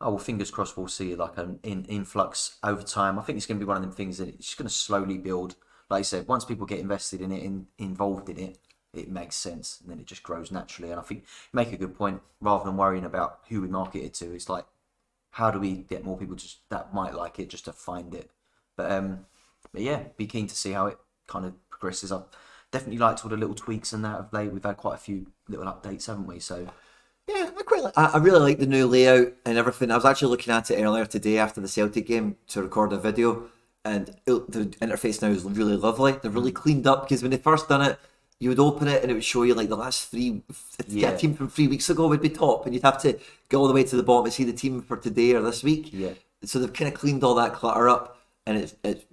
oh 0.00 0.10
well, 0.10 0.18
fingers 0.18 0.50
crossed 0.50 0.76
we'll 0.76 0.88
see 0.88 1.14
like 1.14 1.38
an 1.38 1.60
in, 1.62 1.84
influx 1.84 2.58
over 2.64 2.82
time. 2.82 3.18
I 3.18 3.22
think 3.22 3.36
it's 3.36 3.46
going 3.46 3.58
to 3.60 3.64
be 3.64 3.68
one 3.68 3.76
of 3.76 3.82
them 3.82 3.92
things 3.92 4.18
that 4.18 4.28
it's 4.28 4.46
just 4.46 4.58
going 4.58 4.68
to 4.68 4.74
slowly 4.74 5.18
build. 5.18 5.54
Like 5.88 6.00
I 6.00 6.02
said, 6.02 6.28
once 6.28 6.44
people 6.44 6.66
get 6.66 6.78
invested 6.80 7.20
in 7.20 7.32
it 7.32 7.42
and 7.42 7.66
involved 7.78 8.28
in 8.28 8.38
it, 8.38 8.58
it 8.92 9.10
makes 9.10 9.36
sense, 9.36 9.78
and 9.80 9.90
then 9.90 10.00
it 10.00 10.06
just 10.06 10.22
grows 10.22 10.50
naturally. 10.50 10.90
And 10.90 10.98
I 10.98 11.02
think 11.02 11.22
you 11.22 11.26
make 11.52 11.72
a 11.72 11.76
good 11.76 11.96
point. 11.96 12.22
Rather 12.40 12.64
than 12.64 12.76
worrying 12.76 13.04
about 13.04 13.40
who 13.48 13.60
we 13.60 13.68
market 13.68 14.04
it 14.04 14.14
to, 14.14 14.32
it's 14.32 14.48
like 14.48 14.64
how 15.32 15.50
do 15.50 15.60
we 15.60 15.74
get 15.74 16.04
more 16.04 16.18
people 16.18 16.34
just 16.34 16.68
that 16.70 16.92
might 16.92 17.14
like 17.14 17.38
it 17.38 17.48
just 17.48 17.66
to 17.66 17.72
find 17.72 18.14
it. 18.14 18.30
But 18.80 18.92
um, 18.92 19.26
but 19.72 19.82
yeah, 19.82 20.04
be 20.16 20.26
keen 20.26 20.46
to 20.46 20.54
see 20.56 20.72
how 20.72 20.86
it 20.86 20.98
kind 21.26 21.44
of 21.44 21.52
progresses. 21.70 22.10
I've 22.12 22.24
definitely 22.72 22.98
liked 22.98 23.22
all 23.24 23.30
the 23.30 23.36
little 23.36 23.54
tweaks 23.54 23.92
and 23.92 24.04
that 24.04 24.18
of 24.18 24.32
late. 24.32 24.50
We've 24.52 24.62
had 24.64 24.76
quite 24.78 24.94
a 24.94 24.98
few 24.98 25.26
little 25.48 25.66
updates, 25.66 26.06
haven't 26.06 26.26
we? 26.26 26.38
So 26.40 26.66
Yeah, 27.28 27.50
I 27.58 27.62
quite 27.62 27.82
like. 27.82 27.92
I, 27.96 28.06
I 28.06 28.16
really 28.18 28.40
like 28.40 28.58
the 28.58 28.66
new 28.66 28.86
layout 28.86 29.32
and 29.44 29.58
everything. 29.58 29.90
I 29.90 29.96
was 29.96 30.04
actually 30.06 30.30
looking 30.30 30.52
at 30.52 30.70
it 30.70 30.82
earlier 30.82 31.04
today 31.06 31.36
after 31.38 31.60
the 31.60 31.68
Celtic 31.68 32.06
game 32.06 32.36
to 32.48 32.62
record 32.62 32.92
a 32.92 32.98
video, 32.98 33.50
and 33.84 34.08
it, 34.26 34.50
the 34.50 34.66
interface 34.80 35.20
now 35.20 35.28
is 35.28 35.44
really 35.44 35.76
lovely. 35.76 36.12
They've 36.12 36.34
really 36.34 36.52
cleaned 36.52 36.86
up 36.86 37.02
because 37.06 37.22
when 37.22 37.30
they 37.32 37.36
first 37.36 37.68
done 37.68 37.82
it, 37.82 37.98
you 38.38 38.48
would 38.48 38.58
open 38.58 38.88
it 38.88 39.02
and 39.02 39.10
it 39.10 39.14
would 39.14 39.24
show 39.24 39.42
you 39.42 39.52
like 39.54 39.68
the 39.68 39.76
last 39.76 40.10
three. 40.10 40.42
Get 40.78 40.88
Yeah. 40.88 41.10
a 41.10 41.18
team 41.18 41.34
from 41.34 41.48
three 41.50 41.68
weeks 41.68 41.90
ago 41.90 42.08
would 42.08 42.22
be 42.22 42.30
top, 42.30 42.64
and 42.64 42.74
you'd 42.74 42.82
have 42.84 43.00
to 43.02 43.18
go 43.50 43.60
all 43.60 43.68
the 43.68 43.74
way 43.74 43.84
to 43.84 43.96
the 43.96 44.02
bottom 44.02 44.24
and 44.24 44.32
see 44.32 44.44
the 44.44 44.54
team 44.54 44.80
for 44.80 44.96
today 44.96 45.34
or 45.34 45.42
this 45.42 45.62
week. 45.62 45.90
Yeah. 45.92 46.14
So 46.42 46.58
they've 46.58 46.72
kind 46.72 46.88
of 46.92 46.98
cleaned 46.98 47.22
all 47.22 47.34
that 47.34 47.52
clutter 47.52 47.86
up, 47.90 48.16
and 48.50 48.58
it's 48.58 48.74
it's 48.84 49.04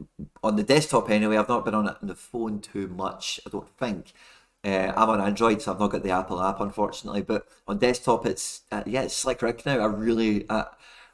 on 0.44 0.56
the 0.56 0.64
desktop 0.64 1.10
anyway. 1.10 1.38
I've 1.38 1.48
not 1.50 1.64
been 1.66 1.76
on 1.76 1.88
it 1.88 1.96
on 2.02 2.08
the 2.08 2.16
phone 2.16 2.60
too 2.60 2.88
much. 2.88 3.40
I 3.46 3.50
don't 3.50 3.70
think. 3.70 4.14
Uh, 4.64 4.92
I'm 4.96 5.10
on 5.10 5.22
Android, 5.22 5.62
so 5.62 5.72
I've 5.72 5.80
not 5.80 5.92
got 5.92 6.04
the 6.04 6.10
Apple 6.12 6.42
app, 6.42 6.60
unfortunately. 6.60 7.22
But 7.22 7.48
on 7.68 7.78
desktop, 7.78 8.26
it's 8.26 8.62
uh, 8.72 8.84
yeah, 8.86 9.04
it's 9.04 9.16
slick 9.16 9.42
Rick 9.42 9.66
now. 9.66 9.80
I 9.80 9.86
really, 9.86 10.50
uh, 10.50 10.66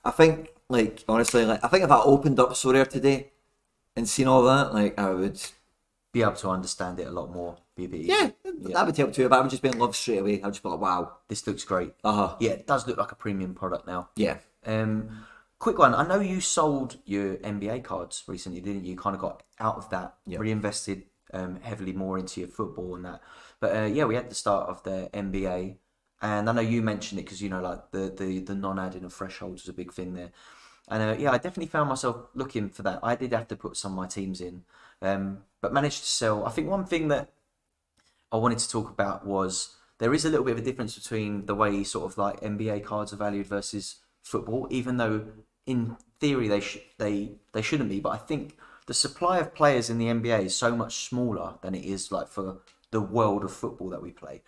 I 0.06 0.12
think, 0.12 0.54
like 0.70 1.04
honestly, 1.10 1.46
like 1.46 1.64
I 1.64 1.68
think 1.68 1.84
if 1.84 1.92
I 1.92 2.00
opened 2.02 2.40
up 2.40 2.52
Sorare 2.52 2.88
today 2.88 3.32
and 3.96 4.08
seen 4.10 4.28
all 4.28 4.44
that, 4.44 4.74
like 4.74 4.98
I 5.00 5.12
would, 5.12 5.40
be 6.14 6.22
able 6.22 6.34
to 6.34 6.50
understand 6.50 7.00
it 7.00 7.08
a 7.08 7.12
lot 7.12 7.32
more. 7.34 7.58
Bit 7.76 7.92
yeah, 7.92 8.30
that 8.44 8.86
would 8.86 8.98
help 8.98 9.14
too. 9.14 9.28
But 9.28 9.38
I 9.38 9.42
would 9.42 9.50
just 9.50 9.64
be 9.64 9.70
in 9.70 9.80
love 9.80 9.96
straight 9.96 10.20
away. 10.20 10.42
I'd 10.44 10.54
just 10.54 10.64
be 10.64 10.70
like, 10.70 10.80
wow, 10.80 11.18
This 11.28 11.46
looks 11.48 11.64
great. 11.64 11.94
uh 12.04 12.14
huh, 12.14 12.36
Yeah, 12.40 12.52
it 12.52 12.68
does 12.68 12.88
look 12.88 12.98
like 12.98 13.12
a 13.12 13.16
premium 13.16 13.56
product 13.56 13.88
now. 13.88 14.10
yeah, 14.16 14.38
Um, 14.66 15.26
quick 15.64 15.80
one. 15.80 15.96
I 15.96 16.06
know 16.06 16.20
you 16.20 16.42
sold 16.42 16.98
your 17.06 17.38
NBA 17.38 17.80
cards 17.86 18.24
recently, 18.28 18.60
didn't 18.60 18.84
you? 18.84 18.92
You 18.92 18.98
kind 18.98 19.16
of 19.16 19.22
got 19.22 19.44
out 19.62 19.78
of 19.78 19.90
that, 19.92 20.16
Yeah. 20.26 20.40
reinvested 20.40 21.04
um, 21.34 21.62
heavily 21.62 21.94
more 21.94 22.20
into 22.20 22.42
your 22.42 22.50
football 22.50 22.96
and 22.96 23.06
that. 23.06 23.22
But 23.62 23.76
uh, 23.76 23.86
yeah, 23.86 24.04
we 24.04 24.16
had 24.16 24.30
the 24.30 24.36
start 24.36 24.68
of 24.68 24.84
the 24.84 25.10
NBA, 25.14 25.78
and 26.22 26.50
I 26.50 26.54
know 26.54 26.62
you 26.62 26.82
mentioned 26.82 27.20
it 27.20 27.24
because 27.24 27.42
you 27.42 27.50
know 27.50 27.62
like 27.62 27.92
the 27.92 28.14
the 28.16 28.40
the 28.40 28.56
non-adding 28.56 29.06
of 29.06 29.14
thresholds 29.14 29.64
was 29.64 29.70
a 29.70 29.74
big 29.74 29.94
thing 29.94 30.14
there. 30.14 30.32
And 30.90 31.02
uh, 31.02 31.16
yeah, 31.18 31.32
I 31.32 31.38
definitely 31.38 31.68
found 31.68 31.88
myself 31.88 32.18
looking 32.36 32.70
for 32.70 32.84
that. 32.84 33.00
I 33.02 33.16
did 33.16 33.32
have 33.32 33.48
to 33.48 33.56
put 33.56 33.78
some 33.78 33.94
of 33.94 33.98
my 33.98 34.08
teams 34.08 34.42
in, 34.42 34.64
um, 35.02 35.44
but 35.62 35.74
managed 35.74 36.02
to 36.02 36.10
sell. 36.10 36.46
I 36.46 36.52
think 36.52 36.68
one 36.70 36.86
thing 36.86 37.08
that 37.08 37.32
I 38.34 38.38
wanted 38.38 38.60
to 38.60 38.70
talk 38.70 38.90
about 38.90 39.26
was 39.26 39.76
there 40.00 40.14
is 40.14 40.26
a 40.26 40.30
little 40.30 40.44
bit 40.46 40.54
of 40.54 40.60
a 40.60 40.68
difference 40.70 41.00
between 41.00 41.46
the 41.46 41.56
way 41.56 41.86
sort 41.86 42.12
of 42.12 42.18
like 42.18 42.42
NBA 42.42 42.82
cards 42.82 43.14
are 43.14 43.18
valued 43.18 43.48
versus 43.48 44.02
football, 44.24 44.68
even 44.70 44.98
though 44.98 45.26
in 45.66 45.98
theory 46.20 46.48
they 46.48 46.60
sh- 46.60 46.80
they 46.98 47.34
they 47.54 47.62
shouldn't 47.62 47.90
be. 47.90 48.00
But 48.00 48.10
I 48.12 48.18
think 48.18 48.58
the 48.88 48.94
supply 48.94 49.40
of 49.40 49.56
players 49.56 49.90
in 49.90 49.98
the 49.98 50.08
NBA 50.08 50.46
is 50.46 50.56
so 50.56 50.76
much 50.76 51.08
smaller 51.08 51.56
than 51.62 51.76
it 51.76 51.86
is 51.86 52.12
like 52.12 52.28
for 52.28 52.60
the 52.92 53.02
world 53.02 53.44
of 53.44 53.52
football 53.54 53.90
that 53.90 54.02
we 54.02 54.12
play. 54.12 54.42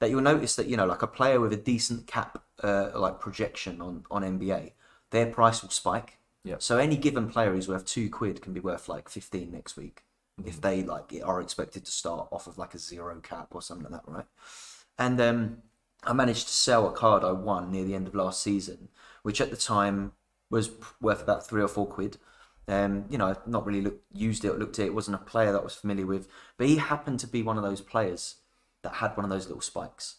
That 0.00 0.10
you'll 0.10 0.20
notice 0.20 0.56
that 0.56 0.66
you 0.66 0.76
know 0.76 0.86
like 0.86 1.02
a 1.02 1.06
player 1.06 1.40
with 1.40 1.52
a 1.52 1.56
decent 1.56 2.06
cap 2.06 2.42
uh, 2.62 2.90
like 2.94 3.20
projection 3.20 3.80
on 3.80 4.04
on 4.10 4.22
NBA, 4.22 4.72
their 5.10 5.26
price 5.26 5.62
will 5.62 5.70
spike. 5.70 6.18
Yep. 6.44 6.62
So 6.62 6.78
any 6.78 6.96
given 6.96 7.28
player 7.28 7.52
who's 7.52 7.68
worth 7.68 7.86
two 7.86 8.08
quid 8.10 8.42
can 8.42 8.52
be 8.52 8.60
worth 8.60 8.88
like 8.88 9.08
fifteen 9.08 9.50
next 9.52 9.76
week 9.76 10.02
Mm-hmm. 10.38 10.48
if 10.48 10.60
they 10.60 10.82
like 10.82 11.14
are 11.24 11.40
expected 11.40 11.86
to 11.86 11.90
start 11.90 12.28
off 12.30 12.46
of 12.46 12.58
like 12.58 12.74
a 12.74 12.78
zero 12.78 13.18
cap 13.20 13.48
or 13.54 13.62
something 13.62 13.90
like 13.90 14.02
that, 14.04 14.12
right? 14.12 14.26
And 14.98 15.18
um, 15.18 15.58
I 16.04 16.12
managed 16.12 16.46
to 16.48 16.52
sell 16.52 16.86
a 16.86 16.92
card 16.92 17.24
I 17.24 17.32
won 17.32 17.70
near 17.70 17.84
the 17.84 17.94
end 17.94 18.06
of 18.06 18.14
last 18.14 18.42
season, 18.42 18.88
which 19.22 19.40
at 19.40 19.48
the 19.50 19.56
time 19.56 20.12
was 20.50 20.70
worth 21.00 21.22
about 21.22 21.46
three 21.46 21.62
or 21.62 21.68
four 21.68 21.86
quid. 21.86 22.18
Um, 22.68 23.04
you 23.08 23.18
know, 23.18 23.36
not 23.46 23.64
really 23.64 23.80
looked, 23.80 24.04
used 24.12 24.44
it 24.44 24.48
or 24.48 24.58
looked 24.58 24.78
at 24.78 24.86
it. 24.86 24.88
It 24.88 24.94
wasn't 24.94 25.14
a 25.14 25.24
player 25.24 25.52
that 25.52 25.60
I 25.60 25.64
was 25.64 25.74
familiar 25.74 26.06
with, 26.06 26.28
but 26.56 26.66
he 26.66 26.76
happened 26.76 27.20
to 27.20 27.28
be 27.28 27.42
one 27.42 27.56
of 27.56 27.62
those 27.62 27.80
players 27.80 28.36
that 28.82 28.94
had 28.94 29.16
one 29.16 29.24
of 29.24 29.30
those 29.30 29.46
little 29.46 29.60
spikes. 29.60 30.16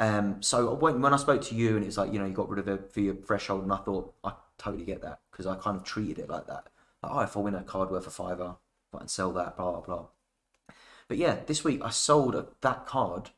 Um, 0.00 0.42
so 0.42 0.74
when, 0.74 1.00
when 1.02 1.12
I 1.12 1.16
spoke 1.16 1.42
to 1.42 1.54
you 1.54 1.76
and 1.76 1.84
it's 1.84 1.96
like, 1.96 2.12
you 2.12 2.18
know, 2.18 2.26
you 2.26 2.32
got 2.32 2.48
rid 2.48 2.58
of 2.58 2.68
it 2.68 2.92
for 2.92 3.00
your 3.00 3.14
threshold, 3.14 3.62
and 3.62 3.72
I 3.72 3.76
thought, 3.76 4.14
I 4.24 4.32
totally 4.58 4.84
get 4.84 5.02
that 5.02 5.20
because 5.30 5.46
I 5.46 5.56
kind 5.56 5.76
of 5.76 5.84
treated 5.84 6.18
it 6.18 6.28
like 6.28 6.46
that. 6.46 6.68
Like, 7.02 7.12
oh, 7.12 7.20
if 7.20 7.36
I 7.36 7.40
win 7.40 7.54
a 7.54 7.62
card 7.62 7.90
worth 7.90 8.06
a 8.06 8.10
fiver, 8.10 8.56
I 8.94 8.98
can 8.98 9.08
sell 9.08 9.32
that, 9.32 9.56
blah, 9.56 9.72
blah, 9.72 9.80
blah. 9.80 10.06
But 11.06 11.18
yeah, 11.18 11.38
this 11.46 11.64
week 11.64 11.82
I 11.84 11.90
sold 11.90 12.34
a, 12.34 12.46
that 12.62 12.86
card 12.86 13.30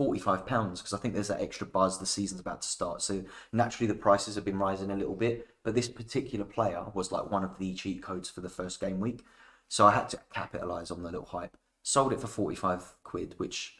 forty-five 0.00 0.46
pounds 0.46 0.80
because 0.80 0.94
I 0.94 0.98
think 0.98 1.12
there's 1.12 1.28
that 1.28 1.42
extra 1.42 1.66
buzz. 1.66 1.98
The 1.98 2.06
season's 2.06 2.40
about 2.40 2.62
to 2.62 2.68
start, 2.68 3.02
so 3.02 3.22
naturally 3.52 3.86
the 3.86 4.02
prices 4.06 4.34
have 4.34 4.46
been 4.46 4.58
rising 4.58 4.90
a 4.90 4.96
little 4.96 5.14
bit. 5.14 5.46
But 5.62 5.74
this 5.74 5.90
particular 5.90 6.46
player 6.46 6.86
was 6.94 7.12
like 7.12 7.30
one 7.30 7.44
of 7.44 7.58
the 7.58 7.74
cheat 7.74 8.02
codes 8.02 8.30
for 8.30 8.40
the 8.40 8.48
first 8.48 8.80
game 8.80 8.98
week, 8.98 9.20
so 9.68 9.86
I 9.86 9.90
had 9.90 10.08
to 10.08 10.18
capitalize 10.32 10.90
on 10.90 11.02
the 11.02 11.10
little 11.10 11.26
hype. 11.26 11.54
Sold 11.82 12.14
it 12.14 12.20
for 12.20 12.28
forty-five 12.28 12.94
quid, 13.02 13.34
which 13.36 13.74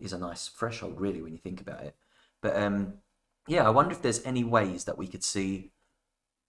is 0.00 0.12
a 0.12 0.18
nice 0.18 0.48
threshold, 0.48 1.00
really, 1.00 1.22
when 1.22 1.32
you 1.32 1.38
think 1.38 1.60
about 1.60 1.84
it. 1.84 1.94
But 2.42 2.56
um, 2.56 2.94
yeah, 3.46 3.64
I 3.64 3.70
wonder 3.70 3.92
if 3.92 4.02
there's 4.02 4.26
any 4.26 4.42
ways 4.42 4.84
that 4.86 4.98
we 4.98 5.06
could 5.06 5.22
see 5.22 5.70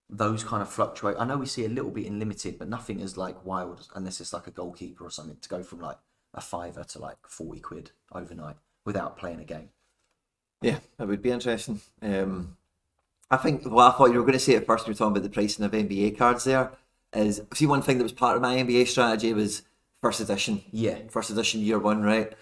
those 0.10 0.44
kind 0.44 0.64
of 0.64 0.70
fluctuate. 0.70 1.18
I 1.20 1.26
know 1.26 1.38
we 1.38 1.46
see 1.46 1.66
a 1.66 1.70
little 1.78 1.92
bit 1.92 2.08
in 2.08 2.18
limited, 2.18 2.58
but 2.58 2.70
nothing 2.70 3.00
is 3.00 3.18
like 3.18 3.46
wild 3.46 3.88
unless 3.94 4.20
it's 4.20 4.34
like 4.34 4.48
a 4.48 4.52
goalkeeper 4.52 5.06
or 5.06 5.12
something 5.12 5.38
to 5.42 5.50
go 5.50 5.62
from 5.64 5.80
like 5.80 6.00
a 6.34 6.42
fiver 6.42 6.84
to 6.84 7.00
like 7.00 7.18
forty 7.28 7.60
quid 7.60 7.92
overnight 8.12 8.58
without 8.86 9.18
playing 9.18 9.40
a 9.40 9.44
game. 9.44 9.70
Yeah, 10.62 10.80
that 10.98 11.08
would 11.08 11.22
be 11.22 11.32
interesting. 11.32 11.82
Um, 12.02 12.58
I 13.30 13.38
think 13.38 13.66
what 13.66 13.94
I 13.94 13.98
thought 13.98 14.12
you 14.12 14.18
were 14.18 14.26
going 14.26 14.34
to 14.34 14.40
say 14.40 14.56
at 14.56 14.66
first 14.66 14.86
when 14.86 14.92
you 14.92 14.94
were 14.94 14.98
talking 14.98 15.18
about 15.18 15.24
the 15.24 15.30
pricing 15.30 15.66
of 15.66 15.72
NBA 15.72 16.18
cards 16.18 16.44
there 16.44 16.72
is 17.14 17.42
see 17.54 17.66
one 17.66 17.82
thing 17.82 17.98
that 17.98 18.04
was 18.04 18.12
part 18.12 18.36
of 18.36 18.42
my 18.42 18.58
NBA 18.58 18.88
strategy 18.88 19.34
was 19.34 19.64
first 20.02 20.20
edition. 20.20 20.64
Yeah. 20.72 21.00
First 21.10 21.30
edition 21.30 21.62
year 21.62 21.80
one, 21.80 22.04
right? 22.04 22.34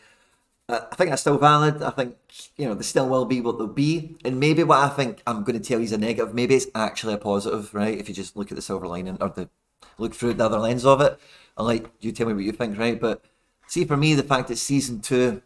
Uh, 0.67 0.81
I 0.91 0.95
think 0.95 1.09
that's 1.09 1.21
still 1.21 1.37
valid. 1.37 1.81
I 1.81 1.89
think, 1.89 2.15
you 2.55 2.67
know, 2.67 2.75
they 2.75 2.83
still 2.83 3.09
will 3.09 3.25
be 3.25 3.41
what 3.41 3.57
they'll 3.57 3.67
be. 3.67 4.17
And 4.23 4.39
maybe 4.39 4.63
what 4.63 4.79
I 4.79 4.89
think 4.89 5.21
I'm 5.25 5.43
going 5.43 5.59
to 5.59 5.67
tell 5.67 5.79
you 5.79 5.85
is 5.85 5.91
a 5.91 5.97
negative, 5.97 6.35
maybe 6.35 6.55
it's 6.55 6.67
actually 6.75 7.15
a 7.15 7.17
positive, 7.17 7.73
right? 7.73 7.97
If 7.97 8.07
you 8.07 8.15
just 8.15 8.37
look 8.37 8.51
at 8.51 8.55
the 8.55 8.61
silver 8.61 8.87
lining 8.87 9.17
or 9.19 9.29
the 9.29 9.49
look 9.97 10.13
through 10.13 10.35
the 10.35 10.45
other 10.45 10.59
lens 10.59 10.85
of 10.85 11.01
it. 11.01 11.19
And 11.57 11.67
like, 11.67 11.89
you 11.99 12.11
tell 12.11 12.27
me 12.27 12.33
what 12.33 12.43
you 12.43 12.51
think, 12.51 12.77
right? 12.77 12.99
But 12.99 13.23
see, 13.67 13.85
for 13.85 13.97
me, 13.97 14.13
the 14.13 14.23
fact 14.23 14.47
that 14.49 14.57
season 14.57 15.01
two 15.01 15.41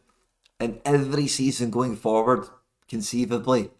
and 0.59 0.79
every 0.85 1.27
season 1.27 1.69
going 1.69 1.95
forward, 1.95 2.47
conceivably, 2.87 3.71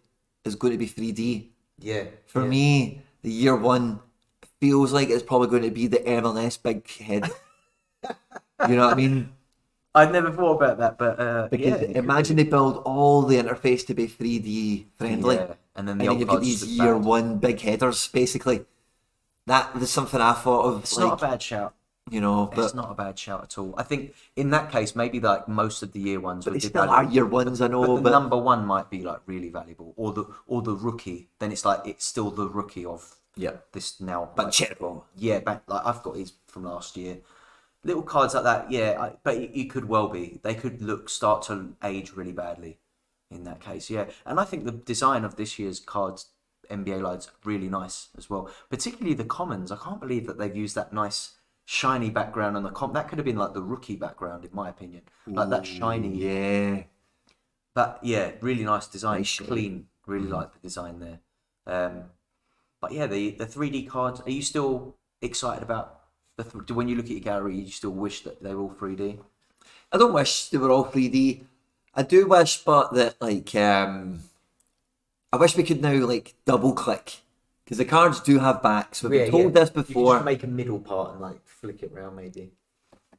is 0.44 0.54
going 0.54 0.72
to 0.72 0.78
be 0.78 0.86
3D. 0.88 1.48
Yeah. 1.78 2.04
For 2.26 2.42
yeah. 2.42 2.48
me, 2.48 3.02
the 3.22 3.30
year 3.30 3.56
one 3.56 4.00
feels 4.60 4.92
like 4.92 5.08
it's 5.10 5.22
probably 5.22 5.48
going 5.48 5.62
to 5.62 5.70
be 5.70 5.86
the 5.86 5.98
MLS 5.98 6.62
big 6.62 6.88
head. 6.90 7.30
you 8.68 8.76
know 8.76 8.86
what 8.86 8.92
I 8.92 8.96
mean? 8.96 9.32
I'd 9.94 10.12
never 10.12 10.32
thought 10.32 10.56
about 10.56 10.78
that, 10.78 10.98
but 10.98 11.20
uh, 11.20 11.48
Because 11.48 11.82
yeah, 11.82 11.98
imagine 11.98 12.36
they 12.36 12.44
build 12.44 12.82
all 12.84 13.22
the 13.22 13.36
interface 13.36 13.86
to 13.86 13.94
be 13.94 14.08
3D 14.08 14.86
friendly. 14.96 15.36
Yeah. 15.36 15.54
And 15.76 15.88
then 15.88 15.98
the 15.98 16.04
And 16.06 16.12
then 16.12 16.18
you've 16.18 16.28
got 16.28 16.40
these 16.42 16.64
year 16.66 16.94
bad. 16.94 17.04
one 17.04 17.38
big 17.38 17.60
headers, 17.60 18.08
basically. 18.08 18.64
That 19.46 19.74
was 19.74 19.90
something 19.90 20.20
I 20.20 20.32
thought 20.32 20.64
of, 20.64 20.82
It's 20.82 20.96
like, 20.96 21.06
not 21.06 21.22
a 21.22 21.26
bad 21.26 21.42
shout. 21.42 21.74
You 22.10 22.20
know, 22.20 22.50
but, 22.54 22.64
it's 22.64 22.74
not 22.74 22.90
a 22.90 22.94
bad 22.94 23.18
shout 23.18 23.42
at 23.42 23.56
all. 23.58 23.74
I 23.78 23.82
think 23.82 24.14
in 24.36 24.50
that 24.50 24.70
case, 24.70 24.94
maybe 24.94 25.20
like 25.20 25.48
most 25.48 25.82
of 25.82 25.92
the 25.92 26.00
year 26.00 26.20
ones 26.20 26.44
but 26.44 26.54
be 26.54 26.60
still 26.60 27.02
year 27.10 27.24
ones, 27.24 27.60
I 27.60 27.68
know, 27.68 27.86
But 27.86 27.96
the 27.96 28.02
but, 28.02 28.10
number 28.10 28.36
one 28.36 28.66
might 28.66 28.90
be 28.90 29.02
like 29.02 29.20
really 29.26 29.48
valuable, 29.48 29.94
or 29.96 30.12
the 30.12 30.24
or 30.46 30.60
the 30.60 30.74
rookie. 30.74 31.28
Then 31.38 31.50
it's 31.50 31.64
like 31.64 31.80
it's 31.86 32.04
still 32.04 32.30
the 32.30 32.48
rookie 32.48 32.84
of 32.84 33.16
yeah. 33.36 33.52
this 33.72 34.00
now. 34.00 34.30
But 34.36 34.60
like, 34.60 35.02
yeah, 35.16 35.40
back 35.40 35.62
like 35.66 35.86
I've 35.86 36.02
got 36.02 36.16
his 36.16 36.34
from 36.46 36.64
last 36.64 36.96
year. 36.96 37.18
Little 37.86 38.02
cards 38.02 38.32
like 38.34 38.44
that, 38.44 38.70
yeah, 38.70 38.96
I, 38.98 39.12
but 39.22 39.34
it, 39.34 39.50
it 39.54 39.70
could 39.70 39.86
well 39.86 40.08
be. 40.08 40.40
They 40.42 40.54
could 40.54 40.80
look 40.80 41.10
start 41.10 41.42
to 41.44 41.74
age 41.82 42.12
really 42.12 42.32
badly 42.32 42.78
in 43.30 43.44
that 43.44 43.60
case, 43.60 43.90
yeah. 43.90 44.06
And 44.24 44.40
I 44.40 44.44
think 44.44 44.64
the 44.64 44.72
design 44.72 45.24
of 45.24 45.36
this 45.36 45.58
year's 45.58 45.80
cards 45.80 46.28
NBA 46.70 47.02
lights 47.02 47.30
really 47.44 47.68
nice 47.68 48.08
as 48.16 48.30
well. 48.30 48.50
Particularly 48.70 49.14
the 49.14 49.24
commons. 49.24 49.70
I 49.70 49.76
can't 49.76 50.00
believe 50.00 50.26
that 50.26 50.38
they've 50.38 50.54
used 50.54 50.74
that 50.76 50.92
nice 50.92 51.32
shiny 51.64 52.10
background 52.10 52.56
on 52.56 52.62
the 52.62 52.70
comp. 52.70 52.94
That 52.94 53.08
could 53.08 53.18
have 53.18 53.24
been 53.24 53.36
like 53.36 53.54
the 53.54 53.62
rookie 53.62 53.96
background, 53.96 54.44
in 54.44 54.50
my 54.52 54.68
opinion, 54.68 55.02
like 55.26 55.50
that 55.50 55.66
shiny. 55.66 56.16
Yeah. 56.16 56.82
But 57.74 57.98
yeah, 58.02 58.32
really 58.40 58.64
nice 58.64 58.86
design, 58.86 59.18
Nice 59.18 59.38
clean. 59.38 59.86
Really 60.06 60.28
like 60.28 60.52
the 60.52 60.58
design 60.60 61.00
there. 61.00 61.20
Um, 61.66 62.04
but 62.80 62.92
yeah, 62.92 63.06
the 63.06 63.30
the 63.30 63.46
three 63.46 63.70
D 63.70 63.84
cards. 63.84 64.20
Are 64.20 64.30
you 64.30 64.42
still 64.42 64.96
excited 65.22 65.62
about 65.62 66.00
the? 66.36 66.44
Th- 66.44 66.70
when 66.70 66.88
you 66.88 66.96
look 66.96 67.06
at 67.06 67.12
your 67.12 67.20
gallery, 67.20 67.56
you 67.56 67.70
still 67.70 67.90
wish 67.90 68.22
that 68.22 68.42
they 68.42 68.54
were 68.54 68.62
all 68.62 68.74
three 68.78 68.96
D. 68.96 69.18
I 69.92 69.96
don't 69.96 70.12
wish 70.12 70.48
they 70.48 70.58
were 70.58 70.70
all 70.70 70.84
3D. 70.84 71.44
I 71.94 72.02
do 72.02 72.26
wish, 72.26 72.64
but 72.64 72.92
that 72.94 73.14
like 73.20 73.54
um, 73.54 74.24
I 75.32 75.36
wish 75.36 75.56
we 75.56 75.62
could 75.62 75.80
now 75.80 75.94
like 76.04 76.34
double 76.44 76.72
click 76.72 77.20
because 77.64 77.78
the 77.78 77.84
cards 77.84 78.20
do 78.20 78.38
have 78.38 78.62
backs. 78.62 79.02
We've 79.02 79.10
been 79.12 79.30
told 79.30 79.54
this 79.54 79.70
before. 79.70 80.20
make 80.22 80.42
a 80.42 80.46
middle 80.46 80.78
part 80.80 81.12
and 81.12 81.20
like 81.20 81.44
flick 81.46 81.82
it 81.82 81.92
around, 81.94 82.16
maybe. 82.16 82.52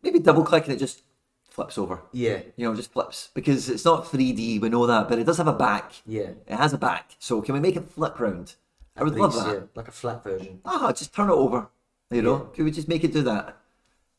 Maybe 0.04 0.20
double 0.20 0.44
click 0.44 0.66
and 0.66 0.74
it 0.74 0.80
just 0.80 1.02
flips 1.50 1.78
over. 1.78 2.02
Yeah, 2.12 2.42
You 2.58 2.68
know, 2.68 2.76
just 2.76 2.92
flips 2.92 3.30
because 3.34 3.70
it's 3.70 3.86
not 3.86 4.06
3D. 4.06 4.60
We 4.62 4.70
know 4.70 4.86
that, 4.86 5.08
but 5.10 5.18
it 5.20 5.24
does 5.26 5.38
have 5.38 5.48
a 5.48 5.54
back. 5.54 5.94
yeah. 6.06 6.32
It 6.48 6.56
has 6.56 6.74
a 6.74 6.78
back. 6.78 7.16
So 7.20 7.42
can 7.42 7.54
we 7.54 7.60
make 7.60 7.76
it 7.76 7.90
flip 7.90 8.20
round? 8.20 8.56
I 8.96 9.04
would 9.04 9.16
love 9.16 9.34
that. 9.36 9.54
Yeah, 9.54 9.60
like 9.74 9.88
a 9.88 9.92
flat 9.92 10.24
version. 10.24 10.62
Ah, 10.64 10.92
just 10.92 11.14
turn 11.14 11.30
it 11.30 11.34
over. 11.34 11.70
You 12.12 12.22
know, 12.22 12.38
Yeah. 12.38 12.56
could 12.56 12.66
we 12.66 12.72
just 12.72 12.88
make 12.88 13.04
it 13.04 13.12
do 13.14 13.24
that 13.24 13.58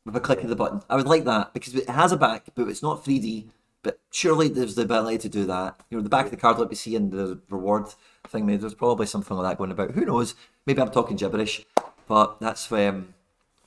with 0.04 0.16
a 0.16 0.20
click 0.20 0.42
of 0.42 0.48
the 0.48 0.56
button? 0.56 0.82
I 0.90 0.96
would 0.96 1.06
like 1.06 1.24
that 1.24 1.54
because 1.54 1.74
it 1.74 1.88
has 1.88 2.10
a 2.12 2.16
back, 2.16 2.46
but 2.54 2.68
it's 2.68 2.82
not 2.82 3.04
3D. 3.04 3.46
But 3.82 4.00
surely 4.10 4.48
there's 4.48 4.74
the 4.74 4.82
ability 4.82 5.18
to 5.18 5.28
do 5.28 5.44
that. 5.46 5.80
You 5.90 5.98
know, 5.98 6.02
the 6.02 6.08
back 6.10 6.24
of 6.24 6.30
the 6.32 6.36
card 6.36 6.58
like 6.58 6.68
we 6.68 6.74
see 6.74 6.96
in 6.96 7.10
the 7.10 7.40
reward 7.48 7.86
thing. 8.28 8.46
Maybe 8.46 8.58
there's 8.58 8.74
probably 8.74 9.06
something 9.06 9.36
like 9.36 9.52
that 9.52 9.58
going 9.58 9.70
about. 9.70 9.92
Who 9.92 10.04
knows? 10.04 10.34
Maybe 10.66 10.80
I'm 10.80 10.90
talking 10.90 11.16
gibberish, 11.16 11.64
but 12.06 12.40
that's 12.40 12.70
um, 12.72 13.14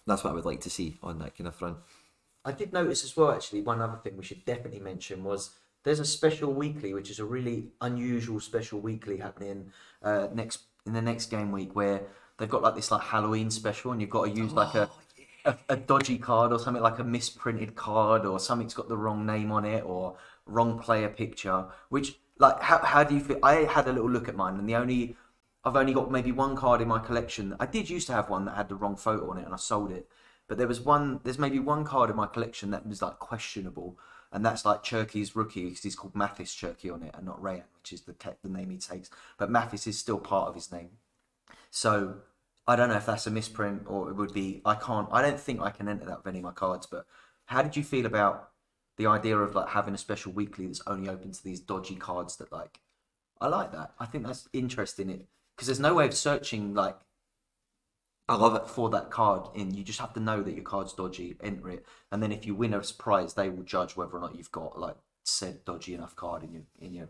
that's 0.06 0.24
what 0.24 0.32
I 0.32 0.34
would 0.34 0.46
like 0.46 0.62
to 0.62 0.70
see 0.70 0.98
on 1.04 1.20
that 1.20 1.38
kind 1.38 1.48
of 1.48 1.56
front. 1.56 1.78
I 2.46 2.52
did 2.52 2.74
notice 2.74 3.04
as 3.04 3.16
well, 3.16 3.32
actually, 3.32 3.62
one 3.62 3.82
other 3.82 3.98
thing 3.98 4.18
we 4.18 4.24
should 4.24 4.46
definitely 4.46 4.80
mention 4.80 5.24
was 5.24 5.52
there's 5.84 6.00
a 6.00 6.06
special 6.06 6.54
weekly, 6.54 6.94
which 6.94 7.10
is 7.10 7.20
a 7.20 7.26
really 7.26 7.68
unusual 7.82 8.40
special 8.40 8.80
weekly 8.80 9.18
happening 9.18 9.72
uh, 10.04 10.28
next 10.34 10.62
in 10.86 10.94
the 10.94 11.02
next 11.02 11.30
game 11.30 11.52
week, 11.52 11.76
where 11.76 12.02
they've 12.38 12.50
got 12.50 12.62
like 12.62 12.76
this 12.76 12.92
like 12.92 13.02
Halloween 13.02 13.52
special, 13.52 13.92
and 13.92 14.02
you've 14.02 14.10
got 14.10 14.26
to 14.26 14.32
use 14.32 14.54
like 14.54 14.76
a, 14.76 14.90
a 15.46 15.58
a 15.70 15.76
dodgy 15.76 16.18
card 16.18 16.52
or 16.52 16.60
something 16.60 16.84
like 16.84 17.00
a 17.00 17.04
misprinted 17.04 17.76
card 17.76 18.26
or 18.26 18.40
something's 18.40 18.74
got 18.74 18.90
the 18.90 18.98
wrong 18.98 19.26
name 19.26 19.52
on 19.52 19.66
it 19.66 19.84
or 19.86 20.16
wrong 20.46 20.80
player 20.80 21.10
picture. 21.10 21.66
Which 21.90 22.18
like 22.40 22.62
how 22.62 22.80
how 22.80 23.04
do 23.04 23.14
you 23.14 23.22
feel? 23.22 23.40
I 23.44 23.66
had 23.66 23.88
a 23.88 23.94
little 23.94 24.10
look 24.10 24.28
at 24.28 24.36
mine, 24.36 24.58
and 24.58 24.68
the 24.68 24.76
only 24.76 25.16
I've 25.64 25.76
only 25.76 25.94
got 25.94 26.10
maybe 26.10 26.32
one 26.32 26.56
card 26.56 26.82
in 26.82 26.88
my 26.88 27.00
collection. 27.00 27.56
I 27.60 27.66
did 27.66 27.90
used 27.90 28.08
to 28.08 28.14
have 28.14 28.30
one 28.30 28.46
that 28.46 28.56
had 28.56 28.70
the 28.70 28.76
wrong 28.76 28.96
photo 28.96 29.30
on 29.30 29.38
it, 29.38 29.46
and 29.46 29.54
I 29.54 29.58
sold 29.58 29.92
it. 29.92 30.08
But 30.48 30.58
there 30.58 30.68
was 30.68 30.80
one. 30.80 31.20
There's 31.24 31.38
maybe 31.38 31.60
one 31.60 31.84
card 31.84 32.10
in 32.10 32.16
my 32.16 32.28
collection 32.28 32.72
that 32.72 32.88
was 32.88 33.02
like 33.02 33.20
questionable, 33.20 34.00
and 34.32 34.46
that's 34.46 34.66
like 34.66 34.84
Cherki's 34.84 35.36
rookie 35.36 35.66
because 35.66 35.84
he's 35.84 35.96
called 35.96 36.16
Mathis 36.16 36.56
Cherki 36.56 36.92
on 36.92 37.04
it, 37.04 37.14
and 37.16 37.26
not 37.26 37.42
Rayan, 37.42 37.66
which 37.78 37.94
is 37.94 38.02
the 38.02 38.16
the 38.42 38.50
name 38.50 38.70
he 38.70 38.78
takes. 38.78 39.10
But 39.38 39.52
Mathis 39.52 39.86
is 39.86 40.00
still 40.00 40.20
part 40.20 40.48
of 40.48 40.56
his 40.56 40.72
name. 40.72 40.92
So 41.70 42.16
I 42.68 42.76
don't 42.76 42.90
know 42.90 42.96
if 42.96 43.06
that's 43.06 43.28
a 43.28 43.32
misprint 43.32 43.84
or 43.88 44.10
it 44.10 44.16
would 44.16 44.34
be. 44.34 44.62
I 44.64 44.76
can't. 44.76 45.10
I 45.12 45.22
don't 45.22 45.40
think 45.40 45.62
I 45.62 45.72
can 45.72 45.90
enter 45.90 46.06
that 46.06 46.20
with 46.20 46.28
any 46.28 46.40
of 46.40 46.46
my 46.46 46.52
cards. 46.52 46.86
But 46.86 47.06
how 47.46 47.62
did 47.62 47.76
you 47.76 47.84
feel 47.84 48.06
about 48.06 48.50
the 49.00 49.08
idea 49.08 49.38
of 49.38 49.56
like 49.56 49.70
having 49.70 49.96
a 49.96 49.98
special 49.98 50.32
weekly 50.32 50.68
that's 50.68 50.82
only 50.86 51.10
open 51.10 51.32
to 51.32 51.44
these 51.44 51.60
dodgy 51.60 51.96
cards 51.96 52.36
that 52.36 52.52
like? 52.52 52.82
I 53.42 53.48
like 53.48 53.72
that. 53.72 53.94
I 54.00 54.06
think 54.06 54.28
that's 54.28 54.48
interesting. 54.54 55.10
It 55.10 55.26
because 55.56 55.68
there's 55.68 55.80
no 55.80 55.96
way 55.96 56.06
of 56.06 56.14
searching 56.14 56.74
like 56.76 56.98
I 58.28 58.36
love 58.36 58.56
it. 58.56 58.68
for 58.68 58.90
that 58.92 59.10
card 59.10 59.48
in. 59.56 59.74
You 59.74 59.84
just 59.84 60.00
have 60.00 60.14
to 60.14 60.20
know 60.20 60.44
that 60.44 60.54
your 60.54 60.64
card's 60.64 60.94
dodgy, 60.94 61.36
enter 61.42 61.70
it, 61.70 61.86
and 62.12 62.22
then 62.22 62.32
if 62.32 62.46
you 62.46 62.54
win 62.54 62.74
a 62.74 62.82
prize, 62.82 63.34
they 63.34 63.50
will 63.50 63.64
judge 63.64 63.96
whether 63.96 64.12
or 64.12 64.20
not 64.20 64.36
you've 64.36 64.52
got 64.52 64.78
like 64.78 64.98
said 65.24 65.64
dodgy 65.66 65.94
enough 65.94 66.16
card 66.16 66.44
in 66.44 66.52
your 66.52 66.64
in 66.80 66.94
your 66.94 67.10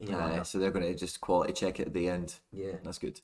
in 0.00 0.08
your 0.08 0.20
Aye, 0.20 0.42
so 0.42 0.58
they're 0.58 0.70
going 0.70 0.84
to 0.84 0.94
just 0.94 1.20
quality 1.20 1.52
check 1.52 1.80
it 1.80 1.86
at 1.86 1.94
the 1.94 2.08
end. 2.08 2.34
Yeah. 2.52 2.72
That's 2.82 2.98
good. 2.98 3.20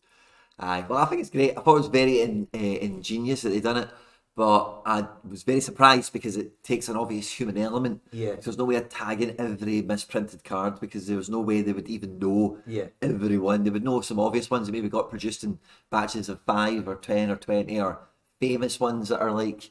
Aye, 0.58 0.84
well, 0.88 1.00
I 1.00 1.06
think 1.06 1.20
it's 1.20 1.30
great. 1.30 1.58
I 1.58 1.60
thought 1.60 1.76
it 1.76 1.80
was 1.80 1.86
very 1.88 2.20
in, 2.20 2.46
uh, 2.54 2.58
ingenious 2.58 3.42
that 3.42 3.48
they 3.48 3.60
done 3.60 3.76
it, 3.76 3.88
but 4.36 4.82
I 4.84 5.06
was 5.28 5.42
very 5.44 5.60
surprised 5.60 6.12
because 6.12 6.36
it 6.36 6.62
takes 6.64 6.88
an 6.88 6.96
obvious 6.96 7.30
human 7.30 7.56
element. 7.56 8.02
Yeah. 8.10 8.34
There's 8.34 8.58
no 8.58 8.64
way 8.64 8.74
of 8.76 8.88
tagging 8.88 9.36
every 9.38 9.80
misprinted 9.82 10.42
card 10.42 10.80
because 10.80 11.06
there 11.06 11.16
was 11.16 11.30
no 11.30 11.40
way 11.40 11.62
they 11.62 11.72
would 11.72 11.88
even 11.88 12.18
know 12.18 12.58
Yeah. 12.66 12.86
everyone. 13.00 13.62
They 13.64 13.70
would 13.70 13.84
know 13.84 14.00
some 14.00 14.18
obvious 14.18 14.50
ones 14.50 14.66
that 14.66 14.72
maybe 14.72 14.88
got 14.88 15.10
produced 15.10 15.44
in 15.44 15.58
batches 15.90 16.28
of 16.28 16.40
five 16.46 16.88
or 16.88 16.96
ten 16.96 17.30
or 17.30 17.36
twenty 17.36 17.80
or 17.80 18.00
famous 18.40 18.80
ones 18.80 19.08
that 19.10 19.20
are 19.20 19.30
like 19.30 19.70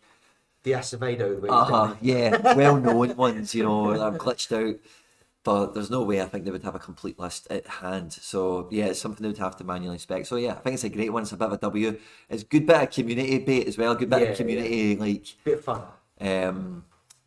The 0.64 0.72
Acevedo. 0.72 1.46
uh 1.50 1.66
huh, 1.66 1.96
yeah, 2.02 2.56
well 2.56 2.78
known 2.78 3.18
ones, 3.18 3.54
you 3.54 3.64
know, 3.64 3.92
that 3.92 4.02
are 4.02 4.18
glitched 4.18 4.52
out. 4.58 4.80
But 5.44 5.74
there's 5.74 5.90
no 5.90 6.04
way 6.04 6.22
I 6.22 6.26
think 6.26 6.46
they 6.46 6.52
would 6.52 6.64
have 6.64 6.76
a 6.76 6.80
complete 6.80 7.20
list 7.20 7.48
at 7.52 7.68
hand. 7.68 8.14
So 8.14 8.68
yeah, 8.72 8.86
it's 8.86 9.00
something 9.00 9.22
they 9.24 9.28
would 9.28 9.38
have 9.40 9.58
to 9.58 9.64
manually 9.66 9.98
spec. 9.98 10.26
So 10.26 10.38
yeah, 10.38 10.52
I 10.52 10.56
think 10.56 10.76
it's 10.76 10.86
a 10.86 10.90
great 10.90 11.12
one. 11.12 11.24
It's 11.24 11.34
a 11.34 11.38
bit 11.38 11.48
of 11.48 11.54
a 11.54 11.58
W. 11.58 12.00
It's 12.30 12.44
a 12.44 12.46
good 12.46 12.66
bit 12.66 12.82
of 12.82 12.90
community 12.92 13.40
bait 13.40 13.68
as 13.68 13.78
well. 13.78 13.94
Good 13.96 14.10
bit 14.10 14.22
Yeah, 14.22 14.28
of 14.30 14.38
community 14.38 14.96
like 14.96 15.26
Bit 15.44 15.58
of 15.58 15.64
fun. 15.66 15.82
um, 16.22 16.86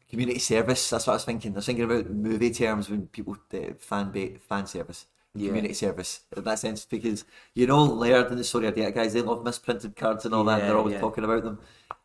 community 0.09 0.38
service. 0.38 0.88
That's 0.88 1.07
what 1.07 1.12
I 1.12 1.16
was 1.16 1.24
thinking. 1.24 1.52
I 1.52 1.57
was 1.57 1.66
thinking 1.66 1.85
about 1.85 2.09
movie 2.11 2.50
terms 2.52 2.88
when 2.88 3.07
people 3.09 3.37
uh, 3.52 3.74
fan 3.79 4.11
bait, 4.12 4.40
fan 4.40 4.66
service, 4.66 5.05
Yeah. 5.35 5.48
community 5.48 5.74
service 5.74 6.20
in 6.35 6.42
that 6.44 6.59
sense 6.59 6.87
because 6.87 7.26
you 7.52 7.66
know 7.66 7.85
Laird 7.85 8.29
and 8.31 8.38
the 8.38 8.44
Sorare 8.44 8.74
Data 8.74 8.92
guys 8.92 9.12
they 9.12 9.20
love 9.20 9.44
misprinted 9.44 9.94
cards 9.94 10.24
and 10.24 10.35
all 10.35 10.44
that. 10.44 10.61
Yeah, 10.61 10.68
They're 10.68 10.79
always 10.79 10.94
yeah. 10.94 11.00
talking 11.00 11.24
about 11.24 11.44
them, 11.44 11.59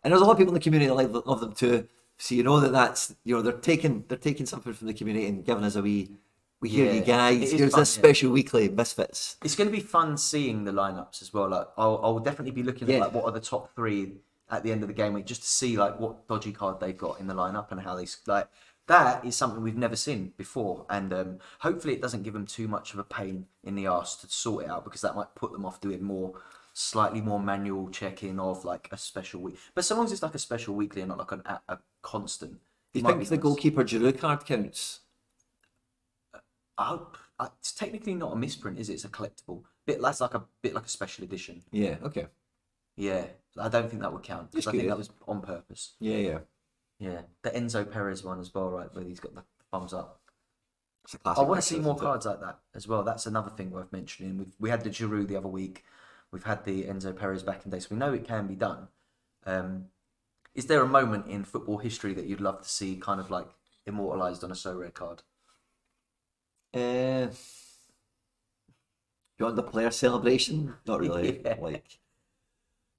and 0.04 0.12
there's 0.12 0.22
a 0.22 0.26
lot 0.26 0.34
of 0.34 0.38
people 0.40 0.52
in 0.54 0.60
the 0.60 0.64
community 0.64 0.88
that 0.90 0.96
like, 0.96 1.26
love 1.26 1.40
them 1.40 1.54
too. 1.54 1.88
So 2.22 2.36
you 2.36 2.44
know 2.44 2.60
that 2.60 2.72
that's 2.72 3.16
you 3.24 3.36
know 3.36 3.42
they're 3.42 3.54
taking 3.54 4.06
they're 4.08 4.18
taking 4.18 4.46
something 4.46 4.74
from 4.74 4.86
the 4.86 4.94
community 4.94 5.26
and 5.26 5.44
giving 5.44 5.64
us 5.64 5.76
a 5.76 5.82
wee. 5.82 6.12
We 6.62 6.70
hear 6.70 6.86
Yeah, 6.86 6.92
you 6.94 7.02
guys. 7.02 7.52
Here's 7.52 7.72
fun, 7.72 7.80
this 7.80 7.98
yeah. 7.98 8.02
special 8.04 8.32
weekly 8.32 8.70
misfits. 8.70 9.38
It's 9.44 9.56
going 9.56 9.68
to 9.68 9.76
be 9.76 9.82
fun 9.82 10.16
seeing 10.18 10.64
the 10.64 10.72
lineups 10.72 11.24
as 11.24 11.34
well. 11.34 11.50
Like 11.50 11.68
I'll, 11.78 12.00
I'll 12.04 12.20
definitely 12.20 12.52
be 12.52 12.62
looking 12.62 12.88
Yeah. 12.88 12.98
at 12.98 13.02
like 13.02 13.14
what 13.16 13.26
are 13.26 13.32
the 13.32 13.40
top 13.40 13.74
three 13.74 14.18
at 14.52 14.62
the 14.62 14.72
end 14.72 14.84
of 14.84 14.88
the 14.88 14.94
game 14.94 15.14
week 15.14 15.26
just 15.26 15.42
to 15.42 15.48
see 15.48 15.78
like 15.78 16.00
what 16.00 16.28
dodgy 16.28 16.52
card 16.52 16.80
they've 16.80 16.96
got 16.98 17.20
in 17.20 17.26
the 17.26 17.34
lineup 17.34 17.72
and 17.72 17.82
how 17.82 17.96
they 17.96 18.06
like. 18.28 18.48
That 18.86 19.26
is 19.26 19.36
something 19.36 19.64
we've 19.64 19.78
never 19.78 19.96
seen 19.96 20.34
before, 20.38 20.86
and 20.90 21.14
um, 21.14 21.38
hopefully 21.60 21.94
it 21.94 22.02
doesn't 22.02 22.24
give 22.24 22.34
them 22.34 22.46
too 22.46 22.68
much 22.68 22.94
of 22.94 23.00
a 23.00 23.04
pain 23.04 23.46
in 23.64 23.74
the 23.76 23.88
arse 23.88 24.16
to 24.18 24.28
sort 24.30 24.66
it 24.66 24.70
out 24.70 24.84
because 24.84 25.02
that 25.02 25.16
might 25.16 25.34
put 25.34 25.52
them 25.54 25.66
off 25.66 25.80
doing 25.82 26.04
more, 26.04 26.34
slightly 26.74 27.22
more 27.22 27.40
manual 27.40 27.90
checking 27.90 28.40
of 28.40 28.66
like 28.66 28.90
a 28.92 28.98
special 28.98 29.42
week. 29.42 29.58
But 29.76 29.86
so 29.86 29.96
long 29.96 30.06
as 30.06 30.12
it's 30.12 30.24
like 30.24 30.36
a 30.36 30.40
special 30.40 30.76
weekly 30.76 31.02
and 31.02 31.10
not 31.10 31.20
like 31.20 31.32
an, 31.32 31.42
a, 31.46 31.60
a 31.68 31.80
constant. 32.02 32.54
Do 32.94 33.00
you 33.00 33.06
think 33.06 33.24
the 33.24 33.36
nice. 33.36 33.42
goalkeeper 33.42 33.84
Giroud 33.84 34.20
card 34.20 34.46
counts? 34.46 35.02
I 36.78 36.86
hope 36.86 37.18
uh, 37.40 37.50
it's 37.60 37.72
technically 37.72 38.16
not 38.16 38.34
a 38.34 38.36
misprint, 38.36 38.80
is 38.80 38.90
it? 38.90 38.94
It's 38.94 39.06
a 39.06 39.10
collectible. 39.10 39.64
Bit 39.86 40.02
that's 40.02 40.22
like 40.22 40.34
a 40.34 40.44
bit 40.62 40.74
like 40.74 40.86
a 40.86 40.90
special 40.90 41.24
edition. 41.24 41.62
Yeah. 41.72 41.98
Okay. 42.04 42.28
Yeah, 42.98 43.26
I 43.58 43.70
don't 43.70 43.90
think 43.90 44.02
that 44.02 44.12
would 44.12 44.24
count 44.24 44.52
because 44.52 44.68
I 44.68 44.72
think 44.72 44.88
that 44.88 44.98
was 44.98 45.10
on 45.28 45.42
purpose. 45.42 45.94
Yeah. 46.00 46.18
Yeah. 46.18 46.40
Yeah, 47.02 47.22
the 47.42 47.50
Enzo 47.50 47.90
Perez 47.92 48.24
one 48.24 48.40
as 48.40 48.54
well, 48.54 48.70
right? 48.70 48.94
Where 48.94 49.04
he's 49.04 49.20
got 49.20 49.34
the 49.34 49.42
thumbs 49.72 49.92
up. 49.92 50.22
It's 51.04 51.16
a 51.16 51.18
I 51.18 51.22
classic. 51.22 51.44
I 51.44 51.48
want 51.48 51.62
to 51.62 51.68
see 51.68 51.80
more 51.80 51.96
isn't 51.96 52.04
it? 52.04 52.08
cards 52.08 52.26
like 52.28 52.42
that 52.42 52.60
as 52.76 52.88
well. 52.88 53.04
That's 53.04 53.26
another 53.26 53.50
thing 53.50 53.72
worth 53.72 53.92
mentioning. 53.92 54.38
We've, 54.38 54.54
we 54.60 54.70
had 54.70 54.84
the 54.84 54.92
Giroud 54.92 55.28
the 55.28 55.36
other 55.36 55.48
week. 55.48 55.84
We've 56.32 56.44
had 56.44 56.64
the 56.64 56.84
Enzo 56.86 57.16
Perez 57.16 57.44
back 57.44 57.66
in 57.66 57.72
day, 57.72 57.80
so 57.80 57.90
we 57.92 57.98
know 57.98 58.14
it 58.14 58.26
can 58.26 58.48
be 58.48 58.56
done. 58.56 58.88
Um, 59.46 59.86
is 60.56 60.66
there 60.66 60.82
a 60.82 60.88
moment 60.88 61.28
in 61.28 61.44
football 61.44 61.78
history 61.78 62.14
that 62.14 62.26
you'd 62.26 62.42
love 62.42 62.62
to 62.62 62.70
see 62.70 62.96
kind 62.96 63.20
of 63.20 63.30
like 63.30 63.48
immortalised 63.86 64.44
on 64.44 64.52
a 64.52 64.56
Sorare 64.56 64.94
card? 64.94 65.24
Uh, 66.74 67.28
beyond 69.38 69.58
the 69.58 69.64
player 69.64 69.92
celebration, 69.92 70.76
not 70.86 71.00
really. 71.02 71.42
Yeah. 71.44 71.56
Like, 71.60 72.00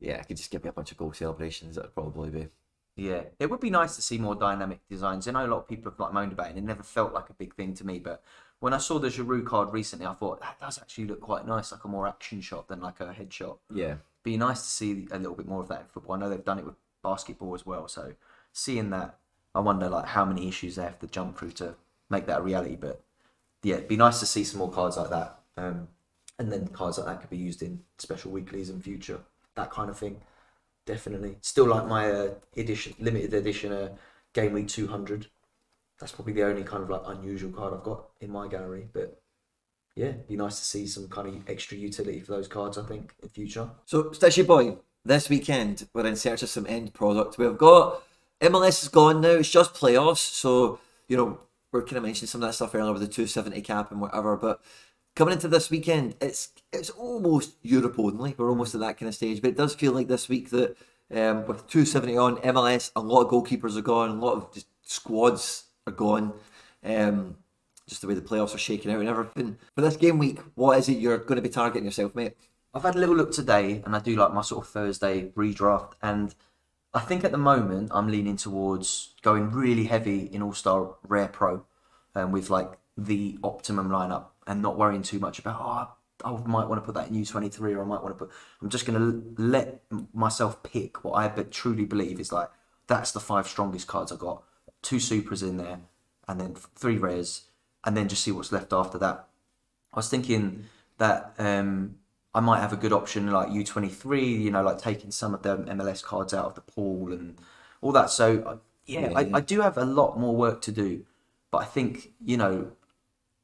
yeah, 0.01 0.18
I 0.20 0.24
could 0.24 0.37
just 0.37 0.51
give 0.51 0.64
me 0.64 0.70
a 0.70 0.72
bunch 0.72 0.93
of 0.93 0.99
goal 0.99 1.12
celebrations. 1.12 1.76
That'd 1.76 1.95
probably 1.95 2.30
be. 2.30 2.49
Yeah, 2.97 3.22
it 3.39 3.49
would 3.51 3.61
be 3.61 3.70
nice 3.70 3.97
to 3.97 4.03
see 4.03 4.18
more 4.18 4.35
dynamic 4.35 4.80
designs. 4.91 5.26
I 5.26 5.33
know 5.33 5.47
a 5.47 5.49
lot 5.49 5.59
of 5.59 5.68
people 5.68 5.91
have 5.91 5.99
like 5.99 6.12
moaned 6.12 6.33
about 6.33 6.49
it, 6.49 6.51
and 6.51 6.59
it 6.59 6.64
never 6.64 6.83
felt 6.83 7.14
like 7.14 7.30
a 7.30 7.35
big 7.35 7.55
thing 7.55 7.72
to 7.74 7.87
me. 7.87 7.99
But 7.99 8.22
when 8.62 8.72
I 8.72 8.78
saw 8.78 9.00
the 9.00 9.08
Giroud 9.08 9.44
card 9.44 9.72
recently, 9.72 10.06
I 10.06 10.14
thought 10.14 10.40
that 10.40 10.60
does 10.60 10.78
actually 10.78 11.06
look 11.06 11.20
quite 11.20 11.44
nice, 11.44 11.72
like 11.72 11.82
a 11.82 11.88
more 11.88 12.06
action 12.06 12.40
shot 12.40 12.68
than 12.68 12.80
like 12.80 13.00
a 13.00 13.06
headshot. 13.06 13.58
Yeah. 13.74 13.96
Be 14.22 14.36
nice 14.36 14.62
to 14.62 14.68
see 14.68 15.08
a 15.10 15.18
little 15.18 15.34
bit 15.34 15.48
more 15.48 15.62
of 15.62 15.66
that 15.66 15.80
in 15.80 15.86
football. 15.88 16.14
I 16.14 16.20
know 16.20 16.30
they've 16.30 16.44
done 16.44 16.60
it 16.60 16.64
with 16.64 16.76
basketball 17.02 17.56
as 17.56 17.66
well, 17.66 17.88
so 17.88 18.12
seeing 18.52 18.90
that, 18.90 19.18
I 19.52 19.58
wonder 19.58 19.88
like 19.88 20.06
how 20.06 20.24
many 20.24 20.46
issues 20.46 20.76
they 20.76 20.84
have 20.84 21.00
to 21.00 21.08
jump 21.08 21.36
through 21.36 21.50
to 21.52 21.74
make 22.08 22.26
that 22.26 22.38
a 22.38 22.42
reality. 22.42 22.76
But 22.76 23.02
yeah, 23.64 23.74
it'd 23.74 23.88
be 23.88 23.96
nice 23.96 24.20
to 24.20 24.26
see 24.26 24.44
some 24.44 24.60
more 24.60 24.70
cards 24.70 24.96
like 24.96 25.10
that, 25.10 25.40
um, 25.56 25.88
and 26.38 26.52
then 26.52 26.68
cards 26.68 26.98
like 26.98 27.08
that 27.08 27.20
could 27.20 27.30
be 27.30 27.36
used 27.38 27.62
in 27.62 27.80
special 27.98 28.30
weeklies 28.30 28.70
in 28.70 28.80
future, 28.80 29.18
that 29.56 29.72
kind 29.72 29.90
of 29.90 29.98
thing. 29.98 30.20
Definitely, 30.86 31.38
still 31.40 31.66
like 31.66 31.88
my 31.88 32.12
uh, 32.12 32.34
edition, 32.56 32.94
limited 33.00 33.34
edition, 33.34 33.72
uh, 33.72 33.88
game 34.32 34.52
week 34.52 34.68
two 34.68 34.86
hundred. 34.86 35.26
That's 36.03 36.11
probably 36.11 36.32
the 36.32 36.42
only 36.42 36.64
kind 36.64 36.82
of 36.82 36.90
like 36.90 37.03
unusual 37.07 37.53
card 37.53 37.72
I've 37.72 37.84
got 37.84 38.09
in 38.20 38.30
my 38.30 38.48
gallery, 38.48 38.88
but. 38.92 39.18
Yeah, 39.94 40.07
it'd 40.07 40.26
be 40.26 40.36
nice 40.36 40.59
to 40.59 40.64
see 40.64 40.86
some 40.86 41.07
kind 41.09 41.28
of 41.28 41.46
extra 41.50 41.76
utility 41.76 42.20
for 42.20 42.32
those 42.32 42.48
cards. 42.48 42.78
I 42.78 42.82
think 42.82 43.12
in 43.22 43.28
future. 43.28 43.68
So, 43.84 44.05
Stitchy 44.05 44.46
Boy, 44.46 44.78
this 45.05 45.28
weekend 45.28 45.86
we're 45.92 46.07
in 46.07 46.16
search 46.16 46.42
of 46.42 46.48
some 46.48 46.66
end 46.66 46.94
product. 46.94 47.36
We've 47.36 47.59
got 47.59 48.03
MLS 48.40 48.82
is 48.82 48.88
gone 48.88 49.20
now, 49.20 49.32
it's 49.32 49.50
just 49.50 49.74
playoffs. 49.74 50.16
So, 50.16 50.80
you 51.09 51.16
know, 51.18 51.40
we're 51.70 51.82
kind 51.82 51.98
of 51.98 52.05
mentioning 52.05 52.28
some 52.28 52.42
of 52.42 52.48
that 52.48 52.55
stuff 52.55 52.74
earlier 52.74 52.92
with 52.92 53.03
the 53.03 53.07
270 53.07 53.61
cap 53.61 53.92
and 53.92 54.00
whatever. 54.00 54.34
But 54.36 54.62
coming 55.14 55.34
into 55.34 55.46
this 55.46 55.70
weekend, 55.70 56.14
it's 56.22 56.48
it's 56.72 56.90
almost 56.90 57.55
Europe 57.61 57.98
only. 57.98 58.34
We're 58.38 58.48
almost 58.48 58.74
at 58.74 58.80
that 58.80 58.98
kind 58.98 59.09
of 59.09 59.14
stage. 59.14 59.42
But 59.42 59.50
it 59.50 59.57
does 59.59 59.74
feel 59.74 59.92
like 59.92 60.09
this 60.09 60.26
week 60.28 60.48
that 60.50 60.76
um, 61.14 61.46
with 61.46 61.68
270 61.68 62.16
on 62.16 62.36
MLS, 62.38 62.90
a 62.96 63.00
lot 63.00 63.26
of 63.26 63.30
goalkeepers 63.30 63.76
are 63.76 63.82
gone, 63.82 64.09
a 64.09 64.14
lot 64.14 64.36
of 64.36 64.53
just 64.55 64.68
squads 64.82 65.64
are 65.87 65.93
gone. 65.93 66.33
Um, 66.85 67.37
just 67.89 68.01
the 68.01 68.09
way 68.09 68.14
the 68.14 68.20
playoffs 68.20 68.55
are 68.55 68.59
shaking 68.59 68.93
out 68.93 69.01
and 69.01 69.09
everything. 69.09 69.59
For 69.74 69.80
this 69.80 69.97
game 69.97 70.18
week, 70.18 70.39
what 70.55 70.78
is 70.78 70.89
it 70.89 70.99
you're 70.99 71.18
going 71.18 71.37
to 71.37 71.43
be 71.43 71.49
targeting 71.49 71.85
yourself, 71.85 72.14
mate? 72.14 72.37
I've 72.74 72.83
had 72.83 72.95
a 72.95 72.99
little 72.99 73.16
look 73.16 73.33
today, 73.33 73.83
and 73.85 73.95
I 73.95 73.99
do 73.99 74.16
like 74.16 74.33
my 74.33 74.43
sort 74.43 74.64
of 74.64 74.72
Thursday 74.72 75.30
redraft, 75.37 75.93
and 76.01 76.35
I 76.95 77.01
think 77.01 77.22
at 77.24 77.33
the 77.33 77.39
moment 77.39 77.91
I'm 77.93 78.09
leaning 78.09 78.37
towards 78.37 79.14
going 79.22 79.51
really 79.51 79.85
heavy 79.85 80.24
in 80.33 80.43
All 80.43 80.55
Star 80.55 80.95
Rare 81.07 81.28
Pro, 81.28 81.66
um, 82.14 82.33
with 82.33 82.49
like 82.49 82.78
the 82.97 83.39
optimum 83.43 83.91
lineup, 83.91 84.26
and 84.47 84.62
not 84.62 84.78
worrying 84.78 85.03
too 85.03 85.18
much 85.18 85.39
about 85.39 85.61
oh 86.24 86.43
I 86.45 86.49
might 86.49 86.68
want 86.68 86.80
to 86.80 86.87
put 86.87 86.95
that 86.95 87.09
in 87.09 87.16
U23 87.16 87.76
or 87.76 87.83
I 87.83 87.85
might 87.85 88.03
want 88.03 88.16
to 88.16 88.24
put. 88.24 88.30
I'm 88.62 88.70
just 88.70 88.87
going 88.87 88.99
to 88.99 89.43
let 89.43 89.83
myself 90.14 90.62
pick 90.62 91.05
what 91.05 91.14
I 91.14 91.28
truly 91.51 91.85
believe 91.85 92.20
is 92.20 92.33
like 92.33 92.49
that's 92.87 93.12
the 93.12 93.20
five 93.20 93.47
strongest 93.49 93.87
cards 93.87 94.12
I 94.12 94.16
got. 94.16 94.45
Two 94.83 94.99
supers 95.01 95.43
in 95.43 95.57
there, 95.57 95.80
and 96.28 96.41
then 96.41 96.55
three 96.74 96.99
rares, 96.99 97.43
and 97.85 97.97
then 97.97 98.09
just 98.09 98.22
see 98.24 98.33
what's 98.33 98.53
left 98.53 98.72
after 98.72 98.99
that. 98.99 99.28
I 99.93 99.97
was 99.97 100.09
thinking 100.09 100.64
that 100.99 101.35
um, 101.39 101.97
I 102.35 102.41
might 102.41 102.61
have 102.61 102.72
a 102.72 102.76
good 102.76 102.93
option 102.93 103.30
like 103.30 103.49
U23, 103.49 104.41
you 104.41 104.51
know, 104.51 104.62
like 104.62 104.78
taking 104.78 105.11
some 105.11 105.35
of 105.35 105.43
the 105.43 105.57
MLS 105.59 106.03
cards 106.03 106.33
out 106.35 106.47
of 106.47 106.55
the 106.55 106.61
pool 106.62 107.12
and 107.12 107.39
all 107.80 107.93
that. 107.93 108.11
So, 108.11 108.43
uh, 108.43 108.57
yeah, 108.87 109.01
Yeah, 109.11 109.12
I, 109.16 109.20
yeah. 109.22 109.37
I 109.37 109.41
do 109.41 109.61
have 109.61 109.76
a 109.76 109.85
lot 109.85 110.18
more 110.18 110.35
work 110.35 110.62
to 110.62 110.72
do, 110.72 111.05
but 111.51 111.59
I 111.59 111.64
think, 111.64 112.12
you 112.24 112.37
know, 112.37 112.72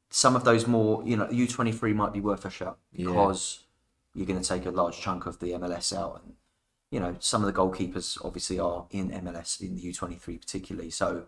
some 0.09 0.35
of 0.35 0.43
those 0.43 0.65
more, 0.65 1.03
you 1.05 1.15
know, 1.15 1.27
U23 1.27 1.93
might 1.93 2.13
be 2.13 2.19
worth 2.21 2.45
a 2.45 2.49
shot 2.49 2.77
Yeah. 2.91 3.07
because 3.07 3.63
you're 4.15 4.25
going 4.25 4.41
to 4.41 4.47
take 4.47 4.65
a 4.65 4.71
large 4.71 4.99
chunk 4.99 5.25
of 5.27 5.39
the 5.39 5.51
MLS 5.51 5.95
out. 5.95 6.21
And, 6.23 6.33
you 6.91 6.99
know, 6.99 7.15
some 7.19 7.43
of 7.43 7.53
the 7.53 7.59
goalkeepers 7.59 8.23
obviously 8.23 8.59
are 8.59 8.85
in 8.91 9.09
MLS, 9.11 9.61
in 9.61 9.75
the 9.75 9.81
U23 9.81 10.39
particularly. 10.39 10.89
So, 10.89 11.25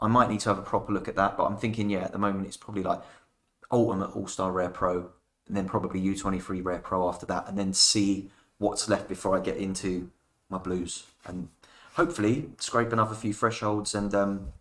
I 0.00 0.08
might 0.08 0.28
need 0.28 0.40
to 0.40 0.48
have 0.48 0.58
a 0.58 0.62
proper 0.62 0.92
look 0.92 1.08
at 1.08 1.16
that, 1.16 1.36
but 1.36 1.44
I'm 1.44 1.56
thinking, 1.56 1.88
yeah, 1.90 2.00
at 2.00 2.12
the 2.12 2.18
moment 2.18 2.46
it's 2.46 2.56
probably 2.56 2.82
like 2.82 3.00
Ultimate 3.70 4.14
All 4.16 4.26
Star 4.26 4.52
Rare 4.52 4.70
Pro, 4.70 5.10
and 5.46 5.56
then 5.56 5.68
probably 5.68 6.00
U23 6.00 6.64
Rare 6.64 6.78
Pro 6.78 7.08
after 7.08 7.26
that, 7.26 7.48
and 7.48 7.58
then 7.58 7.72
see 7.72 8.30
what's 8.58 8.88
left 8.88 9.08
before 9.08 9.36
I 9.36 9.40
get 9.40 9.56
into 9.56 10.10
my 10.48 10.58
blues, 10.58 11.04
and 11.24 11.48
hopefully 11.94 12.50
scrape 12.58 12.92
another 12.92 13.14
few 13.14 13.32
thresholds, 13.32 13.94
and 13.94 14.14
um, 14.14 14.52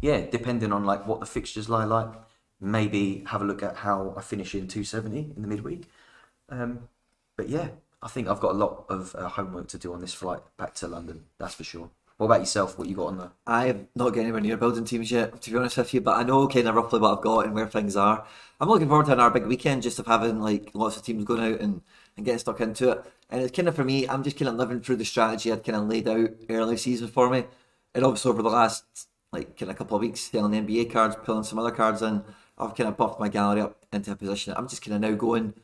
yeah, 0.00 0.22
depending 0.22 0.72
on 0.72 0.84
like 0.84 1.06
what 1.06 1.20
the 1.20 1.26
fixtures 1.26 1.68
lie 1.68 1.84
like, 1.84 2.12
maybe 2.60 3.24
have 3.28 3.42
a 3.42 3.44
look 3.44 3.62
at 3.62 3.76
how 3.76 4.14
I 4.16 4.22
finish 4.22 4.54
in 4.54 4.66
270 4.66 5.32
in 5.36 5.42
the 5.42 5.48
midweek. 5.48 5.88
Um, 6.48 6.88
but 7.36 7.48
yeah, 7.48 7.68
I 8.04 8.08
think 8.08 8.28
I've 8.28 8.40
got 8.40 8.52
a 8.52 8.58
lot 8.58 8.84
of 8.90 9.16
uh, 9.18 9.30
homework 9.30 9.68
to 9.68 9.78
do 9.78 9.94
on 9.94 10.00
this 10.02 10.12
flight 10.12 10.40
back 10.58 10.74
to 10.74 10.86
London. 10.86 11.24
That's 11.38 11.54
for 11.54 11.64
sure. 11.64 11.88
What 12.18 12.26
about 12.26 12.40
yourself? 12.40 12.78
What 12.78 12.86
you 12.86 12.94
got 12.94 13.06
on 13.06 13.16
there? 13.18 13.30
I've 13.46 13.86
not 13.96 14.10
got 14.10 14.20
anywhere 14.20 14.42
near 14.42 14.58
building 14.58 14.84
teams 14.84 15.10
yet, 15.10 15.40
to 15.40 15.50
be 15.50 15.56
honest 15.56 15.78
with 15.78 15.94
you, 15.94 16.02
but 16.02 16.18
I 16.18 16.22
know 16.22 16.46
kind 16.46 16.68
of 16.68 16.74
roughly 16.74 17.00
what 17.00 17.16
I've 17.16 17.24
got 17.24 17.46
and 17.46 17.54
where 17.54 17.66
things 17.66 17.96
are. 17.96 18.26
I'm 18.60 18.68
looking 18.68 18.88
forward 18.88 19.06
to 19.06 19.12
another 19.12 19.40
big 19.40 19.48
weekend 19.48 19.82
just 19.82 19.98
of 19.98 20.06
having 20.06 20.38
like 20.38 20.70
lots 20.74 20.98
of 20.98 21.02
teams 21.02 21.24
going 21.24 21.54
out 21.54 21.60
and, 21.60 21.80
and 22.16 22.26
getting 22.26 22.38
stuck 22.38 22.60
into 22.60 22.90
it. 22.90 23.04
And 23.30 23.42
it's 23.42 23.56
kind 23.56 23.68
of 23.68 23.74
for 23.74 23.84
me, 23.84 24.06
I'm 24.06 24.22
just 24.22 24.38
kind 24.38 24.50
of 24.50 24.56
living 24.56 24.82
through 24.82 24.96
the 24.96 25.04
strategy 25.06 25.50
I'd 25.50 25.64
kind 25.64 25.76
of 25.76 25.88
laid 25.88 26.06
out 26.06 26.30
early 26.50 26.76
season 26.76 27.08
for 27.08 27.30
me. 27.30 27.46
And 27.94 28.04
obviously 28.04 28.30
over 28.30 28.42
the 28.42 28.50
last 28.50 28.84
like 29.32 29.56
kind 29.58 29.70
of 29.70 29.78
couple 29.78 29.96
of 29.96 30.02
weeks, 30.02 30.20
selling 30.20 30.52
NBA 30.52 30.92
cards, 30.92 31.16
pulling 31.24 31.42
some 31.42 31.58
other 31.58 31.70
cards 31.70 32.02
in, 32.02 32.22
I've 32.58 32.76
kind 32.76 32.88
of 32.88 32.98
buffed 32.98 33.18
my 33.18 33.28
gallery 33.28 33.62
up 33.62 33.84
into 33.92 34.12
a 34.12 34.16
position. 34.16 34.52
I'm 34.56 34.68
just 34.68 34.84
kind 34.84 34.94
of 34.94 35.00
now 35.00 35.16
going 35.16 35.54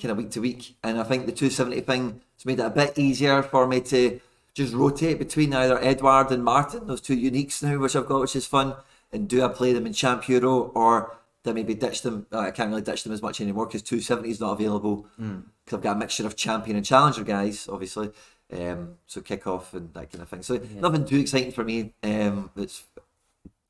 kind 0.00 0.10
of 0.10 0.18
week 0.18 0.30
to 0.32 0.40
week. 0.40 0.76
And 0.82 0.98
I 0.98 1.04
think 1.04 1.26
the 1.26 1.32
270 1.32 1.80
thing 1.82 2.20
has 2.36 2.46
made 2.46 2.58
it 2.58 2.66
a 2.66 2.70
bit 2.70 2.98
easier 2.98 3.42
for 3.42 3.66
me 3.66 3.80
to 3.82 4.20
just 4.54 4.74
rotate 4.74 5.18
between 5.18 5.54
either 5.54 5.82
Edward 5.82 6.30
and 6.30 6.44
Martin, 6.44 6.86
those 6.86 7.00
two 7.00 7.16
uniques 7.16 7.62
now, 7.62 7.78
which 7.78 7.96
I've 7.96 8.06
got, 8.06 8.20
which 8.20 8.36
is 8.36 8.46
fun. 8.46 8.74
And 9.12 9.28
do 9.28 9.42
I 9.44 9.48
play 9.48 9.72
them 9.72 9.86
in 9.86 9.92
Champ 9.92 10.28
Euro 10.28 10.72
or 10.74 11.14
do 11.42 11.50
I 11.50 11.52
maybe 11.52 11.74
ditch 11.74 12.02
them? 12.02 12.26
Uh, 12.32 12.38
I 12.38 12.50
can't 12.50 12.70
really 12.70 12.82
ditch 12.82 13.02
them 13.04 13.12
as 13.12 13.22
much 13.22 13.40
anymore 13.40 13.66
because 13.66 13.82
270 13.82 14.30
is 14.30 14.40
not 14.40 14.52
available 14.52 15.06
because 15.16 15.76
I've 15.76 15.82
got 15.82 15.96
a 15.96 15.98
mixture 15.98 16.26
of 16.26 16.36
champion 16.36 16.76
and 16.76 16.86
challenger 16.86 17.24
guys, 17.24 17.68
obviously. 17.70 18.10
Um, 18.52 18.96
so 19.06 19.20
kick 19.20 19.46
off 19.46 19.72
and 19.74 19.92
that 19.94 20.10
kind 20.10 20.22
of 20.22 20.28
thing. 20.28 20.42
So 20.42 20.60
nothing 20.76 21.04
too 21.04 21.18
exciting 21.18 21.52
for 21.52 21.64
me. 21.64 21.94
Um, 22.02 22.50
that's 22.54 22.84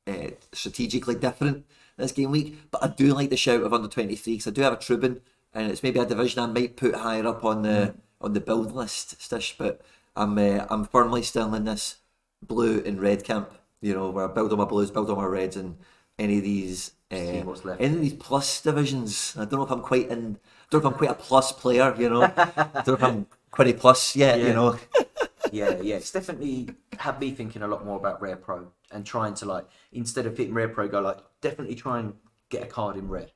uh, 0.07 0.31
strategically 0.51 1.15
different 1.15 1.65
this 1.97 2.11
game 2.11 2.31
week. 2.31 2.57
But 2.71 2.83
I 2.83 2.87
do 2.87 3.13
like 3.13 3.29
the 3.29 3.37
shout 3.37 3.63
of 3.63 3.73
under 3.73 3.87
23 3.87 4.33
because 4.33 4.47
I 4.47 4.51
do 4.51 4.61
have 4.61 4.73
a 4.73 4.77
Trubin, 4.77 5.21
and 5.53 5.71
it's 5.71 5.83
maybe 5.83 5.99
a 5.99 6.05
division 6.05 6.41
I 6.41 6.47
might 6.47 6.77
put 6.77 6.95
higher 6.95 7.27
up 7.27 7.43
on 7.43 7.61
the 7.63 7.95
on 8.21 8.33
the 8.33 8.41
build 8.41 8.73
list, 8.73 9.19
Stish. 9.19 9.55
But 9.57 9.81
I'm 10.15 10.37
uh, 10.37 10.65
I'm 10.69 10.85
firmly 10.85 11.23
still 11.23 11.53
in 11.53 11.65
this 11.65 11.97
blue 12.41 12.81
and 12.85 13.01
red 13.01 13.23
camp. 13.23 13.51
You 13.81 13.93
know, 13.93 14.09
where 14.09 14.29
I 14.29 14.33
build 14.33 14.51
on 14.51 14.57
my 14.59 14.65
blues, 14.65 14.91
build 14.91 15.09
on 15.09 15.17
my 15.17 15.25
reds, 15.25 15.55
and 15.55 15.77
any 16.17 16.37
of 16.37 16.43
these. 16.43 16.91
Uh, 17.11 17.45
any 17.79 17.93
of 17.93 18.01
these 18.01 18.13
plus 18.13 18.61
divisions, 18.61 19.35
I 19.37 19.45
don't 19.45 19.59
know 19.59 19.63
if 19.65 19.71
I'm 19.71 19.81
quite 19.81 20.09
in. 20.09 20.39
I 20.39 20.65
don't 20.71 20.83
know 20.83 20.89
if 20.89 20.93
I'm 20.93 20.97
quite 20.97 21.11
a 21.11 21.13
plus 21.13 21.51
player, 21.51 21.93
you 21.95 22.09
know. 22.09 22.23
I 22.23 22.69
don't 22.83 22.87
know 22.87 22.93
if 22.93 23.03
I'm 23.03 23.27
quite 23.51 23.67
a 23.67 23.73
plus 23.73 24.15
yet, 24.15 24.39
you 24.39 24.51
know. 24.51 24.79
yeah, 25.51 25.79
yeah, 25.79 25.97
it's 25.97 26.11
definitely 26.11 26.69
had 26.97 27.19
me 27.19 27.29
thinking 27.29 27.61
a 27.61 27.67
lot 27.67 27.85
more 27.85 27.97
about 27.97 28.19
Rare 28.19 28.35
Pro 28.35 28.71
and 28.91 29.05
trying 29.05 29.35
to 29.35 29.45
like 29.45 29.65
instead 29.91 30.25
of 30.25 30.35
hitting 30.35 30.55
Rare 30.55 30.69
Pro, 30.69 30.87
go 30.87 31.01
like 31.01 31.19
definitely 31.41 31.75
try 31.75 31.99
and 31.99 32.13
get 32.49 32.63
a 32.63 32.65
card 32.65 32.97
in 32.97 33.07
Rare. 33.07 33.27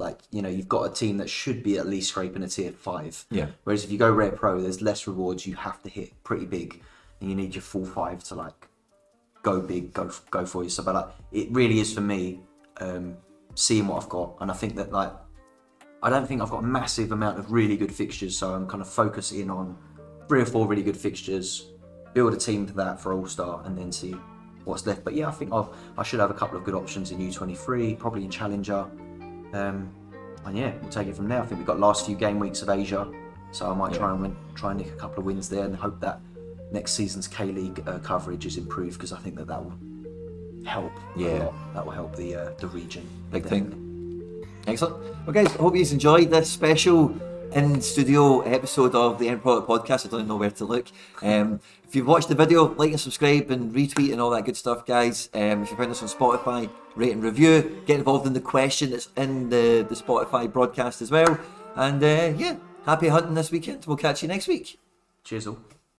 Like 0.00 0.18
you 0.30 0.42
know, 0.42 0.48
you've 0.48 0.68
got 0.68 0.90
a 0.90 0.92
team 0.92 1.18
that 1.18 1.30
should 1.30 1.62
be 1.62 1.78
at 1.78 1.86
least 1.86 2.08
scraping 2.08 2.42
a 2.42 2.48
tier 2.48 2.72
five. 2.72 3.24
Yeah. 3.30 3.48
Whereas 3.64 3.84
if 3.84 3.92
you 3.92 3.98
go 3.98 4.10
Rare 4.10 4.32
Pro, 4.32 4.60
there's 4.60 4.82
less 4.82 5.06
rewards. 5.06 5.46
You 5.46 5.54
have 5.56 5.82
to 5.82 5.90
hit 5.90 6.20
pretty 6.24 6.46
big, 6.46 6.82
and 7.20 7.28
you 7.28 7.36
need 7.36 7.54
your 7.54 7.62
full 7.62 7.84
five 7.84 8.24
to 8.24 8.34
like 8.34 8.68
go 9.42 9.60
big, 9.60 9.92
go 9.92 10.10
go 10.30 10.46
for 10.46 10.64
yourself. 10.64 10.86
But 10.86 10.94
like 10.94 11.08
it 11.32 11.52
really 11.52 11.80
is 11.80 11.92
for 11.92 12.00
me, 12.00 12.40
um, 12.80 13.16
seeing 13.54 13.86
what 13.86 14.02
I've 14.02 14.08
got, 14.08 14.36
and 14.40 14.50
I 14.50 14.54
think 14.54 14.74
that 14.76 14.90
like 14.90 15.12
I 16.02 16.08
don't 16.08 16.26
think 16.26 16.40
I've 16.40 16.50
got 16.50 16.64
a 16.64 16.66
massive 16.66 17.12
amount 17.12 17.38
of 17.38 17.52
really 17.52 17.76
good 17.76 17.92
fixtures, 17.92 18.36
so 18.36 18.54
I'm 18.54 18.66
kind 18.66 18.80
of 18.80 18.88
focusing 18.88 19.50
on 19.50 19.76
three 20.28 20.40
or 20.40 20.46
four 20.46 20.66
really 20.66 20.82
good 20.82 20.96
fixtures, 20.96 21.66
build 22.14 22.32
a 22.32 22.38
team 22.38 22.66
for 22.66 22.74
that 22.74 23.00
for 23.00 23.12
All 23.12 23.26
Star, 23.26 23.62
and 23.66 23.76
then 23.76 23.92
see 23.92 24.16
what's 24.64 24.86
left. 24.86 25.04
But 25.04 25.14
yeah, 25.14 25.28
I 25.28 25.32
think 25.32 25.52
I've, 25.52 25.68
I 25.98 26.02
should 26.02 26.20
have 26.20 26.30
a 26.30 26.34
couple 26.34 26.56
of 26.56 26.64
good 26.64 26.74
options 26.74 27.10
in 27.10 27.18
U23, 27.18 27.98
probably 27.98 28.24
in 28.24 28.30
Challenger, 28.30 28.86
Um, 29.52 29.90
and 30.44 30.56
yeah, 30.56 30.72
we'll 30.80 30.90
take 30.90 31.08
it 31.08 31.16
from 31.16 31.28
there. 31.28 31.40
I 31.42 31.46
think 31.46 31.58
we've 31.58 31.66
got 31.66 31.78
last 31.78 32.06
few 32.06 32.16
game 32.16 32.38
weeks 32.38 32.62
of 32.62 32.70
Asia, 32.70 33.06
so 33.52 33.70
I 33.70 33.74
might 33.74 33.92
try 33.92 34.12
and 34.12 34.22
win, 34.22 34.36
try 34.54 34.70
and 34.70 34.80
nick 34.80 34.88
a 34.88 34.96
couple 34.96 35.20
of 35.20 35.26
wins 35.26 35.48
there, 35.48 35.64
and 35.64 35.76
hope 35.76 36.00
that 36.00 36.20
next 36.72 36.92
season's 36.92 37.28
K 37.28 37.46
League 37.46 37.82
uh, 37.86 37.98
coverage 37.98 38.46
is 38.46 38.56
improved 38.56 38.96
because 38.96 39.12
I 39.12 39.18
think 39.18 39.36
that 39.36 39.46
that 39.48 39.62
will 39.62 39.74
help. 40.64 40.92
Yeah. 41.16 41.50
that 41.74 41.84
will 41.84 41.92
help 41.92 42.16
the 42.16 42.34
uh, 42.34 42.50
the 42.58 42.68
region. 42.68 43.06
Big 43.30 43.44
thing. 43.44 44.46
Excellent. 44.66 44.96
Well, 45.26 45.32
guys, 45.32 45.48
I 45.48 45.58
hope 45.58 45.74
you 45.76 45.82
enjoyed 45.82 46.30
this 46.30 46.50
special 46.50 47.14
in 47.52 47.80
studio 47.80 48.40
episode 48.40 48.94
of 48.94 49.18
the 49.18 49.28
End 49.28 49.42
Product 49.42 49.68
Podcast. 49.68 50.06
I 50.06 50.10
don't 50.10 50.28
know 50.28 50.36
where 50.36 50.50
to 50.50 50.64
look. 50.64 50.86
Um, 51.22 51.60
if 51.86 51.96
you've 51.96 52.06
watched 52.06 52.28
the 52.28 52.34
video, 52.34 52.74
like 52.74 52.90
and 52.90 53.00
subscribe 53.00 53.50
and 53.50 53.74
retweet 53.74 54.12
and 54.12 54.20
all 54.20 54.30
that 54.30 54.44
good 54.44 54.56
stuff, 54.56 54.86
guys. 54.86 55.28
Um, 55.34 55.62
if 55.62 55.70
you 55.70 55.76
found 55.76 55.90
us 55.90 56.02
on 56.02 56.08
Spotify, 56.08 56.70
rate 56.94 57.12
and 57.12 57.22
review. 57.22 57.82
Get 57.86 57.98
involved 57.98 58.26
in 58.26 58.32
the 58.32 58.40
question 58.40 58.90
that's 58.90 59.08
in 59.16 59.50
the, 59.50 59.86
the 59.88 59.94
Spotify 59.94 60.50
broadcast 60.52 61.02
as 61.02 61.10
well. 61.10 61.38
And 61.74 62.02
uh, 62.02 62.32
yeah, 62.36 62.56
happy 62.86 63.08
hunting 63.08 63.34
this 63.34 63.50
weekend. 63.50 63.86
We'll 63.86 63.96
catch 63.96 64.22
you 64.22 64.28
next 64.28 64.46
week. 64.46 64.78
Cheers 65.24 65.46
all. 65.46 65.79